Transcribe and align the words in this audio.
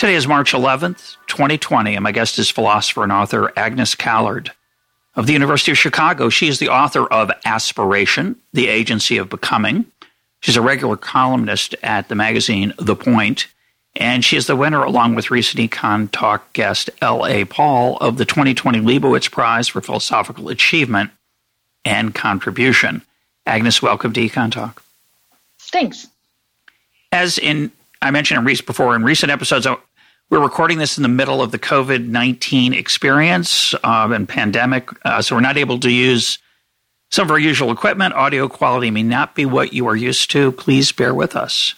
Today 0.00 0.14
is 0.14 0.26
March 0.26 0.52
11th, 0.52 1.16
2020, 1.26 1.94
and 1.94 2.02
my 2.02 2.10
guest 2.10 2.38
is 2.38 2.48
philosopher 2.48 3.02
and 3.02 3.12
author 3.12 3.52
Agnes 3.54 3.94
Callard 3.94 4.50
of 5.14 5.26
the 5.26 5.34
University 5.34 5.72
of 5.72 5.76
Chicago. 5.76 6.30
She 6.30 6.48
is 6.48 6.58
the 6.58 6.70
author 6.70 7.06
of 7.08 7.30
Aspiration, 7.44 8.36
The 8.54 8.68
Agency 8.68 9.18
of 9.18 9.28
Becoming. 9.28 9.84
She's 10.40 10.56
a 10.56 10.62
regular 10.62 10.96
columnist 10.96 11.74
at 11.82 12.08
the 12.08 12.14
magazine 12.14 12.72
The 12.78 12.96
Point, 12.96 13.48
and 13.94 14.24
she 14.24 14.38
is 14.38 14.46
the 14.46 14.56
winner, 14.56 14.82
along 14.82 15.16
with 15.16 15.30
recent 15.30 15.70
EconTalk 15.70 16.40
guest 16.54 16.88
L.A. 17.02 17.44
Paul, 17.44 17.98
of 17.98 18.16
the 18.16 18.24
2020 18.24 18.80
Lebowitz 18.80 19.30
Prize 19.30 19.68
for 19.68 19.82
Philosophical 19.82 20.48
Achievement 20.48 21.10
and 21.84 22.14
Contribution. 22.14 23.02
Agnes, 23.44 23.82
welcome 23.82 24.14
to 24.14 24.26
EconTalk. 24.26 24.78
Thanks. 25.58 26.06
As 27.12 27.36
in 27.36 27.70
I 28.02 28.10
mentioned 28.10 28.48
in 28.48 28.60
before 28.66 28.96
in 28.96 29.02
recent 29.02 29.30
episodes, 29.30 29.66
we're 30.30 30.40
recording 30.40 30.78
this 30.78 30.96
in 30.96 31.02
the 31.02 31.08
middle 31.08 31.42
of 31.42 31.50
the 31.50 31.58
COVID 31.58 32.06
19 32.06 32.72
experience 32.72 33.74
um, 33.84 34.12
and 34.12 34.28
pandemic, 34.28 34.88
uh, 35.04 35.20
so 35.20 35.34
we're 35.34 35.40
not 35.40 35.58
able 35.58 35.78
to 35.80 35.90
use 35.90 36.38
some 37.10 37.26
of 37.26 37.30
our 37.32 37.38
usual 37.38 37.72
equipment. 37.72 38.14
Audio 38.14 38.48
quality 38.48 38.90
may 38.90 39.02
not 39.02 39.34
be 39.34 39.44
what 39.44 39.72
you 39.72 39.88
are 39.88 39.96
used 39.96 40.30
to. 40.30 40.52
Please 40.52 40.92
bear 40.92 41.12
with 41.12 41.34
us. 41.34 41.74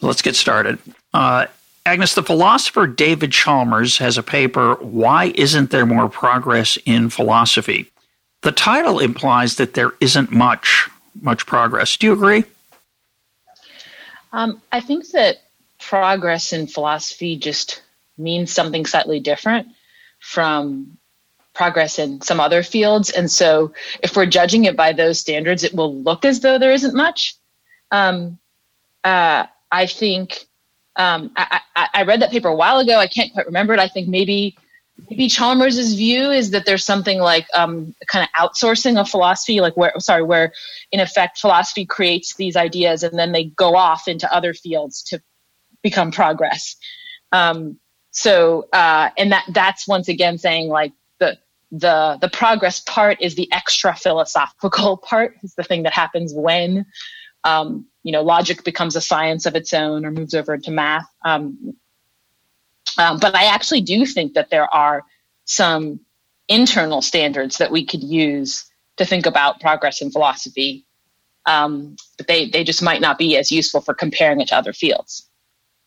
Let's 0.00 0.22
get 0.22 0.36
started. 0.36 0.78
Uh, 1.12 1.46
Agnes, 1.84 2.14
the 2.14 2.22
philosopher 2.22 2.86
David 2.86 3.32
Chalmers 3.32 3.98
has 3.98 4.16
a 4.16 4.22
paper, 4.22 4.74
Why 4.74 5.32
Isn't 5.34 5.70
There 5.70 5.86
More 5.86 6.08
Progress 6.08 6.78
in 6.84 7.10
Philosophy? 7.10 7.90
The 8.42 8.52
title 8.52 9.00
implies 9.00 9.56
that 9.56 9.74
there 9.74 9.92
isn't 10.00 10.30
much 10.30 10.88
much 11.20 11.46
progress. 11.46 11.96
Do 11.96 12.06
you 12.06 12.12
agree? 12.12 12.44
Um, 14.32 14.62
I 14.70 14.80
think 14.80 15.08
that 15.08 15.38
progress 15.88 16.52
in 16.52 16.66
philosophy 16.66 17.34
just 17.36 17.82
means 18.18 18.52
something 18.52 18.84
slightly 18.84 19.20
different 19.20 19.68
from 20.18 20.98
progress 21.54 21.98
in 21.98 22.20
some 22.20 22.40
other 22.40 22.62
fields. 22.62 23.08
And 23.08 23.30
so 23.30 23.72
if 24.02 24.14
we're 24.14 24.26
judging 24.26 24.66
it 24.66 24.76
by 24.76 24.92
those 24.92 25.18
standards, 25.18 25.64
it 25.64 25.74
will 25.74 25.94
look 26.02 26.26
as 26.26 26.40
though 26.40 26.58
there 26.58 26.72
isn't 26.72 26.94
much. 26.94 27.36
Um, 27.90 28.38
uh, 29.02 29.46
I 29.72 29.86
think 29.86 30.46
um, 30.96 31.30
I, 31.36 31.60
I, 31.74 31.88
I, 31.94 32.02
read 32.02 32.20
that 32.20 32.32
paper 32.32 32.48
a 32.48 32.54
while 32.54 32.80
ago. 32.80 32.98
I 32.98 33.06
can't 33.06 33.32
quite 33.32 33.46
remember 33.46 33.72
it. 33.72 33.80
I 33.80 33.88
think 33.88 34.08
maybe 34.08 34.58
maybe 35.08 35.28
Chalmers's 35.28 35.94
view 35.94 36.30
is 36.30 36.50
that 36.50 36.66
there's 36.66 36.84
something 36.84 37.18
like 37.18 37.46
um, 37.54 37.94
kind 38.08 38.28
of 38.28 38.50
outsourcing 38.50 38.98
of 39.00 39.08
philosophy, 39.08 39.60
like 39.60 39.76
where 39.76 39.92
sorry, 40.00 40.24
where 40.24 40.52
in 40.92 41.00
effect 41.00 41.38
philosophy 41.38 41.86
creates 41.86 42.34
these 42.34 42.56
ideas 42.56 43.02
and 43.04 43.18
then 43.18 43.32
they 43.32 43.44
go 43.44 43.76
off 43.76 44.08
into 44.08 44.30
other 44.34 44.52
fields 44.52 45.02
to 45.04 45.22
become 45.82 46.10
progress. 46.10 46.76
Um, 47.32 47.78
so, 48.10 48.66
uh, 48.72 49.10
and 49.16 49.32
that 49.32 49.44
that's 49.52 49.86
once 49.86 50.08
again 50.08 50.38
saying 50.38 50.68
like 50.68 50.92
the 51.18 51.38
the 51.70 52.18
the 52.20 52.28
progress 52.28 52.80
part 52.80 53.18
is 53.20 53.34
the 53.34 53.50
extra 53.52 53.94
philosophical 53.94 54.96
part. 55.02 55.36
Is 55.42 55.54
the 55.54 55.64
thing 55.64 55.84
that 55.84 55.92
happens 55.92 56.32
when 56.34 56.86
um, 57.44 57.86
you 58.02 58.12
know 58.12 58.22
logic 58.22 58.64
becomes 58.64 58.96
a 58.96 59.00
science 59.00 59.46
of 59.46 59.54
its 59.54 59.72
own 59.72 60.04
or 60.04 60.10
moves 60.10 60.34
over 60.34 60.54
into 60.54 60.70
math. 60.70 61.06
Um, 61.24 61.74
um, 62.98 63.18
but 63.18 63.34
I 63.34 63.44
actually 63.44 63.82
do 63.82 64.04
think 64.04 64.34
that 64.34 64.50
there 64.50 64.72
are 64.74 65.04
some 65.44 66.00
internal 66.48 67.02
standards 67.02 67.58
that 67.58 67.70
we 67.70 67.84
could 67.84 68.02
use 68.02 68.64
to 68.96 69.04
think 69.04 69.26
about 69.26 69.60
progress 69.60 70.02
in 70.02 70.10
philosophy. 70.10 70.84
Um, 71.46 71.96
but 72.16 72.26
they, 72.26 72.48
they 72.48 72.64
just 72.64 72.82
might 72.82 73.00
not 73.00 73.16
be 73.16 73.36
as 73.36 73.50
useful 73.52 73.80
for 73.80 73.94
comparing 73.94 74.40
it 74.40 74.48
to 74.48 74.56
other 74.56 74.72
fields. 74.72 75.27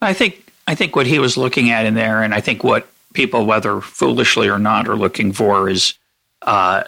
I 0.02 0.14
think 0.14 0.52
I 0.68 0.76
think 0.76 0.96
what 0.96 1.08
he 1.08 1.20
was 1.20 1.38
looking 1.38 1.70
at 1.70 1.86
in 1.86 1.94
there, 1.94 2.24
and 2.24 2.34
I 2.34 2.42
think 2.42 2.64
what 2.64 2.88
people, 3.14 3.46
whether 3.46 3.82
foolishly 3.82 4.50
or 4.50 4.60
not, 4.60 4.88
are 4.88 4.96
looking 4.96 5.34
for 5.34 5.70
is 5.70 5.96
uh, 6.42 6.84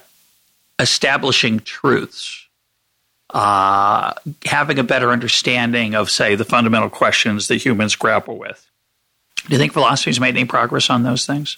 establishing 0.80 1.60
truths, 1.60 2.48
uh, 3.32 4.14
having 4.46 4.80
a 4.80 4.84
better 4.84 5.10
understanding 5.10 5.96
of, 5.96 6.10
say, 6.10 6.36
the 6.36 6.46
fundamental 6.46 6.90
questions 6.90 7.48
that 7.48 7.58
humans 7.58 7.96
grapple 7.96 8.38
with. 8.38 8.66
Do 9.48 9.52
you 9.52 9.58
think 9.58 9.74
philosophy's 9.74 10.20
made 10.20 10.36
any 10.36 10.46
progress 10.46 10.90
on 10.90 11.04
those 11.04 11.26
things? 11.26 11.58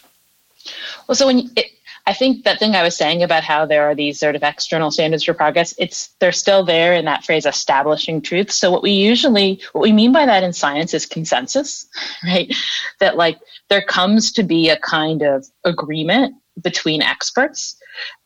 Well, 1.07 1.15
so 1.15 1.27
when 1.27 1.51
it, 1.55 1.71
I 2.07 2.13
think 2.13 2.43
that 2.43 2.59
thing 2.59 2.75
I 2.75 2.83
was 2.83 2.95
saying 2.95 3.23
about 3.23 3.43
how 3.43 3.65
there 3.65 3.89
are 3.89 3.95
these 3.95 4.19
sort 4.19 4.35
of 4.35 4.43
external 4.43 4.91
standards 4.91 5.23
for 5.23 5.33
progress, 5.33 5.73
it's 5.79 6.09
they're 6.19 6.31
still 6.31 6.63
there 6.63 6.93
in 6.93 7.05
that 7.05 7.25
phrase 7.25 7.47
establishing 7.47 8.21
truth. 8.21 8.51
So 8.51 8.71
what 8.71 8.83
we 8.83 8.91
usually 8.91 9.61
what 9.71 9.81
we 9.81 9.91
mean 9.91 10.11
by 10.11 10.25
that 10.25 10.43
in 10.43 10.53
science 10.53 10.93
is 10.93 11.05
consensus, 11.05 11.87
right? 12.23 12.53
That 12.99 13.17
like 13.17 13.39
there 13.69 13.81
comes 13.81 14.31
to 14.33 14.43
be 14.43 14.69
a 14.69 14.77
kind 14.77 15.23
of 15.23 15.47
agreement 15.63 16.35
between 16.61 17.01
experts 17.01 17.75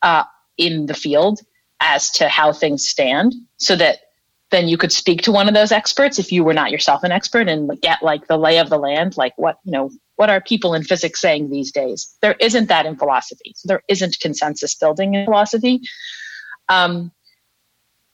uh, 0.02 0.24
in 0.58 0.86
the 0.86 0.94
field 0.94 1.40
as 1.80 2.10
to 2.10 2.28
how 2.28 2.52
things 2.52 2.86
stand 2.86 3.34
so 3.56 3.74
that 3.76 4.00
then 4.50 4.68
you 4.68 4.76
could 4.76 4.92
speak 4.92 5.22
to 5.22 5.32
one 5.32 5.48
of 5.48 5.54
those 5.54 5.72
experts 5.72 6.18
if 6.18 6.32
you 6.32 6.44
were 6.44 6.52
not 6.52 6.70
yourself 6.70 7.02
an 7.02 7.12
expert 7.12 7.48
and 7.48 7.80
get 7.80 8.02
like 8.02 8.26
the 8.26 8.36
lay 8.36 8.58
of 8.58 8.68
the 8.68 8.78
land 8.78 9.16
like 9.16 9.32
what 9.38 9.58
you 9.64 9.72
know 9.72 9.90
what 10.20 10.28
are 10.28 10.42
people 10.42 10.74
in 10.74 10.82
physics 10.82 11.18
saying 11.18 11.48
these 11.48 11.72
days? 11.72 12.14
There 12.20 12.36
isn't 12.40 12.68
that 12.68 12.84
in 12.84 12.94
philosophy. 12.94 13.54
So 13.56 13.68
there 13.68 13.82
isn't 13.88 14.20
consensus 14.20 14.74
building 14.74 15.14
in 15.14 15.24
philosophy. 15.24 15.80
Um, 16.68 17.10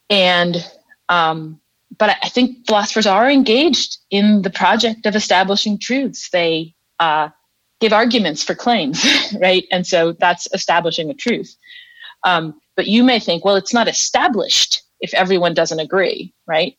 and 0.09 0.65
um, 1.09 1.61
but 1.99 2.17
I 2.23 2.29
think 2.29 2.65
philosophers 2.65 3.09
are 3.09 3.29
engaged 3.29 3.99
in 4.09 4.43
the 4.43 4.51
project 4.51 5.05
of 5.05 5.17
establishing 5.17 5.81
truths. 5.81 6.31
They 6.31 6.77
uh, 7.01 7.31
give 7.81 7.93
arguments 7.93 8.45
for 8.45 8.55
claims, 8.55 9.05
right? 9.41 9.65
And 9.73 9.85
so 9.85 10.13
that's 10.13 10.47
establishing 10.55 11.11
a 11.11 11.15
truth. 11.15 11.57
Um, 12.23 12.61
but 12.77 12.87
you 12.87 13.03
may 13.03 13.19
think, 13.19 13.45
well, 13.45 13.57
it's 13.57 13.75
not 13.75 13.89
established 13.89 14.81
if 15.01 15.13
everyone 15.13 15.55
doesn't 15.55 15.81
agree, 15.81 16.33
right? 16.47 16.77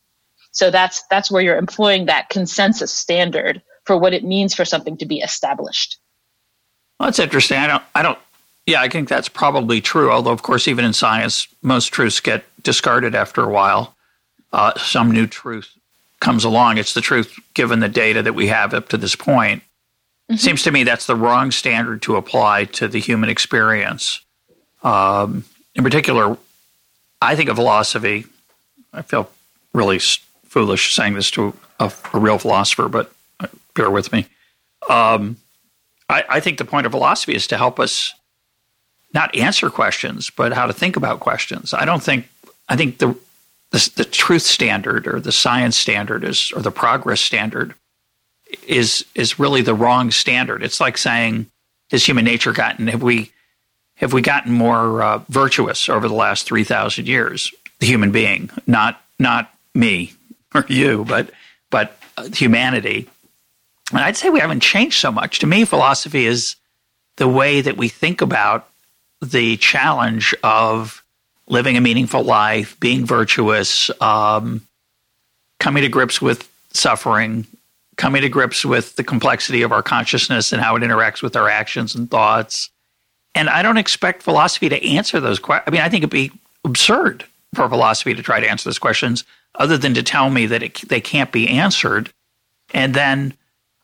So 0.52 0.70
that's 0.70 1.04
that's 1.10 1.30
where 1.30 1.42
you're 1.42 1.58
employing 1.58 2.06
that 2.06 2.30
consensus 2.30 2.90
standard 2.94 3.60
for 3.88 3.96
what 3.96 4.12
it 4.12 4.22
means 4.22 4.54
for 4.54 4.66
something 4.66 4.98
to 4.98 5.06
be 5.06 5.20
established. 5.20 5.98
Well, 7.00 7.06
that's 7.06 7.18
interesting. 7.18 7.56
I 7.56 7.66
don't, 7.66 7.82
I 7.94 8.02
don't, 8.02 8.18
yeah, 8.66 8.82
I 8.82 8.88
think 8.90 9.08
that's 9.08 9.30
probably 9.30 9.80
true. 9.80 10.12
Although, 10.12 10.32
of 10.32 10.42
course, 10.42 10.68
even 10.68 10.84
in 10.84 10.92
science, 10.92 11.48
most 11.62 11.86
truths 11.86 12.20
get 12.20 12.44
discarded 12.62 13.14
after 13.14 13.42
a 13.42 13.48
while. 13.48 13.96
Uh, 14.52 14.78
some 14.78 15.10
new 15.10 15.26
truth 15.26 15.72
comes 16.20 16.44
along. 16.44 16.76
It's 16.76 16.92
the 16.92 17.00
truth 17.00 17.34
given 17.54 17.80
the 17.80 17.88
data 17.88 18.22
that 18.22 18.34
we 18.34 18.48
have 18.48 18.74
up 18.74 18.90
to 18.90 18.98
this 18.98 19.16
point. 19.16 19.62
Mm-hmm. 20.30 20.36
Seems 20.36 20.62
to 20.64 20.70
me 20.70 20.84
that's 20.84 21.06
the 21.06 21.16
wrong 21.16 21.50
standard 21.50 22.02
to 22.02 22.16
apply 22.16 22.64
to 22.64 22.88
the 22.88 23.00
human 23.00 23.30
experience. 23.30 24.20
Um, 24.82 25.46
in 25.74 25.82
particular, 25.82 26.36
I 27.22 27.36
think 27.36 27.48
of 27.48 27.56
philosophy. 27.56 28.26
I 28.92 29.00
feel 29.00 29.30
really 29.72 29.98
foolish 30.44 30.94
saying 30.94 31.14
this 31.14 31.30
to 31.30 31.54
a, 31.80 31.90
a 32.12 32.18
real 32.18 32.36
philosopher, 32.36 32.88
but 32.88 33.12
bear 33.78 33.90
with 33.90 34.12
me. 34.12 34.26
Um, 34.88 35.36
I, 36.08 36.24
I 36.28 36.40
think 36.40 36.58
the 36.58 36.64
point 36.64 36.86
of 36.86 36.92
philosophy 36.92 37.34
is 37.34 37.46
to 37.48 37.56
help 37.56 37.80
us 37.80 38.12
not 39.14 39.34
answer 39.34 39.70
questions, 39.70 40.30
but 40.30 40.52
how 40.52 40.66
to 40.66 40.72
think 40.72 40.96
about 40.96 41.20
questions. 41.20 41.72
I 41.72 41.84
don't 41.84 42.02
think 42.02 42.28
I 42.68 42.76
think 42.76 42.98
the 42.98 43.16
the, 43.70 43.90
the 43.96 44.04
truth 44.04 44.42
standard 44.42 45.06
or 45.06 45.20
the 45.20 45.32
science 45.32 45.76
standard 45.76 46.24
is 46.24 46.52
or 46.54 46.62
the 46.62 46.70
progress 46.70 47.20
standard 47.20 47.74
is 48.66 49.04
is 49.14 49.38
really 49.38 49.62
the 49.62 49.74
wrong 49.74 50.10
standard. 50.10 50.62
It's 50.62 50.80
like 50.80 50.98
saying 50.98 51.46
has 51.90 52.06
human 52.06 52.24
nature 52.24 52.52
gotten 52.52 52.88
have 52.88 53.02
we 53.02 53.30
have 53.96 54.12
we 54.12 54.22
gotten 54.22 54.52
more 54.52 55.02
uh, 55.02 55.18
virtuous 55.28 55.88
over 55.88 56.08
the 56.08 56.14
last 56.14 56.46
three 56.46 56.64
thousand 56.64 57.08
years? 57.08 57.52
The 57.78 57.86
human 57.86 58.10
being, 58.10 58.50
not 58.66 59.00
not 59.18 59.52
me 59.74 60.12
or 60.54 60.66
you, 60.68 61.04
but 61.04 61.30
but 61.70 61.96
humanity. 62.34 63.08
And 63.92 64.00
I'd 64.00 64.16
say 64.16 64.30
we 64.30 64.40
haven't 64.40 64.60
changed 64.60 65.00
so 65.00 65.10
much. 65.10 65.38
To 65.40 65.46
me, 65.46 65.64
philosophy 65.64 66.26
is 66.26 66.56
the 67.16 67.28
way 67.28 67.60
that 67.60 67.76
we 67.76 67.88
think 67.88 68.20
about 68.20 68.68
the 69.20 69.56
challenge 69.56 70.34
of 70.42 71.02
living 71.48 71.76
a 71.76 71.80
meaningful 71.80 72.22
life, 72.22 72.78
being 72.78 73.04
virtuous, 73.06 73.90
um, 74.00 74.60
coming 75.58 75.82
to 75.82 75.88
grips 75.88 76.20
with 76.20 76.48
suffering, 76.72 77.46
coming 77.96 78.22
to 78.22 78.28
grips 78.28 78.64
with 78.64 78.94
the 78.96 79.04
complexity 79.04 79.62
of 79.62 79.72
our 79.72 79.82
consciousness 79.82 80.52
and 80.52 80.62
how 80.62 80.76
it 80.76 80.82
interacts 80.82 81.22
with 81.22 81.34
our 81.34 81.48
actions 81.48 81.94
and 81.94 82.10
thoughts. 82.10 82.70
And 83.34 83.48
I 83.48 83.62
don't 83.62 83.78
expect 83.78 84.22
philosophy 84.22 84.68
to 84.68 84.86
answer 84.86 85.20
those 85.20 85.38
questions. 85.38 85.64
I 85.66 85.70
mean, 85.70 85.80
I 85.80 85.88
think 85.88 86.02
it'd 86.02 86.10
be 86.10 86.30
absurd 86.64 87.24
for 87.54 87.68
philosophy 87.68 88.14
to 88.14 88.22
try 88.22 88.40
to 88.40 88.48
answer 88.48 88.68
those 88.68 88.78
questions 88.78 89.24
other 89.54 89.78
than 89.78 89.94
to 89.94 90.02
tell 90.02 90.30
me 90.30 90.46
that 90.46 90.62
it, 90.62 90.88
they 90.88 91.00
can't 91.00 91.32
be 91.32 91.48
answered. 91.48 92.12
And 92.74 92.94
then 92.94 93.34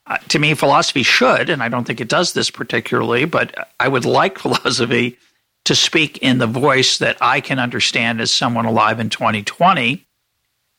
uh, 0.06 0.18
to 0.28 0.38
me, 0.38 0.54
philosophy 0.54 1.02
should, 1.02 1.48
and 1.48 1.62
I 1.62 1.68
don't 1.68 1.84
think 1.84 2.00
it 2.00 2.08
does 2.08 2.32
this 2.32 2.50
particularly, 2.50 3.24
but 3.24 3.68
I 3.80 3.88
would 3.88 4.04
like 4.04 4.38
philosophy 4.40 5.18
to 5.64 5.74
speak 5.74 6.18
in 6.18 6.38
the 6.38 6.46
voice 6.46 6.98
that 6.98 7.16
I 7.20 7.40
can 7.40 7.58
understand 7.58 8.20
as 8.20 8.30
someone 8.30 8.66
alive 8.66 9.00
in 9.00 9.08
2020 9.08 10.04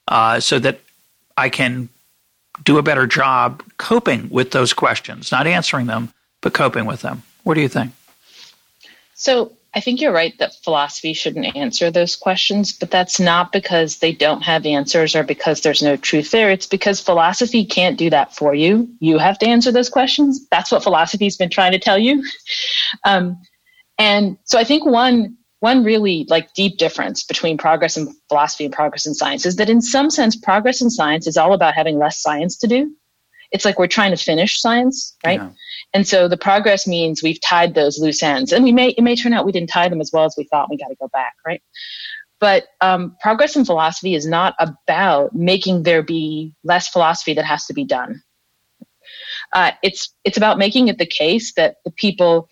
uh, 0.08 0.40
so 0.40 0.60
that 0.60 0.80
I 1.36 1.50
can 1.50 1.90
do 2.64 2.78
a 2.78 2.84
better 2.84 3.08
job 3.08 3.64
coping 3.78 4.30
with 4.30 4.52
those 4.52 4.74
questions, 4.74 5.32
not 5.32 5.48
answering 5.48 5.88
them, 5.88 6.14
but 6.42 6.54
coping 6.54 6.86
with 6.86 7.02
them. 7.02 7.24
What 7.44 7.56
do 7.56 7.62
you 7.62 7.68
think? 7.68 7.92
So 9.16 9.52
I 9.76 9.82
think 9.82 10.00
you're 10.00 10.14
right 10.14 10.38
that 10.40 10.56
philosophy 10.64 11.12
shouldn't 11.12 11.54
answer 11.56 11.92
those 11.92 12.16
questions, 12.16 12.72
but 12.72 12.92
that's 12.92 13.20
not 13.20 13.52
because 13.52 13.98
they 13.98 14.14
don't 14.14 14.42
have 14.42 14.66
answers 14.66 15.16
or 15.16 15.24
because 15.24 15.62
there's 15.62 15.84
no 15.84 15.98
truth 15.98 16.32
there. 16.32 16.50
It's 16.50 16.66
because 16.66 17.02
philosophy 17.02 17.66
can't 17.66 17.98
do 17.98 18.10
that 18.10 18.34
for 18.34 18.56
you. 18.56 18.88
You 19.00 19.18
have 19.18 19.38
to 19.40 19.48
answer 19.48 19.74
those 19.74 19.90
questions. 19.90 20.48
That's 20.48 20.72
what 20.72 20.82
philosophy's 20.82 21.36
been 21.36 21.50
trying 21.50 21.74
to 21.74 21.80
tell 21.80 22.00
you. 22.00 22.24
Um, 23.04 23.38
and 23.98 24.38
so 24.46 24.58
I 24.58 24.64
think 24.64 24.86
one 24.86 25.38
one 25.60 25.84
really 25.84 26.26
like 26.30 26.54
deep 26.54 26.78
difference 26.78 27.24
between 27.24 27.58
progress 27.58 27.98
in 27.98 28.14
philosophy 28.30 28.66
and 28.66 28.74
progress 28.74 29.06
in 29.06 29.14
science 29.14 29.46
is 29.46 29.56
that 29.56 29.70
in 29.70 29.82
some 29.82 30.10
sense 30.10 30.36
progress 30.36 30.82
in 30.82 30.90
science 30.90 31.28
is 31.28 31.38
all 31.38 31.54
about 31.54 31.74
having 31.74 31.98
less 31.98 32.22
science 32.22 32.56
to 32.58 32.68
do 32.68 32.94
it's 33.52 33.66
like 33.66 33.80
we're 33.80 33.88
trying 33.88 34.12
to 34.12 34.18
finish 34.18 34.60
science 34.60 35.16
right 35.26 35.40
yeah. 35.40 35.50
And 35.96 36.06
so 36.06 36.28
the 36.28 36.36
progress 36.36 36.86
means 36.86 37.24
we've 37.24 37.40
tied 37.40 37.74
those 37.74 37.98
loose 37.98 38.22
ends. 38.22 38.52
And 38.52 38.66
we 38.66 38.74
may 38.74 38.90
it 38.90 39.02
may 39.02 39.16
turn 39.16 39.32
out 39.32 39.46
we 39.46 39.54
didn't 39.54 39.70
tie 39.70 39.88
them 39.88 40.02
as 40.02 40.12
well 40.12 40.26
as 40.26 40.36
we 40.38 40.44
thought. 40.44 40.70
We 40.70 40.78
got 40.78 40.90
to 40.90 40.96
go 40.96 41.08
back 41.08 41.36
right? 41.48 41.64
But 42.42 42.66
um, 42.82 43.16
progress 43.22 43.56
in 43.56 43.64
philosophy 43.64 44.14
is 44.14 44.28
not 44.28 44.56
about 44.60 45.34
making 45.34 45.84
there 45.84 46.04
be 46.04 46.54
less 46.66 46.90
philosophy 46.90 47.34
that 47.36 47.46
has 47.46 47.66
to 47.68 47.74
be 47.74 47.86
done. 47.86 48.22
Uh, 49.54 49.72
it's 49.84 50.14
it's 50.26 50.36
about 50.36 50.58
making 50.58 50.90
it 50.90 50.98
the 50.98 51.06
case 51.06 51.54
that 51.54 51.78
the 51.86 51.92
people 51.92 52.50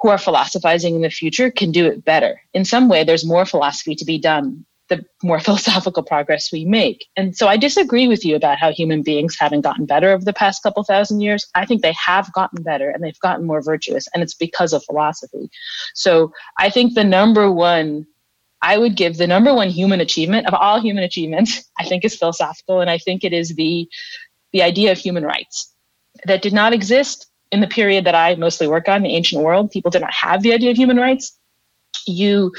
who 0.00 0.08
are 0.08 0.16
philosophizing 0.16 0.94
in 0.94 1.02
the 1.02 1.10
future 1.10 1.50
can 1.50 1.70
do 1.70 1.84
it 1.84 2.02
better. 2.02 2.40
In 2.54 2.64
some 2.64 2.88
way, 2.88 3.04
there's 3.04 3.26
more 3.26 3.44
philosophy 3.44 3.94
to 3.94 4.06
be 4.06 4.18
done 4.18 4.64
the 4.88 5.04
more 5.22 5.40
philosophical 5.46 6.02
progress 6.02 6.52
we 6.52 6.64
make. 6.64 7.06
And 7.16 7.36
so 7.36 7.48
I 7.48 7.56
disagree 7.56 8.08
with 8.08 8.24
you 8.24 8.36
about 8.36 8.58
how 8.58 8.72
human 8.72 9.02
beings 9.02 9.36
haven't 9.38 9.62
gotten 9.62 9.86
better 9.86 10.12
over 10.12 10.24
the 10.24 10.32
past 10.32 10.62
couple 10.62 10.82
thousand 10.84 11.20
years. 11.20 11.46
I 11.54 11.64
think 11.64 11.82
they 11.82 11.94
have 11.94 12.32
gotten 12.32 12.62
better 12.62 12.90
and 12.90 13.02
they've 13.02 13.18
gotten 13.20 13.46
more 13.46 13.62
virtuous, 13.62 14.08
and 14.14 14.22
it's 14.22 14.34
because 14.34 14.72
of 14.72 14.84
philosophy. 14.84 15.50
So 15.94 16.32
I 16.58 16.70
think 16.70 16.94
the 16.94 17.04
number 17.04 17.50
one, 17.50 18.06
I 18.62 18.78
would 18.78 18.96
give 18.96 19.16
the 19.16 19.26
number 19.26 19.54
one 19.54 19.68
human 19.68 20.00
achievement 20.00 20.46
of 20.46 20.54
all 20.54 20.80
human 20.80 21.04
achievements, 21.04 21.64
I 21.78 21.84
think 21.84 22.04
is 22.04 22.16
philosophical, 22.16 22.80
and 22.80 22.90
I 22.90 22.98
think 22.98 23.24
it 23.24 23.32
is 23.32 23.54
the 23.54 23.88
the 24.52 24.62
idea 24.62 24.92
of 24.92 24.98
human 24.98 25.24
rights 25.24 25.74
that 26.26 26.40
did 26.40 26.52
not 26.52 26.72
exist 26.72 27.26
in 27.50 27.60
the 27.60 27.66
period 27.66 28.04
that 28.04 28.14
I 28.14 28.34
mostly 28.36 28.66
work 28.66 28.88
on, 28.88 29.02
the 29.02 29.14
ancient 29.14 29.42
world, 29.42 29.70
people 29.70 29.90
did 29.90 30.00
not 30.00 30.12
have 30.12 30.42
the 30.42 30.52
idea 30.52 30.70
of 30.70 30.76
human 30.76 30.96
rights. 30.96 31.38
You 32.06 32.52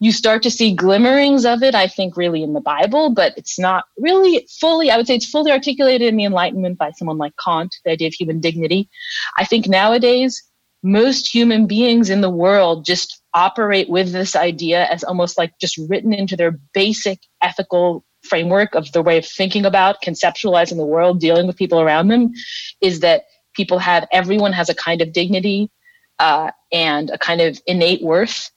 you 0.00 0.12
start 0.12 0.42
to 0.42 0.50
see 0.50 0.74
glimmerings 0.74 1.44
of 1.44 1.62
it, 1.62 1.74
I 1.74 1.86
think, 1.86 2.16
really 2.16 2.42
in 2.42 2.54
the 2.54 2.60
Bible, 2.60 3.10
but 3.10 3.34
it's 3.36 3.58
not 3.58 3.84
really 3.98 4.46
fully, 4.58 4.90
I 4.90 4.96
would 4.96 5.06
say 5.06 5.14
it's 5.14 5.28
fully 5.28 5.52
articulated 5.52 6.08
in 6.08 6.16
the 6.16 6.24
Enlightenment 6.24 6.78
by 6.78 6.90
someone 6.92 7.18
like 7.18 7.34
Kant, 7.42 7.76
the 7.84 7.90
idea 7.90 8.08
of 8.08 8.14
human 8.14 8.40
dignity. 8.40 8.88
I 9.36 9.44
think 9.44 9.68
nowadays, 9.68 10.42
most 10.82 11.32
human 11.32 11.66
beings 11.66 12.08
in 12.08 12.22
the 12.22 12.30
world 12.30 12.86
just 12.86 13.22
operate 13.34 13.90
with 13.90 14.10
this 14.10 14.34
idea 14.34 14.86
as 14.86 15.04
almost 15.04 15.36
like 15.36 15.52
just 15.60 15.78
written 15.90 16.14
into 16.14 16.34
their 16.34 16.58
basic 16.72 17.18
ethical 17.42 18.02
framework 18.22 18.74
of 18.74 18.90
the 18.92 19.02
way 19.02 19.18
of 19.18 19.26
thinking 19.26 19.66
about 19.66 20.02
conceptualizing 20.02 20.76
the 20.76 20.86
world, 20.86 21.20
dealing 21.20 21.46
with 21.46 21.58
people 21.58 21.78
around 21.78 22.08
them, 22.08 22.32
is 22.80 23.00
that 23.00 23.24
people 23.54 23.78
have 23.78 24.08
everyone 24.10 24.54
has 24.54 24.70
a 24.70 24.74
kind 24.74 25.02
of 25.02 25.12
dignity 25.12 25.70
uh, 26.18 26.50
and 26.72 27.10
a 27.10 27.18
kind 27.18 27.42
of 27.42 27.60
innate 27.66 28.02
worth 28.02 28.50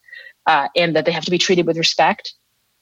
uh, 0.45 0.67
and 0.75 0.95
that 0.95 1.05
they 1.05 1.11
have 1.11 1.25
to 1.25 1.31
be 1.31 1.37
treated 1.37 1.65
with 1.65 1.77
respect. 1.77 2.33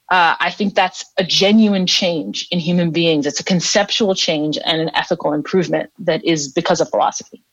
Uh, 0.09 0.35
i 0.41 0.51
think 0.51 0.75
that's 0.75 1.05
a 1.17 1.23
genuine 1.23 1.87
change 1.87 2.47
in 2.51 2.59
human 2.59 2.91
beings. 2.91 3.25
It's 3.25 3.39
a 3.39 3.43
conceptual 3.43 4.13
change 4.13 4.57
and 4.63 4.81
an 4.81 4.91
ethical 4.93 5.33
improvement 5.33 5.89
that 5.99 6.23
is 6.25 6.49
because 6.49 6.81
of 6.81 6.89
philosophy. 6.89 7.43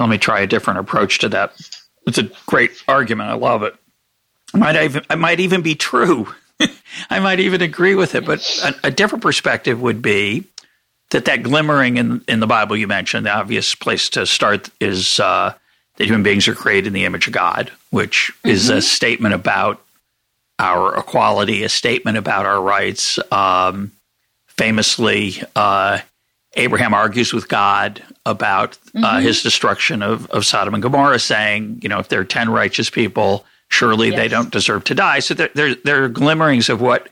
Let 0.00 0.08
me 0.08 0.18
try 0.18 0.40
a 0.40 0.46
different 0.46 0.80
approach 0.80 1.20
to 1.20 1.28
that. 1.28 1.52
It's 2.06 2.18
a 2.18 2.28
great 2.46 2.82
argument. 2.88 3.30
I 3.30 3.34
love 3.34 3.62
it. 3.62 3.76
It 4.52 4.58
might 4.58 4.76
even, 4.76 5.04
might 5.20 5.40
even 5.40 5.62
be 5.62 5.76
true. 5.76 6.34
I 7.10 7.20
might 7.20 7.40
even 7.40 7.62
agree 7.62 7.94
with 7.94 8.14
it 8.14 8.24
but 8.24 8.40
a, 8.62 8.88
a 8.88 8.90
different 8.90 9.22
perspective 9.22 9.80
would 9.80 10.02
be 10.02 10.44
that 11.14 11.26
that 11.26 11.44
glimmering 11.44 11.96
in 11.96 12.24
in 12.26 12.40
the 12.40 12.46
Bible 12.46 12.76
you 12.76 12.88
mentioned, 12.88 13.26
the 13.26 13.30
obvious 13.30 13.74
place 13.74 14.08
to 14.10 14.26
start 14.26 14.68
is 14.80 15.20
uh, 15.20 15.54
that 15.96 16.04
human 16.04 16.22
beings 16.22 16.48
are 16.48 16.54
created 16.54 16.88
in 16.88 16.92
the 16.92 17.04
image 17.04 17.26
of 17.26 17.32
God, 17.32 17.70
which 17.90 18.32
mm-hmm. 18.38 18.48
is 18.48 18.68
a 18.68 18.74
mm-hmm. 18.74 18.80
statement 18.80 19.34
about 19.34 19.80
our 20.58 20.96
equality, 20.96 21.62
a 21.62 21.68
statement 21.68 22.16
about 22.16 22.46
our 22.46 22.60
rights. 22.60 23.18
Um, 23.32 23.92
famously, 24.46 25.42
uh, 25.56 25.98
Abraham 26.54 26.94
argues 26.94 27.32
with 27.32 27.48
God 27.48 28.02
about 28.24 28.78
uh, 28.94 29.00
mm-hmm. 29.00 29.26
his 29.26 29.42
destruction 29.42 30.02
of, 30.02 30.30
of 30.30 30.46
Sodom 30.46 30.74
and 30.74 30.82
Gomorrah, 30.82 31.18
saying, 31.18 31.80
you 31.82 31.88
know, 31.88 31.98
if 31.98 32.08
there 32.08 32.20
are 32.20 32.24
10 32.24 32.50
righteous 32.50 32.90
people, 32.90 33.44
surely 33.68 34.10
yes. 34.10 34.16
they 34.16 34.28
don't 34.28 34.50
deserve 34.50 34.84
to 34.84 34.94
die. 34.94 35.18
So 35.18 35.34
there, 35.34 35.50
there, 35.54 35.74
there 35.74 36.04
are 36.04 36.08
glimmerings 36.08 36.68
of 36.68 36.80
what 36.80 37.08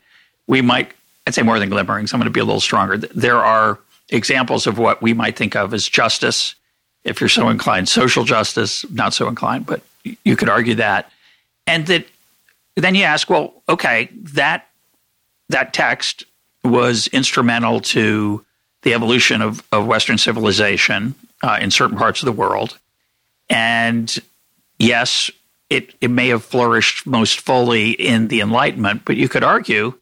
we 0.47 0.61
might, 0.61 0.91
I'd 1.27 1.33
say 1.33 1.41
more 1.41 1.59
than 1.59 1.69
glimmerings, 1.69 2.13
I'm 2.13 2.19
going 2.19 2.29
to 2.29 2.33
be 2.33 2.39
a 2.39 2.45
little 2.45 2.61
stronger. 2.61 2.97
There 2.97 3.43
are 3.43 3.79
examples 4.09 4.67
of 4.67 4.77
what 4.77 5.01
we 5.01 5.13
might 5.13 5.35
think 5.35 5.55
of 5.55 5.73
as 5.73 5.87
justice, 5.87 6.55
if 7.03 7.19
you're 7.19 7.29
so 7.29 7.49
inclined, 7.49 7.89
social 7.89 8.23
justice, 8.23 8.89
not 8.91 9.13
so 9.13 9.27
inclined, 9.27 9.65
but 9.65 9.81
you 10.23 10.35
could 10.35 10.49
argue 10.49 10.75
that. 10.75 11.11
And 11.67 11.87
that 11.87 12.05
then 12.75 12.95
you 12.95 13.03
ask, 13.03 13.29
well, 13.29 13.61
okay, 13.69 14.09
that 14.13 14.67
that 15.49 15.73
text 15.73 16.25
was 16.63 17.07
instrumental 17.07 17.79
to 17.79 18.45
the 18.83 18.93
evolution 18.93 19.41
of, 19.41 19.63
of 19.71 19.85
Western 19.85 20.17
civilization 20.17 21.15
uh, 21.41 21.57
in 21.61 21.71
certain 21.71 21.97
parts 21.97 22.21
of 22.21 22.25
the 22.25 22.31
world. 22.31 22.79
And 23.49 24.13
yes, 24.79 25.29
it, 25.69 25.93
it 26.01 26.09
may 26.09 26.29
have 26.29 26.43
flourished 26.43 27.05
most 27.05 27.39
fully 27.39 27.91
in 27.91 28.27
the 28.27 28.41
Enlightenment, 28.41 29.03
but 29.05 29.17
you 29.17 29.27
could 29.27 29.43
argue 29.43 29.93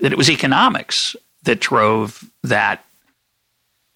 that 0.00 0.12
it 0.12 0.18
was 0.18 0.30
economics 0.30 1.16
that 1.44 1.60
drove 1.60 2.24
that 2.42 2.84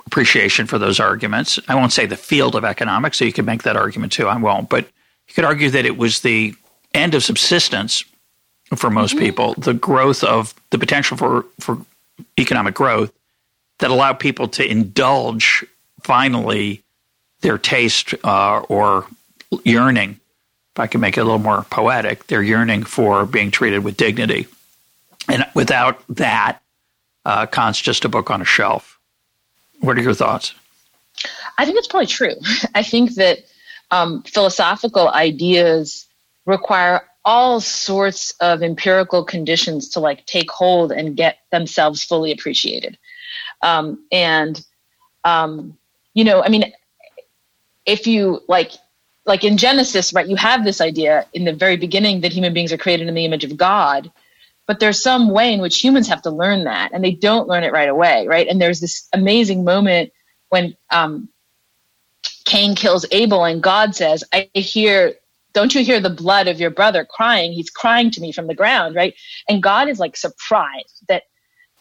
appreciation 0.06 0.66
for 0.66 0.78
those 0.78 1.00
arguments. 1.00 1.58
I 1.68 1.74
won't 1.74 1.92
say 1.92 2.06
the 2.06 2.16
field 2.16 2.54
of 2.54 2.64
economics, 2.64 3.18
so 3.18 3.24
you 3.24 3.32
can 3.32 3.44
make 3.44 3.64
that 3.64 3.76
argument 3.76 4.12
too. 4.12 4.28
I 4.28 4.36
won't, 4.36 4.68
but 4.68 4.84
you 5.28 5.34
could 5.34 5.44
argue 5.44 5.70
that 5.70 5.84
it 5.84 5.96
was 5.96 6.20
the 6.20 6.54
end 6.94 7.14
of 7.14 7.24
subsistence 7.24 8.04
for 8.74 8.90
most 8.90 9.14
mm-hmm. 9.14 9.24
people, 9.24 9.54
the 9.54 9.74
growth 9.74 10.24
of 10.24 10.54
the 10.70 10.78
potential 10.78 11.16
for, 11.16 11.44
for 11.60 11.78
economic 12.38 12.74
growth 12.74 13.12
that 13.78 13.90
allowed 13.90 14.18
people 14.18 14.48
to 14.48 14.68
indulge 14.68 15.64
finally 16.02 16.82
their 17.40 17.58
taste 17.58 18.14
uh, 18.24 18.60
or 18.68 19.06
yearning, 19.64 20.18
if 20.74 20.80
I 20.80 20.86
can 20.86 21.00
make 21.00 21.16
it 21.16 21.20
a 21.20 21.24
little 21.24 21.38
more 21.38 21.66
poetic, 21.70 22.26
their 22.26 22.42
yearning 22.42 22.84
for 22.84 23.26
being 23.26 23.50
treated 23.50 23.84
with 23.84 23.96
dignity. 23.96 24.46
And 25.28 25.46
without 25.54 26.02
that, 26.08 26.62
uh, 27.24 27.46
Kant's 27.46 27.80
just 27.80 28.04
a 28.04 28.08
book 28.08 28.30
on 28.30 28.40
a 28.40 28.44
shelf. 28.44 28.95
What 29.80 29.98
are 29.98 30.02
your 30.02 30.14
thoughts? 30.14 30.54
I 31.58 31.64
think 31.64 31.78
it's 31.78 31.88
probably 31.88 32.06
true. 32.06 32.34
I 32.74 32.82
think 32.82 33.14
that 33.14 33.38
um, 33.90 34.22
philosophical 34.22 35.08
ideas 35.08 36.06
require 36.44 37.02
all 37.24 37.60
sorts 37.60 38.32
of 38.40 38.62
empirical 38.62 39.24
conditions 39.24 39.88
to 39.90 40.00
like 40.00 40.24
take 40.26 40.50
hold 40.50 40.92
and 40.92 41.16
get 41.16 41.38
themselves 41.50 42.04
fully 42.04 42.30
appreciated. 42.30 42.96
Um, 43.62 44.04
and 44.12 44.64
um, 45.24 45.76
you 46.14 46.24
know, 46.24 46.42
I 46.42 46.48
mean, 46.48 46.72
if 47.84 48.06
you 48.06 48.40
like, 48.48 48.72
like 49.26 49.42
in 49.42 49.56
Genesis, 49.56 50.12
right? 50.12 50.26
You 50.26 50.36
have 50.36 50.64
this 50.64 50.80
idea 50.80 51.26
in 51.32 51.44
the 51.44 51.52
very 51.52 51.76
beginning 51.76 52.20
that 52.20 52.32
human 52.32 52.54
beings 52.54 52.72
are 52.72 52.78
created 52.78 53.08
in 53.08 53.14
the 53.14 53.24
image 53.24 53.42
of 53.42 53.56
God, 53.56 54.10
but 54.66 54.80
there's 54.80 55.02
some 55.02 55.30
way 55.30 55.52
in 55.52 55.60
which 55.60 55.82
humans 55.82 56.08
have 56.08 56.22
to 56.22 56.30
learn 56.30 56.64
that 56.64 56.92
and 56.92 57.04
they 57.04 57.12
don't 57.12 57.48
learn 57.48 57.64
it 57.64 57.72
right 57.72 57.88
away 57.88 58.26
right? 58.26 58.48
And 58.48 58.60
there's 58.60 58.80
this 58.80 59.08
amazing 59.12 59.64
moment 59.64 60.12
when 60.50 60.76
um, 60.90 61.28
cain 62.44 62.74
kills 62.76 63.06
abel 63.12 63.44
and 63.44 63.62
god 63.62 63.94
says 63.94 64.24
i 64.32 64.48
hear 64.54 65.14
don't 65.52 65.74
you 65.74 65.84
hear 65.84 66.00
the 66.00 66.10
blood 66.10 66.48
of 66.48 66.60
your 66.60 66.70
brother 66.70 67.06
crying? 67.08 67.52
He's 67.52 67.70
crying 67.70 68.10
to 68.12 68.20
me 68.20 68.30
from 68.32 68.46
the 68.46 68.54
ground 68.54 68.94
right? 68.94 69.14
And 69.48 69.62
god 69.62 69.88
is 69.88 69.98
like 69.98 70.16
surprised 70.16 71.04
that 71.08 71.24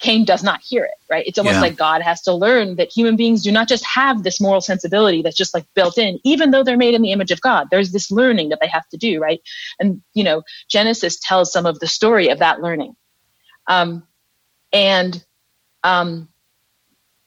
Cain 0.02 0.26
does 0.26 0.44
not 0.44 0.62
hear 0.62 0.84
it, 0.86 0.96
right? 1.10 1.26
It's 1.28 1.38
almost 1.38 1.56
Yeah. 1.56 1.62
like 1.62 1.78
God 1.78 2.02
has 2.02 2.22
to 2.24 2.34
learn 2.34 2.76
that 2.76 2.92
human 2.92 3.16
beings 3.16 3.44
do 3.44 3.52
not 3.52 3.68
just 3.68 3.86
have 3.86 4.24
this 4.24 4.42
moral 4.42 4.62
sensibility 4.62 5.22
that's 5.22 5.38
just 5.38 5.54
like 5.54 5.66
built 5.76 5.98
in, 5.98 6.20
even 6.24 6.52
though 6.52 6.64
they're 6.64 6.78
made 6.78 6.94
in 6.96 7.02
the 7.02 7.12
image 7.12 7.32
of 7.32 7.42
God. 7.42 7.68
There's 7.72 7.92
this 7.92 8.12
learning 8.12 8.50
that 8.50 8.60
they 8.62 8.68
have 8.68 8.88
to 8.90 8.98
do, 8.98 9.20
right? 9.22 9.42
And, 9.80 10.02
you 10.14 10.24
know, 10.24 10.44
Genesis 10.70 11.20
tells 11.20 11.52
some 11.52 11.66
of 11.66 11.80
the 11.80 11.88
story 11.88 12.30
of 12.30 12.40
that 12.40 12.62
learning. 12.62 12.96
Um, 13.68 14.04
and 14.74 15.24
um, 15.84 16.30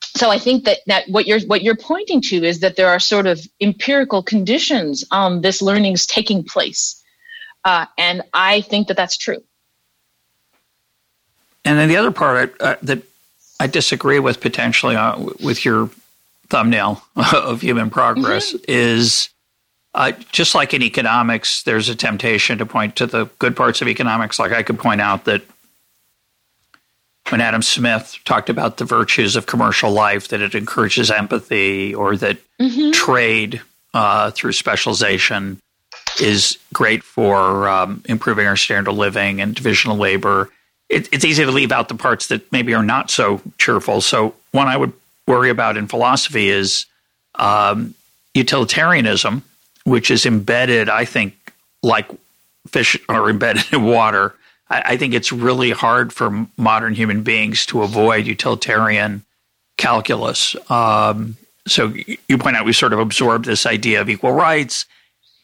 so 0.01 0.31
I 0.31 0.39
think 0.39 0.65
that, 0.65 0.79
that 0.87 1.09
what 1.09 1.27
you're 1.27 1.41
what 1.43 1.63
you're 1.63 1.77
pointing 1.77 2.21
to 2.23 2.45
is 2.45 2.61
that 2.61 2.77
there 2.77 2.89
are 2.89 3.01
sort 3.01 3.27
of 3.27 3.41
empirical 3.61 4.23
conditions 4.23 5.05
on 5.11 5.41
this 5.43 5.63
learning's 5.63 6.07
taking 6.07 6.45
place, 6.45 7.03
uh, 7.65 7.87
and 7.99 8.23
I 8.35 8.63
think 8.63 8.89
that 8.89 8.97
that's 8.97 9.17
true. 9.17 9.43
And 11.69 11.79
then 11.79 11.91
the 11.91 11.99
other 11.99 12.11
part 12.11 12.57
uh, 12.63 12.77
that 12.81 13.03
I 13.61 13.67
disagree 13.67 14.19
with 14.21 14.41
potentially 14.41 14.97
uh, 14.97 15.19
with 15.45 15.67
your 15.67 15.91
thumbnail 16.49 17.03
of 17.35 17.61
human 17.61 17.91
progress 17.91 18.55
is 18.67 19.29
uh, 19.93 20.13
just 20.33 20.55
like 20.55 20.73
in 20.73 20.81
economics, 20.83 21.65
there's 21.65 21.91
a 21.91 21.95
temptation 21.95 22.57
to 22.57 22.65
point 22.65 22.97
to 22.97 23.07
the 23.07 23.27
good 23.39 23.55
parts 23.55 23.83
of 23.83 23.89
economics. 23.89 24.39
Like 24.39 24.53
I 24.53 24.63
could 24.63 24.79
point 24.79 25.03
out 25.03 25.27
that 25.27 25.43
when 27.29 27.43
Adam 27.43 27.61
Smith 27.61 28.17
talked 28.25 28.49
about 28.49 28.79
the 28.79 28.87
virtues 28.87 29.37
of 29.37 29.45
commercial 29.45 29.91
life, 29.91 30.29
that 30.29 30.41
it 30.41 30.55
encourages 30.55 31.11
empathy 31.11 31.95
or 31.95 32.17
that 32.17 32.39
trade 32.93 33.61
uh, 33.93 34.31
through 34.31 34.53
specialization 34.53 35.61
is 36.19 36.57
great 36.73 37.03
for 37.03 37.69
um, 37.69 38.03
improving 38.07 38.47
our 38.47 38.57
standard 38.57 38.91
of 38.91 38.97
living 38.97 39.43
and 39.43 39.55
division 39.55 39.91
of 39.91 39.99
labor. 39.99 40.49
It, 40.89 41.09
it's 41.13 41.25
easy 41.25 41.45
to 41.45 41.51
leave 41.51 41.73
out 41.73 41.89
the 41.89 41.95
parts 41.95 42.29
that 42.29 42.51
maybe 42.51 42.75
are 42.75 42.83
not 42.83 43.11
so 43.11 43.43
cheerful. 43.59 44.01
So, 44.01 44.35
one 44.53 44.69
I 44.69 44.77
would 44.77 44.93
worry 45.27 45.51
about 45.51 45.77
in 45.77 45.87
philosophy 45.87 46.49
is 46.49 46.87
um, 47.35 47.95
utilitarianism, 48.35 49.43
which 49.85 50.11
is 50.11 50.25
embedded, 50.25 50.89
I 50.89 51.05
think, 51.05 51.35
like 51.83 52.09
fish 52.69 52.99
are 53.09 53.29
embedded 53.29 53.65
in 53.73 53.85
water. 53.85 54.35
I, 54.71 54.83
I 54.93 54.97
think 54.97 55.15
it's 55.15 55.31
really 55.31 55.71
hard 55.71 56.13
for 56.13 56.47
modern 56.57 56.95
human 56.95 57.23
beings 57.23 57.67
to 57.67 57.83
avoid 57.83 58.27
utilitarian 58.27 59.23
calculus. 59.77 60.57
Um, 60.71 61.37
so, 61.67 61.93
you 62.29 62.39
point 62.39 62.57
out 62.57 62.65
we 62.65 62.73
sort 62.73 62.95
of 62.95 62.99
absorbed 62.99 63.45
this 63.45 63.67
idea 63.67 64.01
of 64.01 64.09
equal 64.09 64.33
rights 64.33 64.87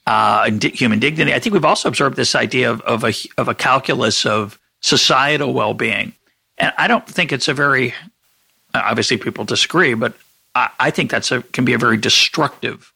uh, 0.07 0.45
and 0.47 0.61
di- 0.61 0.71
human 0.71 0.99
dignity. 0.99 1.33
I 1.35 1.39
think 1.39 1.53
we've 1.53 1.65
also 1.65 1.89
absorbed 1.89 2.17
this 2.17 2.35
idea 2.35 2.71
of, 2.71 2.81
of 2.83 3.05
a 3.05 3.13
of 3.37 3.49
a 3.49 3.55
calculus 3.55 4.27
of 4.27 4.59
societal 4.85 5.55
well 5.55 5.73
being, 5.73 6.12
and 6.59 6.73
I 6.76 6.88
don't 6.88 7.07
think 7.07 7.33
it's 7.33 7.49
a 7.49 7.55
very 7.55 7.95
obviously 8.75 9.17
people 9.17 9.45
disagree, 9.45 9.95
but 9.95 10.14
I, 10.55 10.69
I 10.79 10.91
think 10.91 11.11
that's 11.11 11.33
a 11.33 11.43
can 11.43 11.64
be 11.64 11.73
a 11.73 11.79
very 11.79 11.97
destructive 11.97 12.93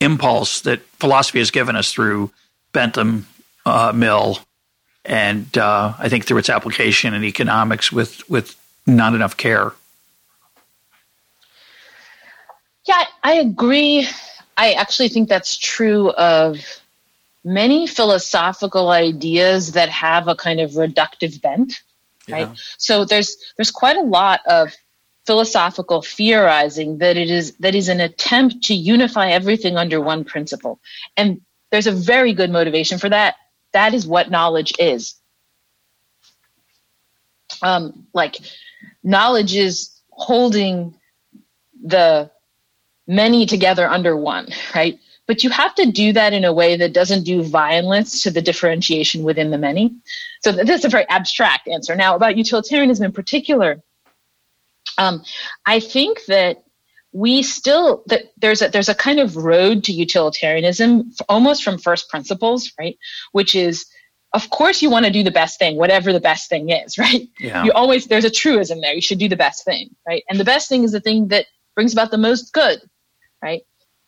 impulse 0.00 0.60
that 0.62 0.80
philosophy 1.00 1.38
has 1.38 1.50
given 1.50 1.74
us 1.74 1.90
through 1.90 2.30
Bentham, 2.72 3.26
uh, 3.64 3.92
Mill, 3.94 4.38
and 5.06 5.56
uh, 5.56 5.94
I 5.98 6.10
think 6.10 6.26
through 6.26 6.38
its 6.38 6.50
application 6.50 7.14
in 7.14 7.24
economics 7.24 7.90
with 7.90 8.28
with 8.28 8.54
not 8.86 9.14
enough 9.14 9.38
care. 9.38 9.72
Yeah, 12.86 13.04
I 13.22 13.34
agree. 13.34 14.06
I 14.58 14.72
actually 14.72 15.08
think 15.08 15.30
that's 15.30 15.56
true 15.56 16.10
of 16.10 16.58
many 17.46 17.86
philosophical 17.86 18.90
ideas 18.90 19.72
that 19.72 19.88
have 19.88 20.26
a 20.26 20.34
kind 20.34 20.58
of 20.60 20.72
reductive 20.72 21.40
bent, 21.40 21.80
right? 22.28 22.48
So 22.76 23.04
there's 23.04 23.36
there's 23.56 23.70
quite 23.70 23.96
a 23.96 24.02
lot 24.02 24.40
of 24.46 24.74
philosophical 25.26 26.02
theorizing 26.02 26.98
that 26.98 27.16
it 27.16 27.30
is 27.30 27.56
that 27.58 27.76
is 27.76 27.88
an 27.88 28.00
attempt 28.00 28.64
to 28.64 28.74
unify 28.74 29.28
everything 29.28 29.76
under 29.76 30.00
one 30.00 30.24
principle. 30.24 30.80
And 31.16 31.40
there's 31.70 31.86
a 31.86 31.92
very 31.92 32.34
good 32.34 32.50
motivation 32.50 32.98
for 32.98 33.08
that. 33.08 33.36
That 33.72 33.94
is 33.94 34.06
what 34.08 34.28
knowledge 34.28 34.72
is. 34.80 35.14
Um, 37.62 38.08
like 38.12 38.38
knowledge 39.04 39.54
is 39.54 39.92
holding 40.10 40.94
the 41.80 42.28
many 43.06 43.46
together 43.46 43.88
under 43.88 44.16
one, 44.16 44.48
right? 44.74 44.98
But 45.26 45.42
you 45.42 45.50
have 45.50 45.74
to 45.76 45.90
do 45.90 46.12
that 46.12 46.32
in 46.32 46.44
a 46.44 46.52
way 46.52 46.76
that 46.76 46.92
doesn't 46.92 47.24
do 47.24 47.42
violence 47.42 48.22
to 48.22 48.30
the 48.30 48.42
differentiation 48.42 49.24
within 49.24 49.50
the 49.50 49.58
many. 49.58 49.96
So 50.42 50.52
th- 50.52 50.66
this 50.66 50.80
is 50.80 50.84
a 50.84 50.88
very 50.88 51.08
abstract 51.08 51.66
answer. 51.68 51.96
Now, 51.96 52.14
about 52.14 52.36
utilitarianism 52.36 53.04
in 53.04 53.12
particular, 53.12 53.82
um, 54.98 55.24
I 55.66 55.80
think 55.80 56.24
that 56.26 56.62
we 57.12 57.42
still 57.42 58.02
that 58.06 58.24
there's 58.36 58.60
a 58.62 58.68
there's 58.68 58.88
a 58.88 58.94
kind 58.94 59.18
of 59.18 59.36
road 59.36 59.84
to 59.84 59.92
utilitarianism 59.92 61.12
almost 61.28 61.64
from 61.64 61.78
first 61.78 62.10
principles, 62.10 62.72
right? 62.78 62.98
Which 63.32 63.54
is 63.54 63.86
of 64.34 64.50
course 64.50 64.82
you 64.82 64.90
want 64.90 65.06
to 65.06 65.10
do 65.10 65.22
the 65.22 65.30
best 65.30 65.58
thing, 65.58 65.76
whatever 65.76 66.12
the 66.12 66.20
best 66.20 66.50
thing 66.50 66.68
is, 66.68 66.98
right? 67.06 67.28
Yeah. 67.40 67.64
You 67.64 67.72
always 67.72 68.06
there's 68.06 68.24
a 68.24 68.30
truism 68.30 68.80
there. 68.80 68.94
You 68.94 69.00
should 69.00 69.18
do 69.18 69.28
the 69.28 69.36
best 69.36 69.64
thing, 69.64 69.96
right? 70.06 70.24
And 70.28 70.38
the 70.38 70.44
best 70.44 70.68
thing 70.68 70.84
is 70.84 70.92
the 70.92 71.00
thing 71.00 71.28
that 71.28 71.46
brings 71.74 71.92
about 71.92 72.10
the 72.10 72.18
most 72.18 72.52
good, 72.52 72.80
right? 73.42 73.62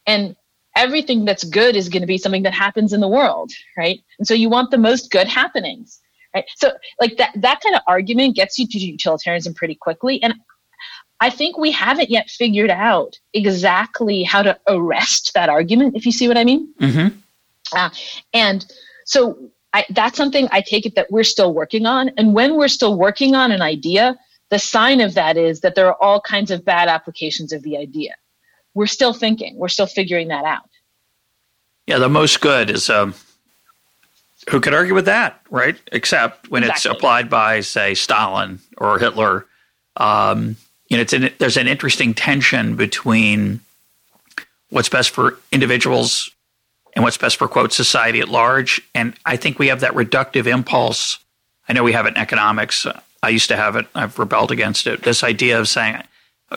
And 0.07 0.37
everything 0.79 1.27
that's 1.27 1.45
good 1.45 1.77
is 1.77 1.89
going 1.89 2.03
to 2.03 2.07
be 2.07 2.19
something 2.19 2.45
that 2.45 2.55
happens 2.55 2.93
in 2.93 3.01
the 3.01 3.09
world, 3.09 3.51
right? 3.77 4.01
And 4.19 4.27
so 4.27 4.33
you 4.33 4.49
want 4.49 4.71
the 4.71 4.79
most 4.79 5.11
good 5.11 5.29
happenings, 5.29 6.01
right? 6.35 6.45
So 6.57 6.73
like 7.01 7.19
that 7.19 7.33
that 7.37 7.61
kind 7.61 7.75
of 7.75 7.83
argument 7.87 8.37
gets 8.37 8.59
you 8.59 8.67
to 8.67 8.79
utilitarianism 8.79 9.55
pretty 9.55 9.75
quickly, 9.75 10.23
and 10.23 10.35
I 11.21 11.31
think 11.31 11.59
we 11.59 11.73
haven't 11.73 12.11
yet 12.11 12.31
figured 12.31 12.71
out 12.71 13.19
exactly 13.35 14.23
how 14.23 14.43
to 14.43 14.59
arrest 14.69 15.33
that 15.35 15.49
argument, 15.49 15.97
if 15.97 16.07
you 16.07 16.13
see 16.13 16.29
what 16.29 16.39
I 16.39 16.45
mean. 16.45 16.73
Mm-hmm. 16.81 17.19
Uh, 17.77 17.91
and 18.33 18.65
so 19.05 19.51
I, 19.73 19.85
that's 19.91 20.17
something 20.17 20.49
I 20.53 20.61
take 20.61 20.87
it 20.87 20.95
that 20.95 21.11
we're 21.11 21.25
still 21.25 21.53
working 21.53 21.87
on. 21.87 22.11
And 22.17 22.35
when 22.35 22.57
we're 22.57 22.69
still 22.69 22.97
working 22.97 23.35
on 23.35 23.51
an 23.53 23.63
idea, 23.63 24.17
the 24.51 24.59
sign 24.59 25.01
of 25.01 25.15
that 25.15 25.37
is 25.37 25.61
that 25.61 25.75
there 25.75 25.89
are 25.89 26.01
all 26.01 26.21
kinds 26.21 26.51
of 26.51 26.65
bad 26.65 26.89
applications 26.89 27.53
of 27.53 27.63
the 27.63 27.77
idea. 27.77 28.15
We're 28.75 28.87
still 28.87 29.13
thinking, 29.13 29.57
we're 29.57 29.69
still 29.69 29.87
figuring 29.87 30.29
that 30.29 30.45
out. 30.45 30.68
Yeah, 31.89 31.97
the 31.97 32.11
most 32.11 32.43
good 32.43 32.69
is 32.69 32.91
um, 32.91 33.15
who 34.51 34.61
could 34.61 34.75
argue 34.75 34.93
with 34.93 35.07
that, 35.07 35.41
right? 35.49 35.75
Except 35.91 36.51
when 36.51 36.63
it's 36.63 36.85
applied 36.85 37.31
by, 37.31 37.61
say, 37.61 37.95
Stalin 37.95 38.59
or 38.77 38.99
Hitler. 38.99 39.47
Um, 39.97 40.57
you 40.91 40.99
know, 40.99 41.01
it's 41.01 41.15
an, 41.15 41.31
there's 41.39 41.57
an 41.57 41.67
interesting 41.67 42.13
tension 42.13 42.77
between 42.77 43.61
what's 44.69 44.91
best 44.91 45.09
for 45.09 45.39
individuals 45.51 46.31
and 46.93 47.03
what's 47.03 47.17
best 47.17 47.39
for 47.39 47.49
quote 47.49 47.73
society 47.73 48.21
at 48.21 48.29
large. 48.29 48.83
And 48.95 49.15
I 49.25 49.39
think 49.39 49.59
we 49.59 49.69
have 49.69 49.81
that 49.81 49.95
reductive 49.95 50.47
impulse. 50.47 51.19
I 51.71 51.73
know 51.73 51.85
we 51.85 51.93
have 51.93 52.05
it 52.05 52.11
in 52.11 52.17
economics. 52.19 52.87
I 53.23 53.31
used 53.31 53.49
to 53.49 53.57
have 53.57 53.77
it. 53.77 53.87
I've 53.95 54.19
rebelled 54.19 54.53
against 54.53 54.87
it. 54.87 55.05
This 55.05 55.25
idea 55.25 55.59
of 55.59 55.69
saying, 55.69 56.03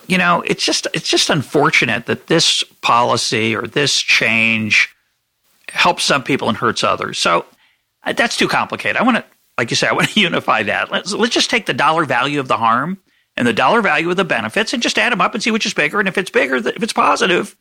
you 0.07 0.17
know, 0.17 0.41
it's 0.41 0.65
just 0.65 0.88
it's 0.93 1.07
just 1.07 1.29
unfortunate 1.29 2.05
that 2.07 2.27
this 2.27 2.65
policy 2.81 3.55
or 3.55 3.61
this 3.61 3.97
change 4.01 4.93
helps 5.72 6.04
some 6.04 6.24
people 6.24 6.50
and 6.50 6.58
hurts 6.58 6.84
others. 6.84 7.18
So 7.18 7.46
uh, 8.04 8.13
that's 8.13 8.38
too 8.38 8.48
complicated. 8.48 8.98
I 8.98 9.04
want 9.04 9.18
to, 9.18 9.25
like 9.58 9.70
you 9.70 9.75
say, 9.75 9.88
I 9.88 9.94
want 9.94 10.10
to 10.10 10.20
unify 10.20 10.63
that. 10.63 10.92
Let's 10.92 11.13
let's 11.13 11.34
just 11.34 11.50
take 11.50 11.66
the 11.66 11.74
dollar 11.74 12.06
value 12.06 12.40
of 12.40 12.48
the 12.48 12.58
harm 12.58 12.98
and 13.38 13.48
the 13.48 13.54
dollar 13.54 13.82
value 13.82 14.10
of 14.10 14.18
the 14.18 14.25
benefits 14.25 14.74
and 14.74 14.84
just 14.84 14.98
add 15.00 15.12
them 15.12 15.22
up 15.22 15.34
and 15.34 15.42
see 15.42 15.51
which 15.51 15.66
is 15.66 15.74
bigger. 15.74 16.00
And 16.00 16.08
if 16.08 16.18
it's 16.18 16.30
bigger, 16.30 16.56
if 16.58 16.84
it's 16.84 16.94
positive, 16.94 17.56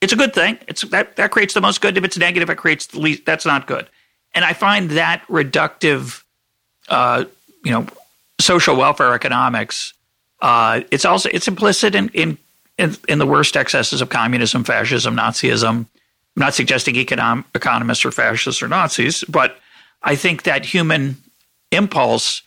it's 0.00 0.12
a 0.12 0.16
good 0.16 0.34
thing. 0.34 0.58
It's 0.68 0.82
that 0.82 1.16
that 1.16 1.30
creates 1.30 1.54
the 1.54 1.60
most 1.60 1.80
good. 1.80 1.96
If 1.96 2.04
it's 2.04 2.18
negative, 2.18 2.50
it 2.50 2.56
creates 2.56 2.86
the 2.86 3.00
least. 3.00 3.24
That's 3.24 3.46
not 3.46 3.66
good. 3.66 3.88
And 4.34 4.44
I 4.44 4.52
find 4.52 4.90
that 4.90 5.26
reductive, 5.28 6.22
uh, 6.88 7.24
you 7.64 7.72
know, 7.72 7.86
social 8.40 8.76
welfare 8.76 9.14
economics. 9.14 9.92
Uh, 10.40 10.82
it's 10.90 11.04
also 11.04 11.28
it's 11.32 11.48
implicit 11.48 11.94
in, 11.94 12.08
in 12.10 12.38
in 12.78 12.96
in 13.08 13.18
the 13.18 13.26
worst 13.26 13.56
excesses 13.56 14.00
of 14.00 14.08
communism, 14.08 14.64
fascism, 14.64 15.16
Nazism. 15.16 15.86
I'm 16.36 16.40
not 16.40 16.54
suggesting 16.54 16.94
econom- 16.94 17.44
economists 17.54 18.04
are 18.04 18.12
fascists 18.12 18.62
or 18.62 18.68
Nazis, 18.68 19.24
but 19.24 19.58
I 20.02 20.16
think 20.16 20.44
that 20.44 20.64
human 20.64 21.16
impulse 21.72 22.42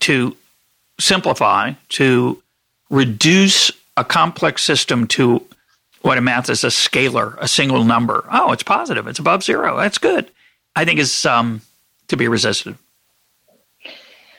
to 0.00 0.36
simplify, 0.98 1.72
to 1.90 2.40
reduce 2.90 3.70
a 3.96 4.04
complex 4.04 4.62
system 4.62 5.06
to 5.08 5.44
what 6.02 6.18
in 6.18 6.24
math 6.24 6.50
is 6.50 6.64
a 6.64 6.68
scalar, 6.68 7.36
a 7.38 7.48
single 7.48 7.84
number. 7.84 8.26
Oh, 8.30 8.52
it's 8.52 8.62
positive. 8.62 9.06
It's 9.06 9.18
above 9.18 9.42
zero. 9.42 9.76
That's 9.76 9.98
good. 9.98 10.30
I 10.76 10.84
think 10.84 11.00
is 11.00 11.24
um, 11.24 11.62
to 12.08 12.16
be 12.16 12.28
resisted. 12.28 12.76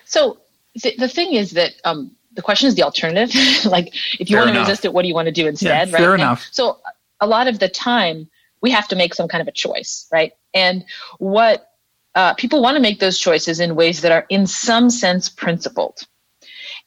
So 0.06 0.38
the, 0.82 0.94
the 0.98 1.08
thing 1.08 1.34
is 1.34 1.52
that 1.52 1.74
um, 1.84 2.12
the 2.34 2.42
question 2.42 2.68
is 2.68 2.76
the 2.76 2.84
alternative. 2.84 3.66
like, 3.66 3.94
if 4.20 4.30
you 4.30 4.36
Fair 4.36 4.46
want 4.46 4.54
to 4.54 4.60
resist 4.60 4.86
it, 4.86 4.94
what 4.94 5.02
do 5.02 5.08
you 5.08 5.16
want 5.16 5.26
to 5.28 5.32
do 5.32 5.48
instead? 5.48 5.90
Yeah, 5.90 5.94
right? 5.94 6.02
fair 6.02 6.14
And 6.14 6.22
enough. 6.22 6.48
so 6.52 6.80
a 7.20 7.28
lot 7.28 7.48
of 7.48 7.60
the 7.60 7.70
time, 7.70 8.30
we 8.66 8.72
have 8.72 8.88
to 8.88 8.96
make 8.96 9.14
some 9.14 9.28
kind 9.28 9.44
of 9.44 9.48
a 9.48 9.52
choice, 9.52 10.08
right? 10.12 10.34
And 10.56 10.84
what 11.20 11.70
uh, 12.16 12.34
people 12.34 12.64
want 12.64 12.76
to 12.76 12.82
make 12.82 13.00
those 13.00 13.20
choices 13.20 13.60
in 13.60 13.76
ways 13.76 14.02
that 14.02 14.12
are, 14.12 14.26
in 14.30 14.48
some 14.48 14.90
sense, 14.90 15.30
principled. 15.30 16.00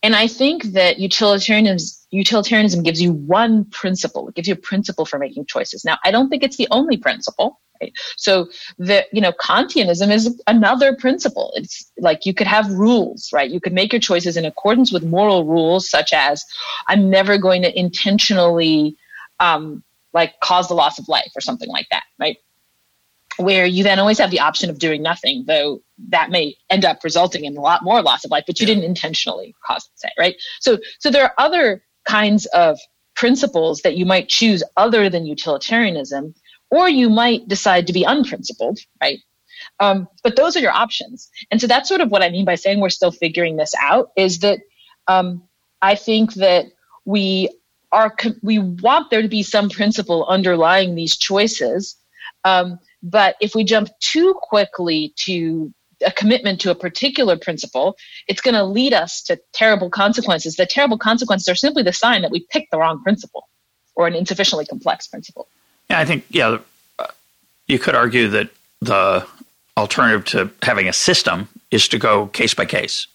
And 0.02 0.16
I 0.16 0.26
think 0.26 0.64
that 0.78 0.99
utilitarianism, 0.99 1.97
utilitarianism 2.11 2.82
gives 2.82 3.00
you 3.00 3.12
one 3.12 3.64
principle. 3.66 4.28
It 4.28 4.35
gives 4.35 4.49
you 4.49 4.54
a 4.54 4.64
principle 4.70 5.04
for 5.04 5.18
making 5.20 5.47
choices. 5.47 5.85
Now, 5.85 5.99
I 6.04 6.11
don't 6.11 6.28
think 6.28 6.42
it's 6.42 6.56
the 6.56 6.66
only 6.73 6.97
principle. 6.97 7.61
Right? 7.80 7.92
So 8.16 8.49
the 8.78 9.06
you 9.12 9.20
know 9.20 9.32
Kantianism 9.32 10.11
is 10.11 10.42
another 10.49 10.97
principle. 10.97 11.52
It's 11.54 11.92
like 11.99 12.26
you 12.26 12.35
could 12.35 12.49
have 12.49 12.68
rules, 12.73 13.30
right? 13.32 13.49
You 13.49 13.61
could 13.61 13.73
make 13.73 13.92
your 13.92 14.00
choices 14.00 14.37
in 14.37 14.44
accordance 14.44 14.92
with 14.92 15.04
moral 15.04 15.44
rules, 15.44 15.88
such 15.88 16.12
as 16.12 16.44
I'm 16.88 17.08
never 17.08 17.38
going 17.38 17.62
to 17.62 17.78
intentionally 17.78 18.97
um, 19.38 19.85
like 20.12 20.38
cause 20.41 20.69
the 20.69 20.75
loss 20.75 20.99
of 20.99 21.09
life 21.09 21.31
or 21.37 21.41
something 21.41 21.69
like 21.69 21.87
that, 21.91 22.05
right? 22.19 22.38
Where 23.37 23.67
you 23.67 23.85
then 23.85 23.99
always 23.99 24.19
have 24.19 24.31
the 24.31 24.41
option 24.41 24.71
of 24.71 24.79
doing 24.79 25.03
nothing, 25.03 25.45
though 25.47 25.83
that 26.09 26.31
may 26.31 26.57
end 26.71 26.85
up 26.85 27.05
resulting 27.05 27.45
in 27.45 27.57
a 27.57 27.61
lot 27.61 27.85
more 27.85 28.03
loss 28.03 28.25
of 28.25 28.31
life, 28.31 28.45
but 28.47 28.59
you 28.61 28.67
didn't 28.67 28.85
intentionally 28.85 29.55
cause 29.65 29.88
it, 30.03 30.12
right? 30.19 30.37
So, 30.61 30.79
so 30.99 31.11
there 31.11 31.25
are 31.25 31.35
other 31.38 31.83
kinds 32.05 32.47
of 32.47 32.79
principles 33.15 33.83
that 33.83 33.97
you 33.97 34.07
might 34.07 34.29
choose 34.29 34.62
other 34.77 35.11
than 35.11 35.27
utilitarianism 35.27 36.35
or 36.71 36.88
you 36.88 37.11
might 37.11 37.49
decide 37.49 37.87
to 37.87 37.93
be 37.93 38.05
unprincipled, 38.05 38.79
right? 39.00 39.19
Um, 39.81 40.09
but 40.23 40.37
those 40.37 40.57
are 40.57 40.61
your 40.61 40.73
options. 40.73 41.31
And 41.50 41.61
so 41.61 41.67
that's 41.67 41.88
sort 41.88 42.00
of 42.00 42.11
what 42.11 42.23
I 42.23 42.31
mean 42.31 42.45
by 42.45 42.55
saying 42.55 42.81
we're 42.81 42.91
still 42.91 43.11
figuring 43.11 43.57
this 43.57 43.73
out 43.81 44.11
is 44.17 44.41
that 44.41 44.61
um, 45.07 45.43
I 45.83 45.95
think 45.95 46.35
that 46.35 46.67
we 47.05 47.49
are, 47.92 48.14
we 48.42 48.59
want 48.59 49.11
there 49.11 49.23
to 49.23 49.28
be 49.28 49.42
some 49.42 49.71
principle 49.71 50.26
underlying 50.26 50.95
these 50.95 51.16
choices. 51.16 51.97
Um, 52.45 52.78
but 53.02 53.37
if 53.40 53.54
we 53.54 53.64
jump 53.64 53.88
too 54.00 54.35
quickly 54.42 55.12
to 55.16 55.73
a 56.04 56.12
commitment 56.12 56.61
to 56.61 56.71
a 56.71 56.75
particular 56.75 57.37
principle, 57.37 57.97
it's 58.28 58.40
going 58.40 58.54
to 58.54 58.64
lead 58.64 58.92
us 58.92 59.23
to 59.23 59.38
terrible 59.52 59.90
consequences. 59.90 60.57
The 60.57 60.66
terrible 60.66 60.99
consequences 60.99 61.49
are 61.49 61.54
simply 61.54 61.83
the 61.83 61.92
sign 61.92 62.23
that 62.23 62.30
we 62.30 62.47
picked 62.50 62.71
the 62.71 62.78
wrong 62.78 63.02
principle 63.02 63.49
or 63.95 64.07
an 64.07 64.14
insufficiently 64.14 64.64
complex 64.64 65.07
principle. 65.07 65.49
Yeah, 65.90 65.99
I 65.99 66.04
think 66.04 66.25
yeah, 66.30 66.59
you 67.66 67.78
could 67.78 67.95
argue 67.95 68.28
that 68.28 68.50
the 68.80 69.26
alternative 69.76 70.25
to 70.26 70.50
having 70.62 70.88
a 70.88 70.92
system 70.92 71.49
is 71.71 71.88
to 71.88 71.99
go 71.99 72.26
case 72.28 72.54
by 72.54 72.64
case. 72.64 73.07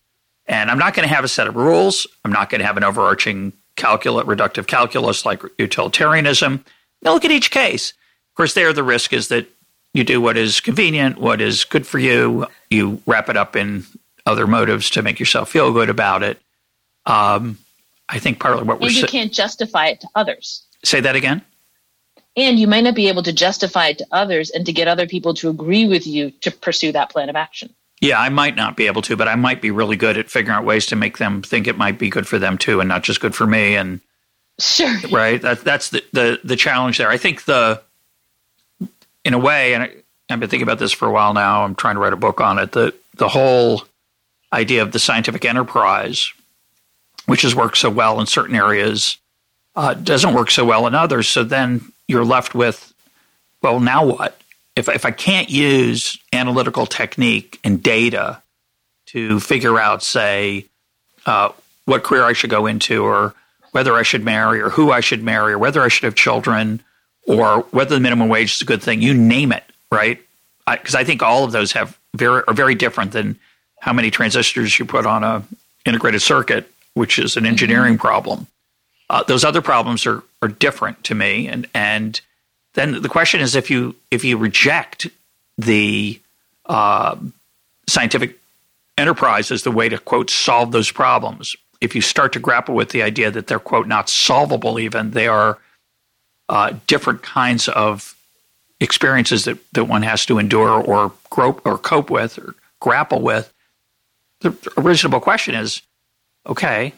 And 0.46 0.70
I'm 0.70 0.78
not 0.78 0.94
going 0.94 1.08
to 1.08 1.14
have 1.14 1.24
a 1.24 1.30
set 1.30 1.48
of 1.48 1.56
rules. 1.56 2.06
I'm 2.26 2.32
not 2.32 2.50
going 2.50 2.60
to 2.60 2.66
have 2.66 2.78
an 2.78 2.84
overarching 2.84 3.54
calculus, 3.76 4.26
reductive 4.26 4.68
calculus 4.68 5.26
like 5.26 5.42
utilitarianism. 5.58 6.64
Now 7.02 7.14
look 7.14 7.26
at 7.26 7.32
each 7.32 7.52
case. 7.52 7.92
Of 7.92 8.36
course, 8.36 8.54
there 8.54 8.74
the 8.74 8.84
risk 8.84 9.14
is 9.14 9.28
that 9.28 9.48
you 9.94 10.04
do 10.04 10.20
what 10.20 10.38
is 10.38 10.60
convenient, 10.60 11.18
what 11.18 11.42
is 11.42 11.66
good 11.66 11.86
for 11.86 12.00
you. 12.00 12.48
You 12.70 13.02
wrap 13.06 13.30
it 13.30 13.38
up 13.38 13.56
in 13.56 13.86
other 14.26 14.48
motives 14.48 14.90
to 14.92 15.02
make 15.02 15.20
yourself 15.20 15.50
feel 15.50 15.72
good 15.72 15.90
about 15.90 16.24
it. 16.24 16.40
Um, 17.06 17.58
I 18.10 18.20
think 18.20 18.40
partly 18.40 18.64
what 18.64 18.80
we're 18.80 18.88
and 18.88 18.96
you 18.96 19.08
can't 19.08 19.32
justify 19.32 19.88
it 19.88 20.02
to 20.02 20.08
others. 20.16 20.64
Say 20.84 21.02
that 21.02 21.16
again. 21.16 21.42
And 22.36 22.60
you 22.60 22.68
might 22.68 22.84
not 22.84 22.96
be 22.96 23.10
able 23.10 23.24
to 23.24 23.34
justify 23.34 23.88
it 23.90 24.00
to 24.00 24.08
others 24.12 24.50
and 24.50 24.66
to 24.66 24.74
get 24.74 24.88
other 24.88 25.06
people 25.06 25.36
to 25.36 25.50
agree 25.50 25.88
with 25.88 26.08
you 26.08 26.32
to 26.42 26.52
pursue 26.52 26.92
that 26.92 27.10
plan 27.10 27.30
of 27.30 27.36
action. 27.36 27.74
Yeah, 28.04 28.20
I 28.20 28.28
might 28.28 28.58
not 28.58 28.76
be 28.76 28.88
able 28.88 29.02
to, 29.04 29.16
but 29.16 29.30
I 29.30 29.36
might 29.36 29.62
be 29.62 29.72
really 29.72 29.96
good 29.96 30.18
at 30.18 30.30
figuring 30.30 30.58
out 30.58 30.66
ways 30.66 30.86
to 30.88 30.98
make 30.98 31.20
them 31.20 31.42
think 31.42 31.68
it 31.68 31.78
might 31.78 31.98
be 31.98 32.10
good 32.10 32.28
for 32.28 32.38
them 32.38 32.58
too, 32.58 32.82
and 32.82 32.90
not 32.90 33.02
just 33.02 33.22
good 33.22 33.34
for 33.34 33.48
me. 33.48 33.78
And 33.78 34.02
sure, 34.60 34.94
right. 35.12 35.42
That, 35.42 35.62
that's 35.62 35.90
the, 35.90 36.04
the 36.12 36.40
the 36.44 36.58
challenge 36.58 36.98
there. 36.98 37.10
I 37.10 37.16
think 37.18 37.46
the 37.46 37.82
in 39.24 39.34
a 39.34 39.40
way, 39.40 39.74
and 39.74 39.84
I, 39.84 39.92
I've 40.30 40.40
been 40.42 40.50
thinking 40.50 40.68
about 40.68 40.80
this 40.80 40.92
for 40.92 41.08
a 41.08 41.12
while 41.14 41.34
now. 41.34 41.64
I'm 41.64 41.76
trying 41.76 41.96
to 41.96 42.02
write 42.02 42.12
a 42.12 42.18
book 42.18 42.42
on 42.42 42.60
it. 42.60 42.74
The 42.74 42.94
the 43.16 43.30
whole 43.30 43.84
idea 44.52 44.82
of 44.82 44.92
the 44.92 45.00
scientific 45.00 45.46
enterprise, 45.46 46.34
which 47.26 47.44
has 47.44 47.56
worked 47.56 47.78
so 47.78 47.90
well 47.90 48.20
in 48.20 48.26
certain 48.26 48.56
areas, 48.56 49.18
uh, 49.78 49.94
doesn't 49.94 50.34
work 50.34 50.52
so 50.52 50.66
well 50.66 50.88
in 50.88 50.94
others. 50.94 51.30
So 51.30 51.46
then 51.46 51.94
you're 52.10 52.26
left 52.26 52.54
with, 52.54 52.94
well, 53.62 53.80
now 53.80 54.06
what? 54.06 54.40
If, 54.76 54.90
if 54.90 55.06
I 55.06 55.12
can't 55.12 55.50
use 55.50 56.18
analytical 56.32 56.86
technique 56.86 57.60
and 57.64 57.82
data 57.82 58.42
to 59.08 59.40
figure 59.40 59.80
out, 59.80 60.02
say, 60.02 60.66
uh, 61.26 61.50
what 61.86 62.04
career 62.04 62.24
I 62.24 62.34
should 62.34 62.50
go 62.50 62.66
into, 62.66 63.04
or 63.04 63.36
whether 63.72 63.94
I 63.94 64.04
should 64.04 64.24
marry, 64.24 64.62
or 64.62 64.70
who 64.70 64.92
I 64.92 65.02
should 65.02 65.24
marry, 65.24 65.54
or 65.54 65.60
whether 65.60 65.82
I 65.82 65.90
should 65.90 66.06
have 66.06 66.16
children, 66.16 66.82
or 67.28 67.62
whether 67.72 67.96
the 67.96 68.02
minimum 68.02 68.30
wage 68.30 68.56
is 68.56 68.62
a 68.62 68.66
good 68.66 68.82
thing, 68.82 69.02
you 69.02 69.14
name 69.14 69.52
it, 69.52 69.64
right? 69.92 70.22
Because 70.70 70.96
I, 70.96 71.02
I, 71.02 71.04
think 71.04 71.22
all 71.22 71.44
of 71.44 71.52
those 71.52 71.74
have 71.74 71.98
very 72.16 72.44
are 72.48 72.54
very 72.54 72.76
different 72.76 73.12
than 73.12 73.38
how 73.80 73.94
many 73.94 74.12
transistors 74.12 74.78
you 74.80 74.86
put 74.86 75.06
on 75.06 75.24
a 75.24 75.44
integrated 75.86 76.22
circuit, 76.22 76.72
which 76.94 77.20
is 77.20 77.36
an 77.38 77.46
engineering 77.46 77.94
mm-hmm. 77.94 78.02
problem. 78.02 78.48
Uh, 79.10 79.24
those 79.24 79.44
other 79.44 79.62
problems 79.62 80.06
are 80.06 80.24
are 80.42 80.48
different 80.48 81.04
to 81.06 81.16
me, 81.16 81.48
and 81.48 81.68
and 81.74 82.22
then 82.74 83.02
the 83.02 83.10
question 83.10 83.42
is 83.42 83.56
if 83.56 83.70
you 83.70 83.96
if 84.12 84.24
you 84.24 84.38
reject 84.38 85.08
the 85.58 86.20
uh, 86.66 87.16
scientific 87.88 88.40
enterprise 88.98 89.52
as 89.52 89.64
the 89.64 89.72
way 89.72 89.90
to 89.90 89.98
quote 89.98 90.30
solve 90.30 90.72
those 90.72 90.92
problems, 90.92 91.56
if 91.82 91.96
you 91.96 92.02
start 92.02 92.34
to 92.34 92.40
grapple 92.40 92.76
with 92.76 92.90
the 92.90 93.04
idea 93.04 93.30
that 93.32 93.48
they're 93.48 93.60
quote 93.60 93.88
not 93.88 94.10
solvable, 94.10 94.80
even 94.80 95.12
they 95.12 95.28
are 95.28 95.60
uh, 96.50 96.74
different 96.88 97.22
kinds 97.22 97.68
of 97.68 98.16
experiences 98.80 99.46
that, 99.46 99.58
that 99.74 99.86
one 99.86 100.02
has 100.02 100.26
to 100.26 100.40
endure 100.40 100.82
or 100.82 101.14
grope 101.30 101.62
or 101.66 101.78
cope 101.78 102.10
with 102.10 102.38
or 102.38 102.56
grapple 102.80 103.22
with. 103.22 103.52
The 104.42 104.52
reasonable 104.76 105.22
question 105.22 105.56
is, 105.56 105.82
okay, 106.46 106.94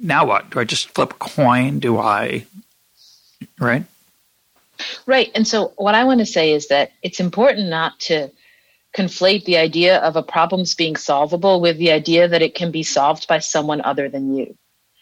now 0.00 0.26
what? 0.26 0.50
Do 0.50 0.60
I 0.60 0.64
just 0.64 0.90
flip 0.90 1.12
a 1.12 1.14
coin? 1.14 1.78
Do 1.78 1.98
I, 1.98 2.44
right? 3.58 3.84
Right. 5.06 5.30
And 5.34 5.46
so, 5.46 5.72
what 5.76 5.94
I 5.94 6.04
want 6.04 6.20
to 6.20 6.26
say 6.26 6.52
is 6.52 6.68
that 6.68 6.92
it's 7.02 7.20
important 7.20 7.68
not 7.68 7.98
to 8.00 8.30
conflate 8.96 9.44
the 9.44 9.56
idea 9.56 9.98
of 9.98 10.16
a 10.16 10.22
problem's 10.22 10.74
being 10.74 10.96
solvable 10.96 11.60
with 11.60 11.78
the 11.78 11.92
idea 11.92 12.28
that 12.28 12.42
it 12.42 12.54
can 12.54 12.70
be 12.70 12.82
solved 12.82 13.26
by 13.26 13.38
someone 13.38 13.80
other 13.80 14.08
than 14.08 14.36
you. 14.36 14.56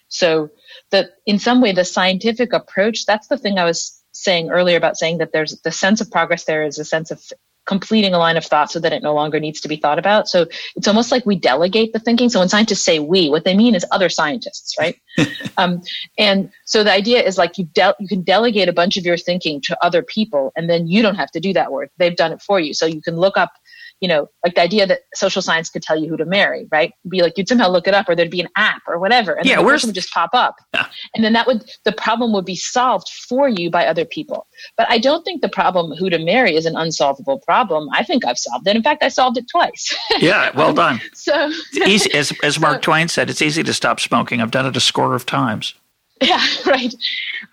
So, 0.09 0.51
that 0.91 1.11
in 1.27 1.39
some 1.39 1.61
way, 1.61 1.73
the 1.73 1.85
scientific 1.85 2.53
approach, 2.53 3.07
that's 3.07 3.29
the 3.29 3.39
thing 3.39 3.59
I 3.59 3.65
was 3.65 4.03
saying 4.13 4.51
earlier 4.51 4.77
about 4.77 4.97
saying 4.97 5.19
that 5.19 5.33
there's 5.33 5.61
the 5.63 5.73
sense 5.73 6.01
of 6.01 6.11
progress 6.11 6.45
there 6.45 6.65
is 6.65 6.79
a 6.79 6.85
sense 6.85 7.11
of 7.11 7.23
completing 7.67 8.15
a 8.15 8.19
line 8.19 8.37
of 8.37 8.45
thought 8.45 8.71
so 8.71 8.81
that 8.81 8.93
it 8.93 9.03
no 9.03 9.15
longer 9.15 9.39
needs 9.39 9.61
to 9.61 9.69
be 9.69 9.77
thought 9.77 9.99
about. 9.99 10.29
So 10.29 10.47
it's 10.77 10.89
almost 10.89 11.13
like 11.13 11.25
we 11.27 11.37
delegate 11.37 11.93
the 11.93 11.99
thinking. 11.99 12.29
So 12.29 12.41
when 12.41 12.49
scientists 12.49 12.85
say 12.85 12.99
we, 12.99 13.29
what 13.29 13.45
they 13.45 13.57
mean 13.57 13.75
is 13.75 13.85
other 13.91 14.09
scientists, 14.09 14.77
right? 14.79 15.01
um, 15.57 15.83
and 16.19 16.51
so 16.65 16.83
the 16.83 16.93
idea 16.93 17.23
is 17.23 17.39
like 17.39 17.59
you 17.59 17.67
de- 17.67 17.95
you 18.01 18.09
can 18.09 18.23
delegate 18.23 18.69
a 18.69 18.73
bunch 18.73 18.97
of 18.97 19.05
your 19.05 19.17
thinking 19.17 19.61
to 19.63 19.85
other 19.85 20.03
people, 20.03 20.53
and 20.57 20.69
then 20.69 20.87
you 20.87 21.03
don't 21.03 21.17
have 21.17 21.31
to 21.33 21.41
do 21.41 21.53
that 21.53 21.71
work. 21.73 21.91
They've 21.99 22.17
done 22.17 22.33
it 22.33 22.43
for 22.43 22.59
you. 22.59 22.75
So 22.75 22.87
you 22.87 23.03
can 23.03 23.17
look 23.17 23.37
up 23.37 23.53
you 24.01 24.09
know, 24.09 24.29
like 24.45 24.55
the 24.55 24.63
idea 24.63 24.87
that 24.87 25.01
social 25.15 25.43
science 25.43 25.69
could 25.69 25.83
tell 25.83 25.97
you 25.97 26.09
who 26.09 26.17
to 26.17 26.25
marry, 26.25 26.67
right? 26.73 26.93
Be 27.09 27.23
like 27.23 27.37
you'd 27.37 27.49
somehow 27.49 27.69
look 27.69 27.87
it 27.87 27.95
up, 27.95 28.09
or 28.09 28.17
there'd 28.17 28.31
be 28.31 28.41
an 28.41 28.49
app 28.57 28.83
or 28.87 28.99
whatever, 28.99 29.35
and 29.35 29.47
yeah, 29.47 29.57
the 29.57 29.65
person 29.65 29.89
would 29.89 29.95
just 29.95 30.13
pop 30.13 30.31
up, 30.33 30.57
yeah. 30.75 30.87
and 31.15 31.25
then 31.25 31.35
that 31.35 31.47
would 31.47 31.71
the 31.85 31.93
problem 31.93 32.33
would 32.33 32.47
be 32.47 32.57
solved 32.57 33.09
for 33.09 33.49
you 33.49 33.71
by 33.71 33.87
other 33.87 34.05
people. 34.05 34.47
But 34.77 34.91
I 34.91 34.99
don't 34.99 35.23
think 35.25 35.43
the 35.43 35.49
problem 35.49 35.97
who 35.97 36.09
to 36.11 36.19
marry 36.19 36.57
is 36.57 36.67
an 36.67 36.77
unsolvable 36.77 37.41
problem. 37.41 37.89
I 37.93 38.03
think 38.03 38.25
I've 38.25 38.39
solved 38.39 38.67
it. 38.67 38.75
In 38.77 38.83
fact, 38.83 39.03
I 39.03 39.09
solved 39.09 39.39
it 39.39 39.47
twice. 39.51 39.97
Yeah, 40.19 40.51
well 40.55 40.71
um, 40.71 40.75
done. 40.75 41.01
so 41.15 41.51
easy, 41.87 42.13
as 42.13 42.33
as 42.43 42.61
Mark 42.61 42.77
so, 42.77 42.81
Twain 42.81 43.09
said, 43.09 43.31
it's 43.31 43.41
easy 43.41 43.63
to 43.63 43.73
stop 43.73 44.01
smoking. 44.01 44.41
I've 44.41 44.51
done 44.51 44.67
it 44.67 44.77
a 44.77 44.81
score 44.81 45.15
of 45.15 45.25
times. 45.25 45.75
Yeah, 46.27 46.45
right. 46.67 46.95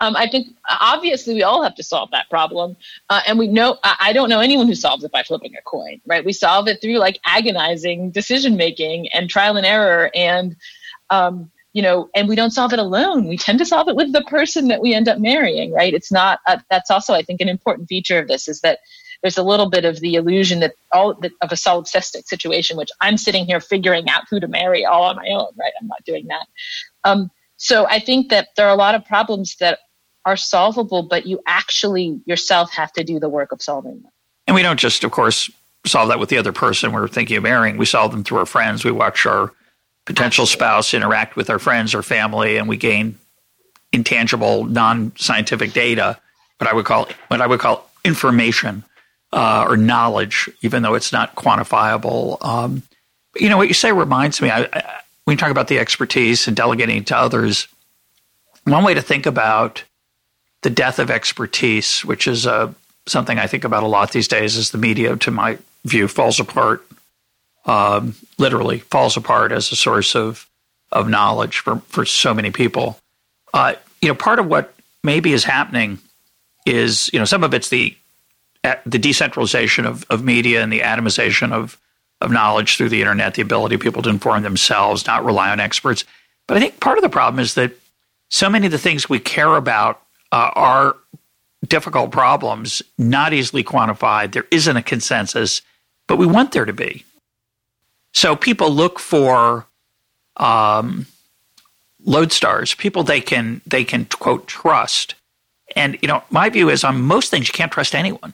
Um, 0.01 0.17
I 0.17 0.27
think 0.27 0.47
obviously 0.69 1.33
we 1.33 1.43
all 1.43 1.63
have 1.63 1.75
to 1.75 1.83
solve 1.83 2.11
that 2.11 2.29
problem, 2.29 2.75
uh, 3.09 3.21
and 3.25 3.39
we 3.39 3.47
know 3.47 3.77
I 3.81 4.11
don't 4.11 4.27
know 4.27 4.41
anyone 4.41 4.67
who 4.67 4.75
solves 4.75 5.05
it 5.05 5.11
by 5.11 5.23
flipping 5.23 5.55
a 5.55 5.61
coin. 5.61 6.01
Right? 6.05 6.25
We 6.25 6.33
solve 6.33 6.67
it 6.67 6.81
through 6.81 6.97
like 6.97 7.17
agonizing 7.25 8.11
decision 8.11 8.57
making 8.57 9.07
and 9.13 9.29
trial 9.29 9.55
and 9.55 9.65
error, 9.65 10.11
and 10.13 10.57
um, 11.09 11.49
you 11.71 11.81
know, 11.81 12.09
and 12.13 12.27
we 12.27 12.35
don't 12.35 12.51
solve 12.51 12.73
it 12.73 12.79
alone. 12.79 13.27
We 13.29 13.37
tend 13.37 13.59
to 13.59 13.65
solve 13.65 13.87
it 13.87 13.95
with 13.95 14.11
the 14.11 14.23
person 14.23 14.67
that 14.67 14.81
we 14.81 14.93
end 14.93 15.07
up 15.07 15.19
marrying. 15.19 15.71
Right? 15.71 15.93
It's 15.93 16.11
not. 16.11 16.39
Uh, 16.45 16.57
that's 16.69 16.91
also 16.91 17.13
I 17.13 17.21
think 17.21 17.39
an 17.39 17.49
important 17.49 17.87
feature 17.87 18.19
of 18.19 18.27
this 18.27 18.49
is 18.49 18.59
that 18.61 18.79
there's 19.21 19.37
a 19.37 19.43
little 19.43 19.69
bit 19.69 19.85
of 19.85 20.01
the 20.01 20.15
illusion 20.15 20.59
that 20.59 20.73
all 20.91 21.11
of 21.11 21.51
a 21.51 21.55
solipsistic 21.55 22.25
situation, 22.27 22.75
which 22.75 22.91
I'm 22.99 23.17
sitting 23.17 23.45
here 23.45 23.61
figuring 23.61 24.09
out 24.09 24.23
who 24.29 24.41
to 24.41 24.47
marry 24.49 24.83
all 24.83 25.03
on 25.03 25.15
my 25.15 25.27
own. 25.29 25.53
Right? 25.57 25.71
I'm 25.79 25.87
not 25.87 26.03
doing 26.05 26.27
that. 26.27 26.47
Um, 27.05 27.31
so 27.57 27.87
I 27.87 27.99
think 27.99 28.29
that 28.29 28.49
there 28.55 28.67
are 28.67 28.73
a 28.73 28.77
lot 28.77 28.95
of 28.95 29.03
problems 29.05 29.55
that 29.57 29.79
are 30.25 30.37
solvable, 30.37 31.03
but 31.03 31.25
you 31.25 31.41
actually 31.47 32.21
yourself 32.25 32.71
have 32.73 32.91
to 32.93 33.03
do 33.03 33.19
the 33.19 33.29
work 33.29 33.51
of 33.51 33.61
solving 33.61 34.01
them. 34.01 34.11
And 34.45 34.55
we 34.55 34.61
don't 34.61 34.79
just, 34.79 35.03
of 35.03 35.11
course, 35.11 35.49
solve 35.85 36.09
that 36.09 36.19
with 36.19 36.29
the 36.29 36.37
other 36.37 36.51
person 36.51 36.91
we're 36.91 37.07
thinking 37.07 37.37
of 37.37 37.43
marrying. 37.43 37.77
We 37.77 37.85
solve 37.85 38.11
them 38.11 38.23
through 38.23 38.39
our 38.39 38.45
friends. 38.45 38.85
We 38.85 38.91
watch 38.91 39.25
our 39.25 39.53
potential 40.05 40.43
Absolutely. 40.43 40.65
spouse 40.65 40.93
interact 40.93 41.35
with 41.35 41.49
our 41.49 41.59
friends 41.59 41.95
or 41.95 42.03
family, 42.03 42.57
and 42.57 42.67
we 42.67 42.77
gain 42.77 43.17
intangible, 43.91 44.65
non-scientific 44.65 45.73
data. 45.73 46.19
What 46.57 46.69
I 46.69 46.73
would 46.73 46.85
call 46.85 47.07
what 47.27 47.41
I 47.41 47.47
would 47.47 47.59
call 47.59 47.89
information 48.03 48.83
uh, 49.31 49.65
or 49.67 49.77
knowledge, 49.77 50.49
even 50.61 50.81
though 50.81 50.95
it's 50.95 51.11
not 51.11 51.35
quantifiable. 51.35 52.43
Um, 52.43 52.83
you 53.35 53.49
know 53.49 53.57
what 53.57 53.67
you 53.67 53.73
say 53.73 53.91
reminds 53.91 54.41
me. 54.41 54.49
I, 54.49 55.01
when 55.27 55.33
you 55.33 55.37
talk 55.37 55.51
about 55.51 55.67
the 55.67 55.77
expertise 55.77 56.47
and 56.47 56.55
delegating 56.55 57.03
to 57.03 57.17
others, 57.17 57.67
one 58.63 58.85
way 58.85 58.93
to 58.93 59.01
think 59.01 59.25
about 59.25 59.83
the 60.61 60.69
death 60.69 60.99
of 60.99 61.11
expertise, 61.11 62.05
which 62.05 62.29
is 62.29 62.47
uh, 62.47 62.71
something 63.07 63.37
I 63.37 63.45
think 63.45 63.65
about 63.65 63.83
a 63.83 63.87
lot 63.87 64.13
these 64.13 64.29
days, 64.29 64.55
is 64.55 64.71
the 64.71 64.77
media, 64.77 65.17
to 65.17 65.29
my 65.29 65.57
view, 65.83 66.07
falls 66.07 66.39
apart. 66.39 66.81
Um, 67.65 68.15
literally 68.37 68.79
falls 68.79 69.17
apart 69.17 69.51
as 69.51 69.69
a 69.73 69.75
source 69.75 70.15
of 70.15 70.47
of 70.93 71.09
knowledge 71.09 71.59
for 71.59 71.79
for 71.87 72.05
so 72.05 72.33
many 72.33 72.51
people. 72.51 72.97
Uh, 73.53 73.73
you 74.01 74.07
know, 74.07 74.15
part 74.15 74.39
of 74.39 74.47
what 74.47 74.73
maybe 75.03 75.33
is 75.33 75.43
happening 75.43 75.99
is 76.65 77.09
you 77.11 77.19
know 77.19 77.25
some 77.25 77.43
of 77.43 77.53
it's 77.53 77.67
the 77.67 77.97
the 78.85 78.97
decentralization 78.97 79.85
of, 79.85 80.05
of 80.09 80.23
media 80.23 80.63
and 80.63 80.71
the 80.71 80.79
atomization 80.79 81.51
of 81.51 81.77
of 82.21 82.31
knowledge 82.31 82.77
through 82.77 82.89
the 82.89 83.01
internet, 83.01 83.35
the 83.35 83.41
ability 83.41 83.75
of 83.75 83.81
people 83.81 84.01
to 84.01 84.09
inform 84.09 84.43
themselves, 84.43 85.05
not 85.05 85.23
rely 85.23 85.49
on 85.49 85.59
experts. 85.59 86.03
But 86.47 86.57
I 86.57 86.59
think 86.59 86.79
part 86.79 86.97
of 86.97 87.03
the 87.03 87.09
problem 87.09 87.39
is 87.39 87.53
that 87.55 87.73
so 88.29 88.49
many 88.49 88.65
of 88.65 88.71
the 88.71 88.77
things 88.77 89.09
we 89.09 89.19
care 89.19 89.55
about 89.55 90.01
uh, 90.31 90.51
are 90.55 90.95
difficult 91.67 92.11
problems, 92.11 92.81
not 92.97 93.33
easily 93.33 93.63
quantified. 93.63 94.31
There 94.31 94.47
isn't 94.51 94.77
a 94.77 94.81
consensus, 94.81 95.61
but 96.07 96.17
we 96.17 96.25
want 96.25 96.51
there 96.51 96.65
to 96.65 96.73
be. 96.73 97.05
So 98.13 98.35
people 98.35 98.69
look 98.71 98.99
for 98.99 99.65
um, 100.37 101.05
lodestars, 102.05 102.77
people 102.77 103.03
they 103.03 103.21
can 103.21 103.61
they 103.65 103.83
can 103.83 104.05
quote 104.05 104.47
trust. 104.47 105.15
And 105.75 105.97
you 106.01 106.07
know, 106.07 106.23
my 106.29 106.49
view 106.49 106.69
is 106.69 106.83
on 106.83 107.01
most 107.01 107.29
things 107.29 107.47
you 107.47 107.53
can't 107.53 107.71
trust 107.71 107.93
anyone. 107.93 108.33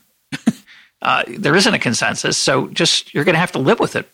Uh, 1.03 1.23
there 1.27 1.55
isn't 1.55 1.73
a 1.73 1.79
consensus, 1.79 2.37
so 2.37 2.67
just 2.69 3.13
you're 3.13 3.25
going 3.25 3.35
to 3.35 3.39
have 3.39 3.51
to 3.51 3.59
live 3.59 3.79
with 3.79 3.95
it. 3.95 4.09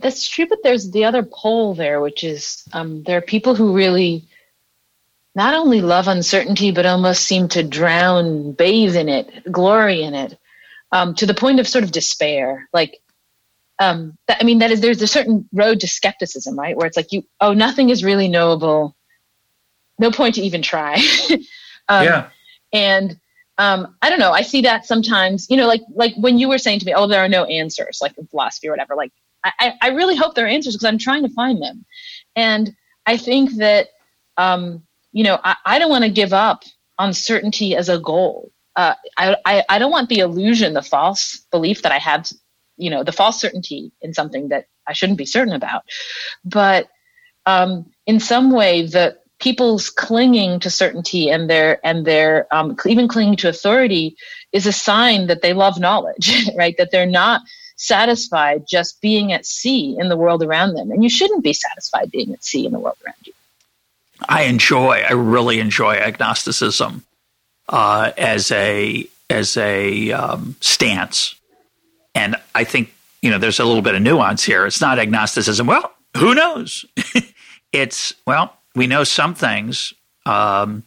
That's 0.00 0.26
true, 0.26 0.46
but 0.46 0.58
there's 0.62 0.90
the 0.90 1.04
other 1.04 1.22
pole 1.22 1.74
there, 1.74 2.00
which 2.00 2.24
is 2.24 2.64
um, 2.72 3.02
there 3.02 3.18
are 3.18 3.22
people 3.22 3.54
who 3.54 3.74
really 3.74 4.24
not 5.34 5.54
only 5.54 5.82
love 5.82 6.08
uncertainty, 6.08 6.70
but 6.70 6.86
almost 6.86 7.24
seem 7.24 7.48
to 7.48 7.62
drown, 7.62 8.52
bathe 8.52 8.96
in 8.96 9.08
it, 9.08 9.50
glory 9.50 10.02
in 10.02 10.14
it, 10.14 10.38
um, 10.92 11.14
to 11.16 11.26
the 11.26 11.34
point 11.34 11.60
of 11.60 11.68
sort 11.68 11.84
of 11.84 11.90
despair. 11.90 12.68
Like, 12.72 13.00
um, 13.80 14.16
that, 14.28 14.38
I 14.40 14.44
mean, 14.44 14.60
that 14.60 14.70
is 14.70 14.80
there's 14.80 15.02
a 15.02 15.08
certain 15.08 15.48
road 15.52 15.80
to 15.80 15.88
skepticism, 15.88 16.56
right? 16.58 16.76
Where 16.76 16.86
it's 16.86 16.96
like 16.96 17.12
you, 17.12 17.24
oh, 17.40 17.52
nothing 17.52 17.90
is 17.90 18.04
really 18.04 18.28
knowable. 18.28 18.94
No 19.98 20.10
point 20.10 20.36
to 20.36 20.42
even 20.42 20.62
try. 20.62 20.94
um, 21.88 22.04
yeah. 22.04 22.28
And 22.72 23.18
um, 23.58 23.96
I 24.02 24.10
don't 24.10 24.18
know. 24.18 24.32
I 24.32 24.42
see 24.42 24.62
that 24.62 24.86
sometimes. 24.86 25.48
You 25.48 25.56
know, 25.56 25.66
like 25.66 25.82
like 25.94 26.14
when 26.16 26.38
you 26.38 26.48
were 26.48 26.58
saying 26.58 26.80
to 26.80 26.86
me, 26.86 26.94
"Oh, 26.94 27.06
there 27.06 27.24
are 27.24 27.28
no 27.28 27.44
answers," 27.44 27.98
like 28.02 28.16
in 28.18 28.26
philosophy 28.26 28.68
or 28.68 28.72
whatever. 28.72 28.96
Like, 28.96 29.12
I, 29.44 29.74
I 29.80 29.88
really 29.90 30.16
hope 30.16 30.34
there 30.34 30.46
are 30.46 30.48
answers 30.48 30.74
because 30.74 30.86
I'm 30.86 30.98
trying 30.98 31.22
to 31.22 31.28
find 31.28 31.62
them. 31.62 31.84
And 32.34 32.74
I 33.06 33.16
think 33.16 33.56
that 33.56 33.88
um, 34.36 34.82
you 35.12 35.22
know, 35.24 35.38
I, 35.42 35.56
I 35.64 35.78
don't 35.78 35.90
want 35.90 36.04
to 36.04 36.10
give 36.10 36.32
up 36.32 36.64
on 36.98 37.12
certainty 37.14 37.76
as 37.76 37.88
a 37.88 37.98
goal. 37.98 38.50
Uh, 38.76 38.94
I, 39.16 39.36
I, 39.46 39.64
I 39.68 39.78
don't 39.78 39.92
want 39.92 40.08
the 40.08 40.18
illusion, 40.18 40.74
the 40.74 40.82
false 40.82 41.46
belief 41.50 41.82
that 41.82 41.92
I 41.92 41.98
have, 41.98 42.28
you 42.76 42.90
know, 42.90 43.04
the 43.04 43.12
false 43.12 43.40
certainty 43.40 43.92
in 44.00 44.12
something 44.12 44.48
that 44.48 44.66
I 44.86 44.92
shouldn't 44.92 45.18
be 45.18 45.26
certain 45.26 45.54
about. 45.54 45.84
But 46.44 46.88
um, 47.46 47.92
in 48.06 48.18
some 48.18 48.50
way, 48.50 48.86
the 48.86 49.16
people's 49.44 49.90
clinging 49.90 50.58
to 50.58 50.70
certainty 50.70 51.28
and 51.28 51.50
their 51.50 51.78
and 51.86 52.06
their 52.06 52.46
um, 52.50 52.74
even 52.86 53.06
clinging 53.06 53.36
to 53.36 53.46
authority 53.46 54.16
is 54.52 54.66
a 54.66 54.72
sign 54.72 55.26
that 55.26 55.42
they 55.42 55.52
love 55.52 55.78
knowledge, 55.78 56.48
right? 56.56 56.74
That 56.78 56.90
they're 56.90 57.04
not 57.04 57.42
satisfied 57.76 58.64
just 58.66 59.02
being 59.02 59.34
at 59.34 59.44
sea 59.44 59.96
in 59.98 60.08
the 60.08 60.16
world 60.16 60.42
around 60.42 60.74
them, 60.74 60.90
and 60.90 61.04
you 61.04 61.10
shouldn't 61.10 61.44
be 61.44 61.52
satisfied 61.52 62.10
being 62.10 62.32
at 62.32 62.42
sea 62.42 62.64
in 62.64 62.72
the 62.72 62.78
world 62.78 62.96
around 63.04 63.16
you. 63.24 63.34
I 64.26 64.44
enjoy, 64.44 65.02
I 65.06 65.12
really 65.12 65.60
enjoy 65.60 65.96
agnosticism 65.96 67.04
uh, 67.68 68.12
as 68.16 68.50
a 68.50 69.06
as 69.28 69.58
a 69.58 70.10
um, 70.12 70.56
stance, 70.60 71.34
and 72.14 72.36
I 72.54 72.64
think 72.64 72.94
you 73.20 73.30
know 73.30 73.36
there's 73.36 73.60
a 73.60 73.64
little 73.66 73.82
bit 73.82 73.94
of 73.94 74.00
nuance 74.00 74.42
here. 74.42 74.64
It's 74.64 74.80
not 74.80 74.98
agnosticism. 74.98 75.66
Well, 75.66 75.92
who 76.16 76.34
knows? 76.34 76.86
it's 77.72 78.14
well, 78.26 78.56
we 78.74 78.86
know 78.86 79.04
some 79.04 79.34
things. 79.34 79.92
Um, 80.26 80.82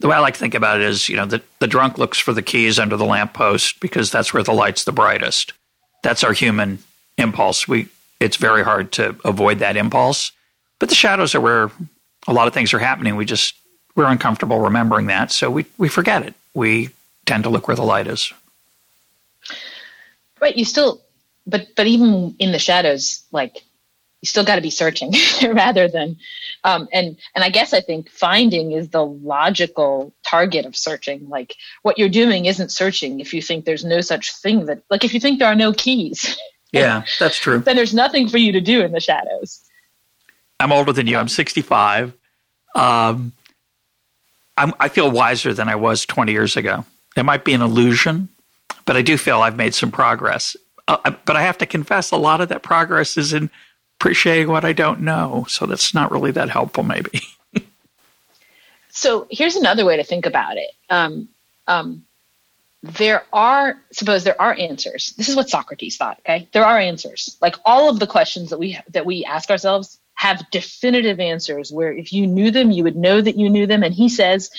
the 0.00 0.08
way 0.08 0.16
I 0.16 0.20
like 0.20 0.34
to 0.34 0.40
think 0.40 0.54
about 0.54 0.80
it 0.80 0.86
is, 0.86 1.08
you 1.08 1.16
know, 1.16 1.26
the, 1.26 1.42
the 1.58 1.66
drunk 1.66 1.98
looks 1.98 2.18
for 2.18 2.32
the 2.32 2.42
keys 2.42 2.78
under 2.78 2.96
the 2.96 3.04
lamppost 3.04 3.80
because 3.80 4.10
that's 4.10 4.32
where 4.32 4.42
the 4.42 4.52
light's 4.52 4.84
the 4.84 4.92
brightest. 4.92 5.52
That's 6.02 6.22
our 6.22 6.32
human 6.32 6.78
impulse. 7.16 7.66
We 7.66 7.88
it's 8.20 8.36
very 8.36 8.64
hard 8.64 8.92
to 8.92 9.16
avoid 9.24 9.58
that 9.60 9.76
impulse, 9.76 10.32
but 10.78 10.88
the 10.88 10.94
shadows 10.94 11.34
are 11.34 11.40
where 11.40 11.70
a 12.26 12.32
lot 12.32 12.48
of 12.48 12.54
things 12.54 12.72
are 12.74 12.78
happening. 12.78 13.16
We 13.16 13.24
just 13.24 13.54
we're 13.94 14.06
uncomfortable 14.06 14.60
remembering 14.60 15.06
that, 15.06 15.32
so 15.32 15.50
we 15.50 15.66
we 15.76 15.88
forget 15.88 16.24
it. 16.24 16.34
We 16.54 16.90
tend 17.26 17.44
to 17.44 17.50
look 17.50 17.66
where 17.66 17.76
the 17.76 17.82
light 17.82 18.06
is. 18.06 18.32
Right. 20.40 20.56
You 20.56 20.64
still, 20.64 21.00
but 21.46 21.74
but 21.74 21.88
even 21.88 22.36
in 22.38 22.52
the 22.52 22.58
shadows, 22.60 23.22
like 23.32 23.64
you 24.22 24.26
still 24.26 24.44
got 24.44 24.56
to 24.56 24.60
be 24.60 24.70
searching 24.70 25.12
rather 25.52 25.88
than, 25.88 26.16
um, 26.64 26.88
and 26.92 27.16
and 27.34 27.44
I 27.44 27.50
guess 27.50 27.72
I 27.72 27.80
think 27.80 28.10
finding 28.10 28.72
is 28.72 28.88
the 28.88 29.04
logical 29.04 30.12
target 30.26 30.66
of 30.66 30.76
searching. 30.76 31.28
Like 31.28 31.54
what 31.82 31.98
you're 31.98 32.08
doing 32.08 32.46
isn't 32.46 32.72
searching 32.72 33.20
if 33.20 33.32
you 33.32 33.40
think 33.40 33.64
there's 33.64 33.84
no 33.84 34.00
such 34.00 34.34
thing 34.36 34.66
that, 34.66 34.82
like 34.90 35.04
if 35.04 35.14
you 35.14 35.20
think 35.20 35.38
there 35.38 35.48
are 35.48 35.54
no 35.54 35.72
keys. 35.72 36.36
Yeah, 36.70 37.04
that's 37.18 37.38
true. 37.38 37.60
then 37.60 37.76
there's 37.76 37.94
nothing 37.94 38.28
for 38.28 38.36
you 38.36 38.52
to 38.52 38.60
do 38.60 38.82
in 38.82 38.92
the 38.92 39.00
shadows. 39.00 39.64
I'm 40.60 40.70
older 40.70 40.92
than 40.92 41.06
you. 41.06 41.16
I'm 41.16 41.28
65. 41.28 42.12
Um, 42.74 43.32
I'm, 44.58 44.74
I 44.78 44.88
feel 44.88 45.10
wiser 45.10 45.54
than 45.54 45.70
I 45.70 45.76
was 45.76 46.04
20 46.04 46.30
years 46.30 46.58
ago. 46.58 46.84
It 47.16 47.22
might 47.22 47.44
be 47.44 47.54
an 47.54 47.62
illusion, 47.62 48.28
but 48.84 48.98
I 48.98 49.02
do 49.02 49.16
feel 49.16 49.40
I've 49.40 49.56
made 49.56 49.72
some 49.72 49.90
progress. 49.90 50.56
Uh, 50.86 51.12
but 51.24 51.36
I 51.36 51.42
have 51.42 51.58
to 51.58 51.66
confess, 51.66 52.10
a 52.10 52.16
lot 52.16 52.40
of 52.40 52.48
that 52.50 52.62
progress 52.62 53.16
is 53.16 53.32
in 53.32 53.50
appreciating 53.98 54.48
what 54.48 54.64
I 54.64 54.72
don't 54.72 55.00
know. 55.00 55.44
So 55.48 55.66
that's 55.66 55.92
not 55.92 56.12
really 56.12 56.30
that 56.32 56.50
helpful, 56.50 56.84
maybe. 56.84 57.22
so 58.90 59.26
here's 59.30 59.56
another 59.56 59.84
way 59.84 59.96
to 59.96 60.04
think 60.04 60.24
about 60.24 60.56
it. 60.56 60.70
Um, 60.88 61.28
um, 61.66 62.04
there 62.82 63.24
are 63.32 63.76
suppose 63.92 64.22
there 64.22 64.40
are 64.40 64.54
answers. 64.56 65.12
This 65.16 65.28
is 65.28 65.34
what 65.34 65.50
Socrates 65.50 65.96
thought. 65.96 66.20
Okay, 66.20 66.48
there 66.52 66.64
are 66.64 66.78
answers. 66.78 67.36
Like 67.42 67.56
all 67.64 67.90
of 67.90 67.98
the 67.98 68.06
questions 68.06 68.50
that 68.50 68.58
we 68.58 68.78
that 68.90 69.04
we 69.04 69.24
ask 69.24 69.50
ourselves 69.50 69.98
have 70.14 70.48
definitive 70.50 71.18
answers 71.18 71.72
where 71.72 71.92
if 71.92 72.12
you 72.12 72.26
knew 72.26 72.50
them, 72.52 72.70
you 72.70 72.84
would 72.84 72.96
know 72.96 73.20
that 73.20 73.36
you 73.36 73.50
knew 73.50 73.66
them. 73.66 73.82
And 73.82 73.94
he 73.94 74.08
says, 74.08 74.50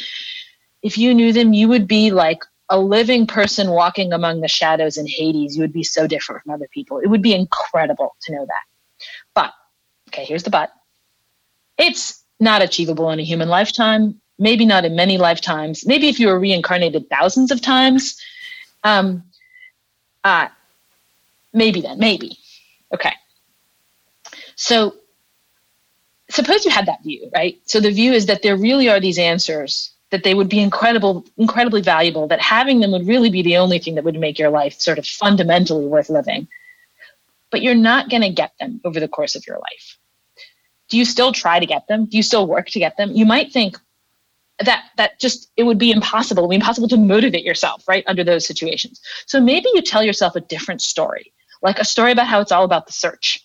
if 0.82 0.98
you 0.98 1.14
knew 1.14 1.34
them, 1.34 1.54
you 1.54 1.68
would 1.70 1.88
be 1.88 2.12
like 2.12 2.44
a 2.70 2.80
living 2.80 3.26
person 3.26 3.70
walking 3.70 4.14
among 4.14 4.42
the 4.42 4.48
shadows 4.48 4.98
in 4.98 5.08
Hades. 5.08 5.56
You 5.56 5.64
would 5.64 5.74
be 5.74 5.84
so 5.84 6.08
different 6.08 6.44
from 6.44 6.54
other 6.54 6.68
people. 6.74 7.00
It 7.00 7.08
would 7.08 7.22
be 7.22 7.34
incredible 7.34 8.16
to 8.22 8.34
know 8.34 8.46
that. 8.46 8.69
Okay, 10.10 10.26
here's 10.26 10.44
the 10.44 10.50
but. 10.50 10.72
It's 11.78 12.24
not 12.40 12.62
achievable 12.62 13.12
in 13.12 13.20
a 13.20 13.24
human 13.24 13.48
lifetime, 13.48 14.20
maybe 14.40 14.66
not 14.66 14.86
in 14.86 14.96
many 14.96 15.18
lifetimes. 15.18 15.86
Maybe 15.86 16.10
if 16.10 16.20
you 16.20 16.28
were 16.28 16.40
reincarnated 16.40 17.10
thousands 17.10 17.52
of 17.52 17.62
times, 17.62 18.20
um, 18.84 19.24
uh, 20.24 20.48
maybe 21.54 21.82
then, 21.82 22.00
maybe. 22.00 22.38
Okay. 22.94 23.14
So 24.56 24.96
suppose 26.32 26.66
you 26.66 26.72
had 26.72 26.88
that 26.88 27.04
view, 27.04 27.30
right? 27.36 27.60
So 27.66 27.80
the 27.80 27.92
view 27.92 28.14
is 28.14 28.26
that 28.26 28.42
there 28.42 28.58
really 28.58 28.90
are 28.90 29.00
these 29.00 29.20
answers 29.20 29.92
that 30.10 30.24
they 30.24 30.34
would 30.34 30.50
be 30.50 30.60
incredible, 30.60 31.24
incredibly 31.38 31.82
valuable, 31.82 32.28
that 32.28 32.42
having 32.42 32.80
them 32.80 32.92
would 32.92 33.08
really 33.08 33.30
be 33.30 33.44
the 33.44 33.58
only 33.58 33.78
thing 33.78 33.96
that 33.96 34.04
would 34.04 34.20
make 34.20 34.40
your 34.40 34.50
life 34.50 34.80
sort 34.80 34.98
of 34.98 35.06
fundamentally 35.06 35.86
worth 35.86 36.10
living. 36.10 36.48
But 37.52 37.62
you're 37.62 37.76
not 37.76 38.10
going 38.10 38.24
to 38.24 38.30
get 38.30 38.54
them 38.60 38.82
over 38.84 39.00
the 39.00 39.08
course 39.08 39.36
of 39.36 39.46
your 39.46 39.58
life. 39.58 39.99
Do 40.90 40.98
you 40.98 41.06
still 41.06 41.32
try 41.32 41.60
to 41.60 41.66
get 41.66 41.88
them? 41.88 42.06
Do 42.06 42.18
you 42.18 42.24
still 42.24 42.48
work 42.48 42.68
to 42.70 42.80
get 42.80 42.98
them? 42.98 43.12
You 43.12 43.26
might 43.26 43.52
think 43.52 43.78
that 44.60 44.86
that 44.98 45.20
just 45.20 45.52
it 45.56 45.64
would 45.64 45.78
be 45.78 45.92
impossible, 45.92 46.44
it 46.44 46.48
would 46.48 46.52
be 46.52 46.56
impossible 46.58 46.90
to 46.90 46.98
motivate 46.98 47.46
yourself, 47.46 47.88
right, 47.88 48.04
under 48.08 48.24
those 48.24 48.46
situations. 48.46 49.00
So 49.26 49.40
maybe 49.40 49.68
you 49.74 49.82
tell 49.82 50.04
yourself 50.04 50.36
a 50.36 50.42
different 50.42 50.82
story, 50.82 51.32
like 51.62 51.80
a 51.80 51.86
story 51.86 52.12
about 52.12 52.28
how 52.28 52.42
it's 52.42 52.52
all 52.52 52.66
about 52.66 52.88
the 52.88 52.94
search 52.94 53.40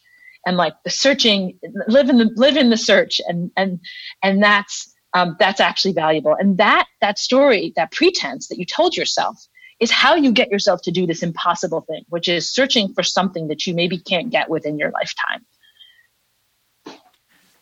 and 0.46 0.56
like 0.56 0.74
the 0.84 0.90
searching 0.90 1.58
live 1.86 2.08
in 2.08 2.18
the 2.18 2.30
live 2.36 2.56
in 2.56 2.70
the 2.70 2.76
search 2.76 3.20
and 3.26 3.50
and 3.56 3.80
and 4.22 4.42
that's 4.42 4.92
um, 5.14 5.36
that's 5.38 5.60
actually 5.60 5.92
valuable 5.92 6.34
and 6.38 6.58
that 6.58 6.86
that 7.00 7.18
story 7.18 7.72
that 7.76 7.92
pretense 7.92 8.48
that 8.48 8.58
you 8.58 8.64
told 8.64 8.96
yourself 8.96 9.36
is 9.80 9.90
how 9.90 10.14
you 10.14 10.32
get 10.32 10.50
yourself 10.50 10.80
to 10.82 10.90
do 10.90 11.06
this 11.06 11.22
impossible 11.22 11.82
thing 11.82 12.02
which 12.08 12.28
is 12.28 12.52
searching 12.52 12.92
for 12.94 13.02
something 13.02 13.48
that 13.48 13.66
you 13.66 13.74
maybe 13.74 13.98
can't 13.98 14.30
get 14.30 14.50
within 14.50 14.76
your 14.78 14.90
lifetime 14.90 15.44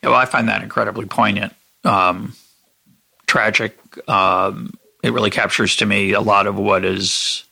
well 0.02 0.14
i 0.14 0.24
find 0.24 0.48
that 0.48 0.62
incredibly 0.62 1.06
poignant 1.06 1.54
um, 1.84 2.34
tragic 3.26 3.76
um, 4.08 4.72
it 5.02 5.12
really 5.12 5.30
captures 5.30 5.76
to 5.76 5.86
me 5.86 6.12
a 6.12 6.20
lot 6.20 6.46
of 6.46 6.56
what 6.56 6.84
is 6.84 7.44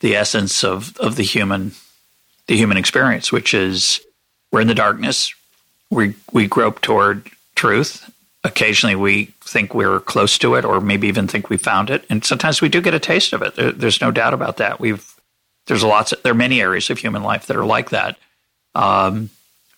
the 0.00 0.16
essence 0.16 0.64
of, 0.64 0.96
of 0.98 1.16
the 1.16 1.22
human 1.22 1.72
the 2.46 2.56
human 2.56 2.76
experience, 2.76 3.32
which 3.32 3.54
is 3.54 4.00
we're 4.52 4.60
in 4.60 4.68
the 4.68 4.74
darkness. 4.74 5.34
We 5.90 6.14
we 6.32 6.46
grope 6.46 6.80
toward 6.80 7.30
truth. 7.54 8.10
Occasionally, 8.42 8.96
we 8.96 9.32
think 9.40 9.72
we're 9.74 10.00
close 10.00 10.36
to 10.38 10.54
it, 10.56 10.66
or 10.66 10.80
maybe 10.80 11.08
even 11.08 11.26
think 11.26 11.48
we 11.48 11.56
found 11.56 11.88
it. 11.88 12.04
And 12.10 12.22
sometimes 12.22 12.60
we 12.60 12.68
do 12.68 12.82
get 12.82 12.92
a 12.92 12.98
taste 12.98 13.32
of 13.32 13.40
it. 13.40 13.54
There, 13.54 13.72
there's 13.72 14.02
no 14.02 14.10
doubt 14.10 14.34
about 14.34 14.58
that. 14.58 14.78
We've 14.78 15.10
there's 15.66 15.82
lots. 15.82 16.12
Of, 16.12 16.22
there 16.22 16.32
are 16.32 16.36
many 16.36 16.60
areas 16.60 16.90
of 16.90 16.98
human 16.98 17.22
life 17.22 17.46
that 17.46 17.56
are 17.56 17.64
like 17.64 17.90
that. 17.90 18.18
Um, 18.74 19.30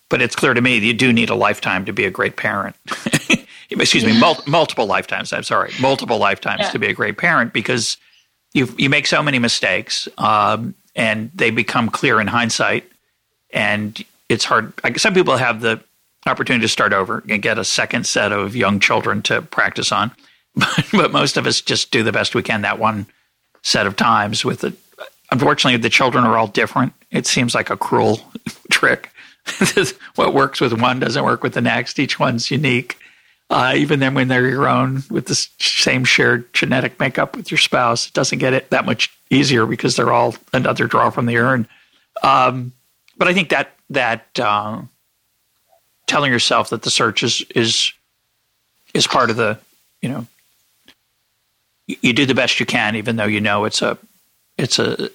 but 0.08 0.22
it's 0.22 0.36
clear 0.36 0.54
to 0.54 0.60
me 0.60 0.78
that 0.78 0.86
you 0.86 0.94
do 0.94 1.12
need 1.12 1.30
a 1.30 1.34
lifetime 1.34 1.84
to 1.84 1.92
be 1.92 2.04
a 2.04 2.10
great 2.10 2.36
parent. 2.36 2.76
Excuse 3.70 4.04
me, 4.04 4.18
mul- 4.18 4.42
multiple 4.46 4.86
lifetimes. 4.86 5.32
I'm 5.32 5.42
sorry, 5.42 5.72
multiple 5.80 6.18
lifetimes 6.18 6.60
yeah. 6.62 6.70
to 6.70 6.78
be 6.78 6.86
a 6.86 6.92
great 6.92 7.18
parent 7.18 7.52
because 7.52 7.96
you 8.54 8.72
you 8.78 8.88
make 8.88 9.06
so 9.06 9.22
many 9.22 9.38
mistakes, 9.38 10.08
um, 10.18 10.74
and 10.94 11.30
they 11.34 11.50
become 11.50 11.90
clear 11.90 12.20
in 12.20 12.26
hindsight. 12.26 12.90
And 13.52 14.02
it's 14.28 14.44
hard. 14.44 14.72
Some 14.96 15.14
people 15.14 15.36
have 15.36 15.60
the 15.60 15.80
opportunity 16.26 16.62
to 16.62 16.68
start 16.68 16.92
over 16.92 17.22
and 17.28 17.42
get 17.42 17.58
a 17.58 17.64
second 17.64 18.06
set 18.06 18.32
of 18.32 18.56
young 18.56 18.80
children 18.80 19.22
to 19.22 19.42
practice 19.42 19.92
on, 19.92 20.10
but, 20.54 20.88
but 20.92 21.12
most 21.12 21.36
of 21.36 21.46
us 21.46 21.60
just 21.60 21.90
do 21.90 22.02
the 22.02 22.12
best 22.12 22.34
we 22.34 22.42
can 22.42 22.62
that 22.62 22.78
one 22.78 23.06
set 23.62 23.86
of 23.86 23.96
times. 23.96 24.44
With 24.44 24.60
the 24.60 24.74
unfortunately, 25.30 25.78
the 25.78 25.90
children 25.90 26.24
are 26.24 26.36
all 26.38 26.48
different. 26.48 26.92
It 27.10 27.26
seems 27.26 27.54
like 27.54 27.70
a 27.70 27.76
cruel 27.76 28.20
trick. 28.70 29.10
what 30.14 30.34
works 30.34 30.60
with 30.60 30.80
one 30.80 31.00
doesn't 31.00 31.24
work 31.24 31.42
with 31.42 31.54
the 31.54 31.60
next. 31.60 31.98
Each 31.98 32.18
one's 32.18 32.50
unique. 32.50 32.98
Uh, 33.48 33.74
even 33.76 34.00
then, 34.00 34.14
when 34.14 34.28
they're 34.28 34.48
your 34.48 34.68
own 34.68 35.04
with 35.08 35.26
the 35.26 35.34
same 35.60 36.04
shared 36.04 36.52
genetic 36.52 36.98
makeup 36.98 37.36
with 37.36 37.50
your 37.50 37.58
spouse, 37.58 38.08
it 38.08 38.12
doesn't 38.12 38.38
get 38.38 38.52
it 38.52 38.70
that 38.70 38.84
much 38.84 39.16
easier 39.30 39.66
because 39.66 39.94
they're 39.94 40.12
all 40.12 40.34
another 40.52 40.86
draw 40.86 41.10
from 41.10 41.26
the 41.26 41.36
urn. 41.36 41.68
Um, 42.22 42.72
but 43.16 43.28
I 43.28 43.34
think 43.34 43.50
that 43.50 43.70
that 43.90 44.26
uh, 44.38 44.82
telling 46.06 46.32
yourself 46.32 46.70
that 46.70 46.82
the 46.82 46.90
search 46.90 47.22
is 47.22 47.44
is 47.54 47.92
is 48.94 49.06
part 49.06 49.30
of 49.30 49.36
the 49.36 49.58
you 50.02 50.08
know 50.08 50.26
you 51.86 52.12
do 52.12 52.26
the 52.26 52.34
best 52.34 52.58
you 52.58 52.66
can, 52.66 52.96
even 52.96 53.14
though 53.14 53.26
you 53.26 53.40
know 53.40 53.64
it's 53.64 53.80
a 53.80 53.96
it's 54.58 54.80
a 54.80 55.08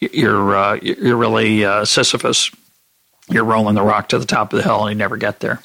you're 0.00 0.56
uh, 0.56 0.78
you're 0.80 1.16
really 1.16 1.64
uh, 1.64 1.84
Sisyphus 1.84 2.50
you're 3.30 3.44
rolling 3.44 3.74
the 3.74 3.82
rock 3.82 4.08
to 4.08 4.18
the 4.18 4.26
top 4.26 4.52
of 4.52 4.58
the 4.58 4.62
hill 4.62 4.86
and 4.86 4.94
you 4.94 4.98
never 4.98 5.16
get 5.16 5.40
there. 5.40 5.60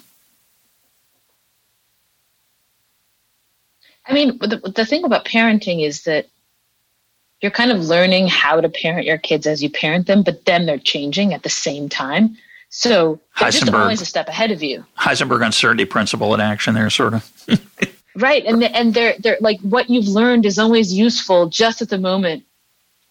I 4.06 4.14
mean, 4.14 4.38
the, 4.40 4.58
the 4.76 4.86
thing 4.86 5.06
about 5.06 5.26
parenting 5.26 5.86
is 5.86 6.04
that 6.04 6.28
you're 7.42 7.52
kind 7.52 7.72
of 7.72 7.80
learning 7.80 8.28
how 8.28 8.60
to 8.60 8.70
parent 8.70 9.06
your 9.06 9.18
kids 9.18 9.48
as 9.48 9.62
you 9.62 9.70
parent 9.70 10.08
them, 10.08 10.24
but 10.24 10.46
then 10.46 10.66
they're 10.66 10.78
changing 10.78 11.34
at 11.34 11.44
the 11.44 11.50
same 11.50 11.90
time. 11.90 12.38
So 12.70 13.20
they're 13.40 13.52
just 13.52 13.72
always 13.72 14.02
a 14.02 14.06
step 14.06 14.28
ahead 14.28 14.52
of 14.52 14.64
you. 14.64 14.84
Heisenberg 14.98 15.46
uncertainty 15.46 15.86
principle 15.86 16.34
in 16.34 16.42
action 16.42 16.74
there, 16.74 16.90
sort 16.90 17.14
of. 17.14 17.32
right, 18.16 18.44
and 18.46 18.64
and 18.64 18.96
they're 18.96 19.14
they're 19.20 19.38
like 19.42 19.60
what 19.60 19.92
you've 19.92 20.08
learned 20.08 20.46
is 20.48 20.58
always 20.58 20.92
useful 20.92 21.50
just 21.50 21.84
at 21.84 21.90
the 21.90 22.00
moment 22.00 22.44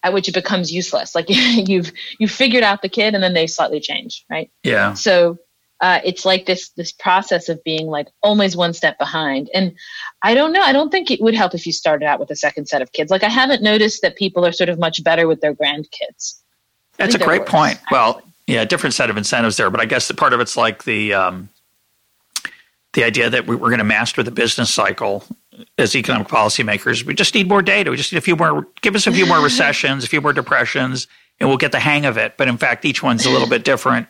at 0.03 0.13
which 0.13 0.27
it 0.27 0.33
becomes 0.33 0.71
useless. 0.71 1.15
Like 1.15 1.25
you've 1.29 1.91
you've 2.19 2.31
figured 2.31 2.63
out 2.63 2.81
the 2.81 2.89
kid, 2.89 3.15
and 3.15 3.23
then 3.23 3.33
they 3.33 3.47
slightly 3.47 3.79
change, 3.79 4.25
right? 4.29 4.51
Yeah. 4.63 4.93
So 4.93 5.39
uh, 5.79 5.99
it's 6.03 6.25
like 6.25 6.45
this 6.45 6.69
this 6.69 6.91
process 6.91 7.49
of 7.49 7.63
being 7.63 7.87
like 7.87 8.07
always 8.21 8.55
one 8.55 8.73
step 8.73 8.97
behind. 8.99 9.49
And 9.53 9.73
I 10.21 10.33
don't 10.33 10.53
know. 10.53 10.61
I 10.61 10.71
don't 10.71 10.91
think 10.91 11.09
it 11.11 11.21
would 11.21 11.33
help 11.33 11.53
if 11.53 11.65
you 11.65 11.73
started 11.73 12.05
out 12.05 12.19
with 12.19 12.29
a 12.31 12.35
second 12.35 12.67
set 12.67 12.81
of 12.81 12.91
kids. 12.91 13.11
Like 13.11 13.23
I 13.23 13.29
haven't 13.29 13.63
noticed 13.63 14.01
that 14.01 14.15
people 14.15 14.45
are 14.45 14.51
sort 14.51 14.69
of 14.69 14.79
much 14.79 15.03
better 15.03 15.27
with 15.27 15.41
their 15.41 15.53
grandkids. 15.53 16.39
That's 16.97 17.15
a 17.15 17.19
great 17.19 17.41
worse, 17.41 17.49
point. 17.49 17.73
Actually. 17.73 17.87
Well, 17.91 18.21
yeah, 18.45 18.65
different 18.65 18.93
set 18.93 19.09
of 19.09 19.17
incentives 19.17 19.57
there, 19.57 19.69
but 19.69 19.79
I 19.79 19.85
guess 19.85 20.07
the 20.07 20.13
part 20.13 20.33
of 20.33 20.39
it's 20.39 20.55
like 20.55 20.83
the 20.83 21.13
um, 21.13 21.49
the 22.93 23.03
idea 23.03 23.29
that 23.29 23.47
we, 23.47 23.55
we're 23.55 23.69
going 23.69 23.79
to 23.79 23.83
master 23.83 24.21
the 24.23 24.31
business 24.31 24.69
cycle 24.69 25.23
as 25.77 25.95
economic 25.95 26.27
policymakers, 26.27 27.03
we 27.03 27.13
just 27.13 27.35
need 27.35 27.47
more 27.47 27.61
data. 27.61 27.91
We 27.91 27.97
just 27.97 28.11
need 28.11 28.17
a 28.17 28.21
few 28.21 28.35
more, 28.35 28.67
give 28.81 28.95
us 28.95 29.07
a 29.07 29.11
few 29.11 29.25
more 29.25 29.39
recessions, 29.43 30.03
a 30.03 30.07
few 30.07 30.21
more 30.21 30.33
depressions, 30.33 31.07
and 31.39 31.49
we'll 31.49 31.57
get 31.57 31.71
the 31.71 31.79
hang 31.79 32.05
of 32.05 32.17
it. 32.17 32.37
But 32.37 32.47
in 32.47 32.57
fact, 32.57 32.85
each 32.85 33.03
one's 33.03 33.25
a 33.25 33.29
little 33.29 33.49
bit 33.49 33.63
different. 33.63 34.07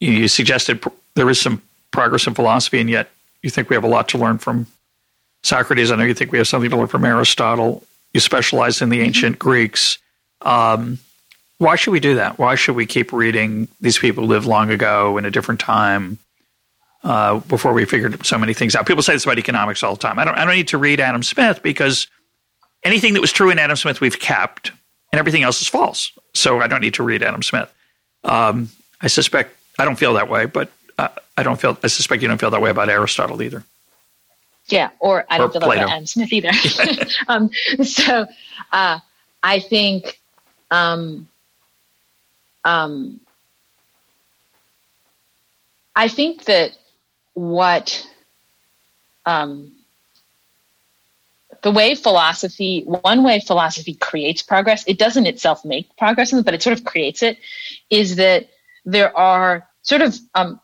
You, 0.00 0.12
you 0.12 0.28
suggested 0.28 0.84
there 1.14 1.28
is 1.28 1.40
some 1.40 1.62
progress 1.90 2.26
in 2.26 2.34
philosophy, 2.34 2.80
and 2.80 2.90
yet 2.90 3.10
you 3.42 3.50
think 3.50 3.70
we 3.70 3.74
have 3.74 3.84
a 3.84 3.88
lot 3.88 4.08
to 4.10 4.18
learn 4.18 4.38
from 4.38 4.66
Socrates. 5.42 5.90
I 5.90 5.96
know 5.96 6.04
you 6.04 6.14
think 6.14 6.32
we 6.32 6.38
have 6.38 6.48
something 6.48 6.70
to 6.70 6.76
learn 6.76 6.88
from 6.88 7.04
Aristotle. 7.04 7.84
You 8.12 8.20
specialize 8.20 8.82
in 8.82 8.88
the 8.88 9.00
ancient 9.00 9.38
mm-hmm. 9.38 9.48
Greeks. 9.48 9.98
Um, 10.42 10.98
why 11.58 11.76
should 11.76 11.90
we 11.90 12.00
do 12.00 12.14
that? 12.14 12.38
Why 12.38 12.54
should 12.54 12.76
we 12.76 12.86
keep 12.86 13.12
reading 13.12 13.68
these 13.80 13.98
people 13.98 14.24
who 14.24 14.30
lived 14.30 14.46
long 14.46 14.70
ago 14.70 15.18
in 15.18 15.24
a 15.24 15.30
different 15.30 15.60
time? 15.60 16.18
Uh, 17.04 17.40
before 17.40 17.72
we 17.72 17.84
figured 17.84 18.24
so 18.24 18.38
many 18.38 18.54
things 18.54 18.74
out. 18.74 18.86
People 18.86 19.02
say 19.02 19.12
this 19.12 19.24
about 19.24 19.38
economics 19.38 19.82
all 19.82 19.94
the 19.94 20.00
time. 20.00 20.18
I 20.18 20.24
don't, 20.24 20.34
I 20.36 20.44
don't 20.44 20.54
need 20.54 20.68
to 20.68 20.78
read 20.78 21.00
Adam 21.00 21.22
Smith 21.22 21.62
because 21.62 22.08
anything 22.82 23.14
that 23.14 23.20
was 23.20 23.32
true 23.32 23.50
in 23.50 23.58
Adam 23.58 23.76
Smith 23.76 24.00
we've 24.00 24.18
kept, 24.18 24.70
and 25.12 25.18
everything 25.18 25.42
else 25.42 25.60
is 25.60 25.68
false. 25.68 26.12
So 26.34 26.60
I 26.60 26.66
don't 26.66 26.80
need 26.80 26.94
to 26.94 27.02
read 27.02 27.22
Adam 27.22 27.42
Smith. 27.42 27.72
Um, 28.24 28.68
I 29.00 29.06
suspect 29.06 29.56
I 29.78 29.84
don't 29.84 29.96
feel 29.96 30.14
that 30.14 30.28
way, 30.28 30.46
but 30.46 30.70
uh, 30.98 31.08
I 31.36 31.42
don't 31.42 31.60
feel. 31.60 31.78
I 31.82 31.86
suspect 31.86 32.22
you 32.22 32.28
don't 32.28 32.38
feel 32.38 32.50
that 32.50 32.60
way 32.60 32.70
about 32.70 32.88
Aristotle 32.88 33.40
either. 33.42 33.64
Yeah, 34.66 34.90
or 34.98 35.24
I 35.30 35.38
don't 35.38 35.48
or 35.48 35.52
feel 35.52 35.60
Plato. 35.62 35.70
that 35.70 35.78
way 35.78 35.84
about 35.84 35.92
Adam 35.94 36.06
Smith 36.06 36.32
either. 36.32 36.50
um, 37.28 37.50
so 37.84 38.26
uh, 38.72 38.98
I 39.42 39.60
think. 39.60 40.20
Um, 40.70 41.28
um, 42.64 43.20
I 45.98 46.06
think 46.06 46.44
that 46.44 46.77
what 47.38 48.04
um, 49.24 49.72
the 51.62 51.70
way 51.70 51.94
philosophy, 51.94 52.82
one 52.84 53.22
way 53.22 53.38
philosophy 53.38 53.94
creates 53.94 54.42
progress, 54.42 54.82
it 54.88 54.98
doesn't 54.98 55.26
itself 55.26 55.64
make 55.64 55.96
progress, 55.96 56.32
but 56.32 56.52
it 56.52 56.62
sort 56.62 56.76
of 56.76 56.84
creates 56.84 57.22
it, 57.22 57.38
is 57.90 58.16
that 58.16 58.48
there 58.84 59.16
are 59.16 59.68
sort 59.82 60.02
of, 60.02 60.18
um, 60.34 60.60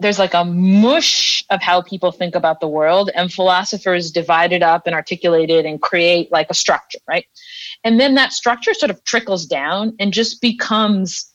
there's 0.00 0.18
like 0.18 0.34
a 0.34 0.44
mush 0.44 1.42
of 1.48 1.62
how 1.62 1.80
people 1.80 2.12
think 2.12 2.34
about 2.34 2.60
the 2.60 2.68
world, 2.68 3.10
and 3.14 3.32
philosophers 3.32 4.10
divide 4.10 4.52
it 4.52 4.62
up 4.62 4.86
and 4.86 4.94
articulate 4.94 5.48
it 5.48 5.64
and 5.64 5.80
create 5.80 6.30
like 6.30 6.50
a 6.50 6.54
structure, 6.54 7.00
right? 7.08 7.24
And 7.82 7.98
then 7.98 8.14
that 8.16 8.34
structure 8.34 8.74
sort 8.74 8.90
of 8.90 9.02
trickles 9.04 9.46
down 9.46 9.96
and 9.98 10.12
just 10.12 10.42
becomes 10.42 11.32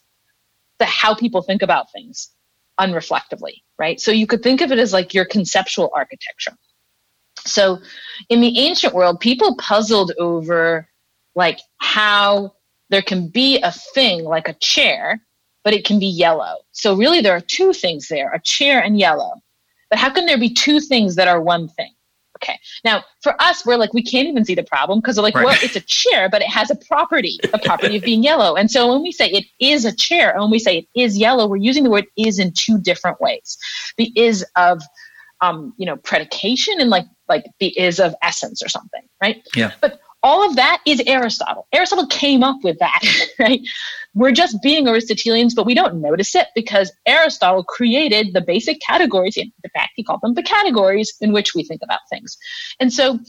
the 0.78 0.84
how 0.84 1.14
people 1.14 1.42
think 1.42 1.62
about 1.62 1.90
things 1.90 2.30
unreflectively, 2.78 3.63
right? 3.78 4.00
So 4.00 4.10
you 4.10 4.26
could 4.26 4.42
think 4.42 4.60
of 4.60 4.72
it 4.72 4.78
as 4.78 4.92
like 4.92 5.14
your 5.14 5.24
conceptual 5.24 5.90
architecture. 5.94 6.52
So 7.46 7.78
in 8.28 8.40
the 8.40 8.58
ancient 8.58 8.94
world, 8.94 9.20
people 9.20 9.56
puzzled 9.56 10.12
over 10.18 10.88
like 11.34 11.60
how 11.78 12.54
there 12.90 13.02
can 13.02 13.28
be 13.28 13.60
a 13.60 13.72
thing 13.72 14.24
like 14.24 14.48
a 14.48 14.54
chair, 14.54 15.20
but 15.62 15.74
it 15.74 15.84
can 15.84 15.98
be 15.98 16.06
yellow. 16.06 16.56
So 16.72 16.94
really 16.94 17.20
there 17.20 17.34
are 17.36 17.40
two 17.40 17.72
things 17.72 18.08
there, 18.08 18.32
a 18.32 18.40
chair 18.40 18.82
and 18.82 18.98
yellow. 18.98 19.42
But 19.90 19.98
how 19.98 20.10
can 20.10 20.26
there 20.26 20.38
be 20.38 20.52
two 20.52 20.80
things 20.80 21.16
that 21.16 21.28
are 21.28 21.40
one 21.40 21.68
thing? 21.68 21.93
Okay. 22.44 22.58
Now, 22.84 23.04
for 23.22 23.40
us, 23.40 23.64
we're 23.64 23.78
like, 23.78 23.94
we 23.94 24.02
can't 24.02 24.28
even 24.28 24.44
see 24.44 24.54
the 24.54 24.62
problem 24.62 25.00
because 25.00 25.16
we're 25.16 25.22
like, 25.22 25.34
right. 25.34 25.46
well, 25.46 25.58
it's 25.62 25.76
a 25.76 25.80
chair, 25.80 26.28
but 26.28 26.42
it 26.42 26.48
has 26.48 26.70
a 26.70 26.76
property, 26.76 27.38
a 27.54 27.58
property 27.58 27.96
of 27.96 28.02
being 28.02 28.22
yellow. 28.22 28.54
And 28.54 28.70
so 28.70 28.92
when 28.92 29.02
we 29.02 29.12
say 29.12 29.28
it 29.28 29.46
is 29.58 29.86
a 29.86 29.94
chair, 29.94 30.30
and 30.30 30.42
when 30.42 30.50
we 30.50 30.58
say 30.58 30.78
it 30.78 31.00
is 31.00 31.16
yellow, 31.16 31.46
we're 31.46 31.56
using 31.56 31.84
the 31.84 31.90
word 31.90 32.06
is 32.18 32.38
in 32.38 32.52
two 32.52 32.78
different 32.78 33.18
ways. 33.18 33.56
The 33.96 34.12
is 34.14 34.44
of, 34.56 34.82
um, 35.40 35.72
you 35.78 35.86
know, 35.86 35.96
predication 35.96 36.80
and 36.80 36.90
like, 36.90 37.06
like 37.28 37.46
the 37.60 37.68
is 37.78 37.98
of 37.98 38.14
essence 38.22 38.62
or 38.62 38.68
something, 38.68 39.02
right? 39.22 39.42
Yeah. 39.54 39.72
But 39.80 40.00
all 40.24 40.48
of 40.48 40.56
that 40.56 40.82
is 40.86 41.02
Aristotle. 41.06 41.68
Aristotle 41.72 42.06
came 42.08 42.42
up 42.42 42.56
with 42.64 42.78
that, 42.80 43.02
right? 43.38 43.60
We're 44.14 44.32
just 44.32 44.62
being 44.62 44.88
Aristotelians, 44.88 45.54
but 45.54 45.66
we 45.66 45.74
don't 45.74 46.00
notice 46.00 46.34
it 46.34 46.48
because 46.54 46.90
Aristotle 47.06 47.62
created 47.62 48.32
the 48.32 48.40
basic 48.40 48.80
categories. 48.80 49.36
In 49.36 49.52
fact, 49.74 49.92
he 49.96 50.02
called 50.02 50.22
them 50.22 50.34
the 50.34 50.42
categories 50.42 51.14
in 51.20 51.32
which 51.32 51.54
we 51.54 51.62
think 51.62 51.82
about 51.84 52.00
things. 52.10 52.38
And 52.80 52.92
so, 52.92 53.20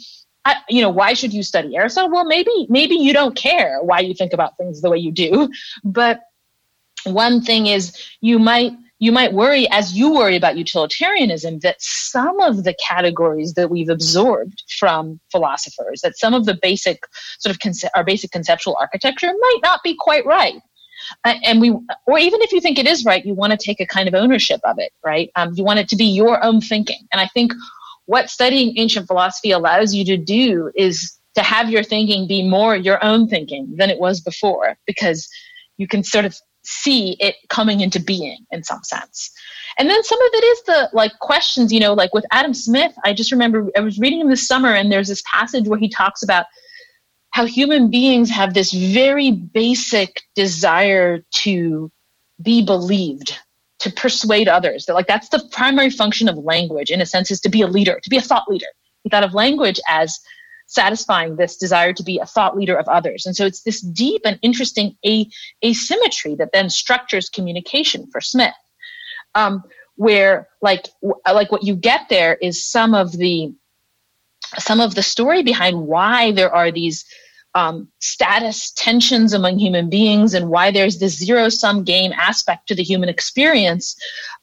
I, 0.46 0.58
you 0.70 0.82
know, 0.82 0.90
why 0.90 1.14
should 1.14 1.34
you 1.34 1.44
study 1.44 1.76
Aristotle? 1.76 2.12
Well, 2.12 2.26
maybe, 2.26 2.68
maybe 2.70 2.96
you 2.96 3.14
don't 3.14 3.36
care 3.36 3.80
why 3.84 4.00
you 4.00 4.14
think 4.14 4.34
about 4.34 4.58
things 4.58 4.82
the 4.82 4.90
way 4.90 4.98
you 4.98 5.12
do, 5.12 5.50
but 5.84 6.22
one 7.06 7.42
thing 7.42 7.68
is 7.68 7.96
you 8.22 8.40
might 8.40 8.72
you 9.00 9.12
might 9.12 9.34
worry 9.34 9.68
as 9.72 9.94
you 9.94 10.14
worry 10.14 10.36
about 10.36 10.58
utilitarianism 10.58 11.60
that 11.60 11.76
some 11.80 12.40
of 12.40 12.64
the 12.64 12.74
categories 12.86 13.54
that 13.54 13.70
we've 13.70 13.90
absorbed 13.90 14.64
from 14.80 15.20
philosophers 15.32 16.02
that 16.02 16.18
some 16.18 16.34
of 16.34 16.46
the 16.46 16.58
basic 16.62 17.00
sort 17.40 17.54
of 17.54 17.60
conce- 17.60 17.90
our 17.96 18.04
basic 18.04 18.32
conceptual 18.32 18.78
architecture 18.80 19.28
might 19.28 19.60
not 19.62 19.82
be 19.84 19.96
quite 20.00 20.26
right. 20.26 20.62
Uh, 21.26 21.36
and 21.44 21.60
we 21.60 21.72
or 22.08 22.18
even 22.18 22.42
if 22.42 22.52
you 22.52 22.62
think 22.62 22.80
it 22.80 22.88
is 22.88 23.04
right 23.04 23.26
you 23.26 23.34
want 23.34 23.52
to 23.52 23.58
take 23.58 23.82
a 23.82 23.86
kind 23.86 24.08
of 24.08 24.16
ownership 24.16 24.62
of 24.64 24.78
it 24.80 24.92
right? 25.04 25.30
Um, 25.36 25.54
you 25.56 25.64
want 25.64 25.80
it 25.80 25.90
to 25.90 25.96
be 25.96 26.06
your 26.06 26.44
own 26.44 26.62
thinking. 26.62 27.08
And 27.12 27.20
i 27.20 27.28
think 27.28 27.54
what 28.06 28.30
studying 28.30 28.78
ancient 28.78 29.08
philosophy 29.08 29.52
allows 29.52 29.94
you 29.94 30.06
to 30.06 30.18
do 30.18 30.72
is 30.76 31.18
to 31.36 31.42
have 31.44 31.70
your 31.70 31.84
thinking 31.84 32.28
be 32.28 32.48
more 32.48 32.76
your 32.76 33.04
own 33.04 33.28
thinking 33.28 33.76
than 33.76 33.90
it 33.90 34.00
was 34.00 34.22
before 34.22 34.78
because 34.86 35.28
you 35.78 35.88
can 35.88 36.04
sort 36.04 36.26
of 36.26 36.40
see 36.66 37.18
it 37.20 37.36
coming 37.50 37.82
into 37.82 38.00
being 38.00 38.46
in 38.52 38.64
some 38.64 38.84
sense. 38.84 39.32
And 39.78 39.90
then 39.90 40.04
some 40.04 40.22
of 40.22 40.30
it 40.34 40.44
is 40.44 40.64
the 40.64 40.90
like 40.94 41.18
questions, 41.20 41.72
you 41.72 41.80
know, 41.80 41.94
like 41.94 42.14
with 42.14 42.26
Adam 42.32 42.54
Smith, 42.54 42.94
I 43.04 43.14
just 43.14 43.32
remember 43.32 43.70
I 43.76 43.82
was 43.82 44.00
reading 44.00 44.22
him 44.22 44.30
this 44.30 44.48
summer 44.48 44.74
and 44.74 44.92
there's 44.92 45.08
this 45.08 45.24
passage 45.30 45.68
where 45.68 45.80
he 45.80 45.90
talks 45.90 46.24
about 46.24 46.46
how 47.32 47.46
human 47.46 47.90
beings 47.90 48.30
have 48.30 48.54
this 48.54 48.72
very 48.72 49.32
basic 49.32 50.22
desire 50.36 51.26
to 51.32 51.92
be 52.42 52.64
believed, 52.64 53.38
to 53.80 53.92
persuade 53.92 54.48
others. 54.48 54.86
That 54.86 54.94
like 54.94 55.08
that's 55.08 55.30
the 55.30 55.44
primary 55.52 55.90
function 55.90 56.30
of 56.30 56.38
language 56.38 56.90
in 56.90 57.02
a 57.02 57.06
sense 57.06 57.32
is 57.32 57.42
to 57.42 57.50
be 57.50 57.62
a 57.62 57.68
leader, 57.68 58.00
to 58.02 58.10
be 58.10 58.18
a 58.18 58.22
thought 58.22 58.48
leader. 58.48 58.68
He 59.04 59.10
thought 59.10 59.24
of 59.24 59.34
language 59.34 59.80
as 59.90 60.20
satisfying 60.68 61.36
this 61.36 61.58
desire 61.58 61.94
to 61.94 62.04
be 62.04 62.20
a 62.20 62.26
thought 62.26 62.58
leader 62.58 62.76
of 62.76 62.88
others. 62.88 63.26
And 63.26 63.36
so 63.36 63.46
it's 63.46 63.64
this 63.64 63.82
deep 63.82 64.22
and 64.26 64.40
interesting 64.42 64.98
a- 65.06 65.30
asymmetry 65.64 66.36
that 66.36 66.52
then 66.54 66.70
structures 66.70 67.30
communication 67.30 68.08
for 68.12 68.22
Smith. 68.22 68.54
Um, 69.36 69.64
where 69.96 70.50
like 70.62 70.88
like 71.26 71.52
what 71.52 71.64
you 71.64 71.76
get 71.76 72.10
there 72.10 72.36
is 72.36 72.66
some 72.66 72.94
of 72.94 73.14
the 73.14 73.54
some 74.58 74.80
of 74.80 74.96
the 74.96 75.04
story 75.04 75.44
behind 75.44 75.88
why 75.88 76.32
there 76.32 76.54
are 76.54 76.72
these 76.72 77.06
um, 77.56 77.88
status 78.00 78.72
tensions 78.72 79.34
among 79.34 79.58
human 79.58 79.90
beings 79.90 80.34
and 80.34 80.50
why 80.50 80.72
there's 80.72 81.00
this 81.00 81.18
zero 81.18 81.48
sum 81.48 81.84
game 81.84 82.12
aspect 82.14 82.68
to 82.68 82.76
the 82.76 82.84
human 82.84 83.08
experience 83.08 83.96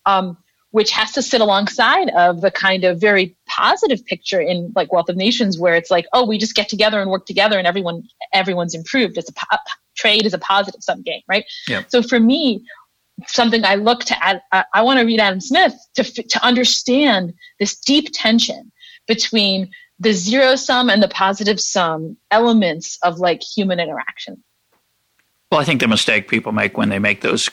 um, 0.07 0.37
which 0.71 0.91
has 0.91 1.13
to 1.13 1.23
sit 1.23 1.43
alongside 1.43 2.09
of 2.11 2.41
the 2.41 2.51
kind 2.51 2.85
of 2.85 2.99
very 2.99 3.37
positive 3.57 4.05
picture 4.07 4.41
in 4.41 4.73
like 4.75 4.93
wealth 4.93 5.09
of 5.09 5.17
nations 5.17 5.59
where 5.59 5.75
it's 5.75 5.91
like 5.91 6.07
oh 6.13 6.25
we 6.27 6.39
just 6.39 6.55
get 6.55 6.69
together 6.69 7.01
and 7.01 7.11
work 7.11 7.27
together 7.27 7.59
and 7.59 7.67
everyone 7.67 8.03
everyone's 8.33 8.75
improved. 8.75 9.19
It's 9.19 9.29
a 9.29 9.33
po- 9.33 9.57
trade 9.97 10.25
is 10.25 10.35
a 10.35 10.39
positive 10.39 10.83
sum 10.83 11.03
game 11.03 11.23
right? 11.29 11.45
Yeah. 11.69 11.83
so 11.89 12.03
for 12.03 12.19
me 12.19 12.65
something 13.27 13.65
i 13.65 13.75
look 13.75 14.01
to 14.05 14.25
add 14.25 14.41
i, 14.53 14.65
I 14.73 14.83
want 14.83 14.99
to 15.01 15.07
read 15.07 15.21
adam 15.21 15.41
smith 15.41 15.75
to, 15.95 16.03
to 16.03 16.45
understand 16.45 17.35
this 17.59 17.79
deep 17.79 18.09
tension 18.13 18.73
between 19.07 19.71
the 19.99 20.13
zero 20.13 20.57
sum 20.57 20.89
and 20.89 21.03
the 21.03 21.09
positive 21.09 21.61
sum 21.61 22.17
elements 22.31 22.99
of 23.03 23.19
like 23.19 23.43
human 23.43 23.79
interaction. 23.79 24.43
Well 25.51 25.61
i 25.61 25.65
think 25.65 25.81
the 25.81 25.89
mistake 25.89 26.29
people 26.29 26.53
make 26.53 26.77
when 26.77 26.89
they 26.89 26.99
make 26.99 27.21
those 27.21 27.51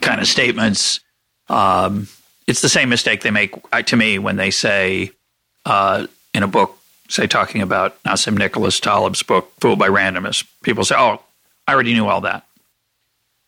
kind 0.00 0.20
of 0.20 0.26
statements 0.26 1.00
um, 1.48 2.06
it's 2.46 2.60
the 2.60 2.68
same 2.68 2.88
mistake 2.88 3.22
they 3.22 3.30
make 3.30 3.54
to 3.86 3.96
me 3.96 4.18
when 4.18 4.36
they 4.36 4.50
say 4.50 5.10
uh, 5.70 6.06
in 6.34 6.42
a 6.42 6.48
book, 6.48 6.76
say 7.08 7.28
talking 7.28 7.62
about 7.62 8.02
Nassim 8.02 8.36
Nicholas 8.36 8.80
Taleb's 8.80 9.22
book, 9.22 9.52
Fooled 9.60 9.78
by 9.78 9.88
Randomness. 9.88 10.44
People 10.64 10.84
say, 10.84 10.96
"Oh, 10.98 11.22
I 11.68 11.72
already 11.72 11.94
knew 11.94 12.08
all 12.08 12.22
that." 12.22 12.44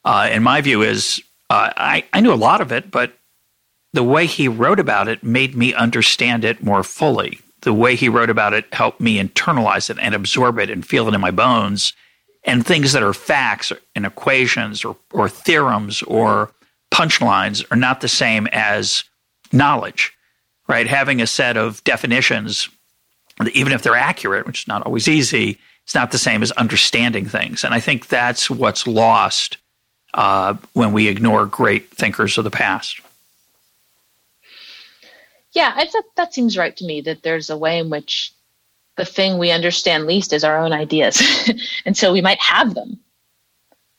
Uh, 0.05 0.29
and 0.31 0.45
my 0.45 0.61
view 0.61 0.83
is, 0.83 1.21
uh, 1.51 1.73
I 1.77 2.05
I 2.13 2.21
knew 2.21 2.33
a 2.33 2.35
lot 2.35 2.61
of 2.61 2.71
it, 2.71 2.93
but 2.93 3.19
the 3.93 4.05
way 4.05 4.27
he 4.27 4.47
wrote 4.47 4.79
about 4.79 5.09
it 5.09 5.25
made 5.25 5.57
me 5.57 5.75
understand 5.75 6.45
it 6.45 6.63
more 6.63 6.85
fully. 6.85 7.41
The 7.63 7.73
way 7.73 7.97
he 7.97 8.09
wrote 8.09 8.31
about 8.31 8.55
it 8.55 8.73
helped 8.73 9.01
me 9.01 9.21
internalize 9.21 9.91
it 9.91 9.99
and 10.01 10.15
absorb 10.15 10.61
it 10.61 10.71
and 10.71 10.87
feel 10.87 11.09
it 11.09 11.15
in 11.15 11.21
my 11.21 11.33
bones. 11.33 11.93
And 12.45 12.65
things 12.65 12.93
that 12.93 13.03
are 13.03 13.13
facts 13.13 13.73
and 13.95 14.07
equations 14.07 14.85
or, 14.85 14.97
or 15.13 15.29
theorems 15.29 16.03
or 16.03 16.51
punchlines 16.93 17.65
are 17.71 17.77
not 17.77 18.01
the 18.01 18.09
same 18.09 18.49
as 18.51 19.05
knowledge, 19.53 20.13
right? 20.73 20.87
Having 20.87 21.21
a 21.21 21.27
set 21.27 21.59
of 21.59 21.85
definitions, 21.85 22.71
even 23.53 23.75
if 23.75 23.83
they're 23.83 23.95
accurate, 23.95 24.47
which 24.47 24.63
is 24.63 24.69
not 24.69 24.81
always 24.87 25.07
easy, 25.07 25.59
it's 25.85 25.95
not 25.95 26.13
the 26.13 26.19
same 26.19 26.43
as 26.43 26.51
understanding 26.53 27.27
things. 27.27 27.63
And 27.63 27.75
I 27.75 27.81
think 27.81 28.09
that's 28.09 28.49
what's 28.49 28.87
lost 28.87 29.59
uh, 30.15 30.55
when 30.73 30.95
we 30.95 31.09
ignore 31.09 31.45
great 31.45 31.91
thinkers 31.91 32.39
of 32.39 32.45
the 32.45 32.51
past. 32.51 33.03
Yeah, 35.53 35.75
I 35.77 35.85
thought 35.85 36.05
that 36.17 36.33
seems 36.33 36.57
right 36.57 36.75
to 36.75 36.87
me 36.87 37.03
that 37.03 37.23
there's 37.23 37.51
a 37.51 37.59
way 37.59 37.79
in 37.79 37.91
which 37.91 38.33
the 38.97 39.05
thing 39.05 39.37
we 39.37 39.51
understand 39.51 40.07
least 40.07 40.33
is 40.33 40.43
our 40.43 40.57
own 40.57 40.73
ideas. 40.73 41.23
and 41.85 41.95
so 41.95 42.15
we 42.15 42.23
might 42.23 42.41
have 42.41 42.75
them. 42.75 42.99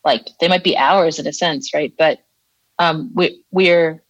Like 0.04 0.30
they 0.40 0.48
might 0.48 0.64
be 0.64 0.76
ours 0.76 1.20
in 1.20 1.28
a 1.28 1.34
sense, 1.34 1.72
right? 1.72 1.94
But 1.96 2.20
um, 2.80 3.12
we, 3.14 3.44
we're 3.52 4.03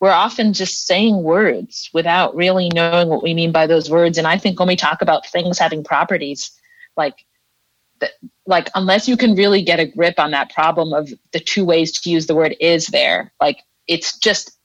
we're 0.00 0.10
often 0.10 0.54
just 0.54 0.86
saying 0.86 1.22
words 1.22 1.90
without 1.92 2.34
really 2.34 2.70
knowing 2.74 3.08
what 3.08 3.22
we 3.22 3.34
mean 3.34 3.52
by 3.52 3.66
those 3.66 3.90
words. 3.90 4.16
And 4.16 4.26
I 4.26 4.38
think 4.38 4.58
when 4.58 4.68
we 4.68 4.76
talk 4.76 5.02
about 5.02 5.26
things 5.26 5.58
having 5.58 5.84
properties, 5.84 6.50
like 6.96 7.24
like 8.46 8.70
unless 8.74 9.06
you 9.06 9.16
can 9.16 9.34
really 9.34 9.62
get 9.62 9.78
a 9.78 9.84
grip 9.84 10.18
on 10.18 10.30
that 10.30 10.50
problem 10.54 10.94
of 10.94 11.12
the 11.32 11.40
two 11.40 11.66
ways 11.66 11.92
to 12.00 12.10
use 12.10 12.26
the 12.26 12.34
word 12.34 12.56
is 12.58 12.86
there, 12.86 13.30
like 13.40 13.62
it's 13.86 14.18
just 14.18 14.56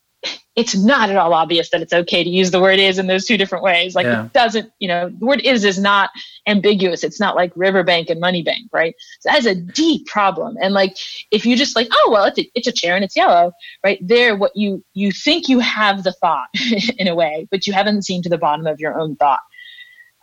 it's 0.55 0.75
not 0.75 1.09
at 1.09 1.17
all 1.17 1.33
obvious 1.33 1.69
that 1.69 1.81
it's 1.81 1.91
okay 1.91 2.23
to 2.23 2.29
use 2.29 2.51
the 2.51 2.61
word 2.61 2.79
is 2.79 2.97
in 2.97 3.07
those 3.07 3.25
two 3.25 3.37
different 3.37 3.63
ways. 3.63 3.93
Like 3.93 4.05
yeah. 4.05 4.25
it 4.25 4.33
doesn't, 4.33 4.71
you 4.79 4.87
know, 4.87 5.09
the 5.09 5.25
word 5.25 5.41
is 5.41 5.65
is 5.65 5.77
not 5.77 6.11
ambiguous. 6.47 7.03
It's 7.03 7.19
not 7.19 7.35
like 7.35 7.51
riverbank 7.55 8.09
and 8.09 8.19
money 8.21 8.41
bank, 8.41 8.69
right? 8.71 8.95
So 9.19 9.29
that 9.29 9.39
is 9.39 9.45
a 9.45 9.55
deep 9.55 10.07
problem. 10.07 10.55
And 10.61 10.73
like 10.73 10.95
if 11.31 11.45
you 11.45 11.57
just 11.57 11.75
like, 11.75 11.89
oh 11.91 12.09
well, 12.11 12.25
it's 12.25 12.39
a, 12.39 12.49
it's 12.55 12.67
a 12.67 12.71
chair 12.71 12.95
and 12.95 13.03
it's 13.03 13.17
yellow, 13.17 13.51
right? 13.83 13.99
There, 14.01 14.35
what 14.35 14.55
you 14.55 14.83
you 14.93 15.11
think 15.11 15.49
you 15.49 15.59
have 15.59 16.03
the 16.03 16.13
thought 16.13 16.47
in 16.97 17.07
a 17.07 17.15
way, 17.15 17.47
but 17.51 17.67
you 17.67 17.73
haven't 17.73 18.03
seen 18.03 18.21
to 18.23 18.29
the 18.29 18.37
bottom 18.37 18.65
of 18.65 18.79
your 18.79 18.97
own 18.97 19.17
thought. 19.17 19.41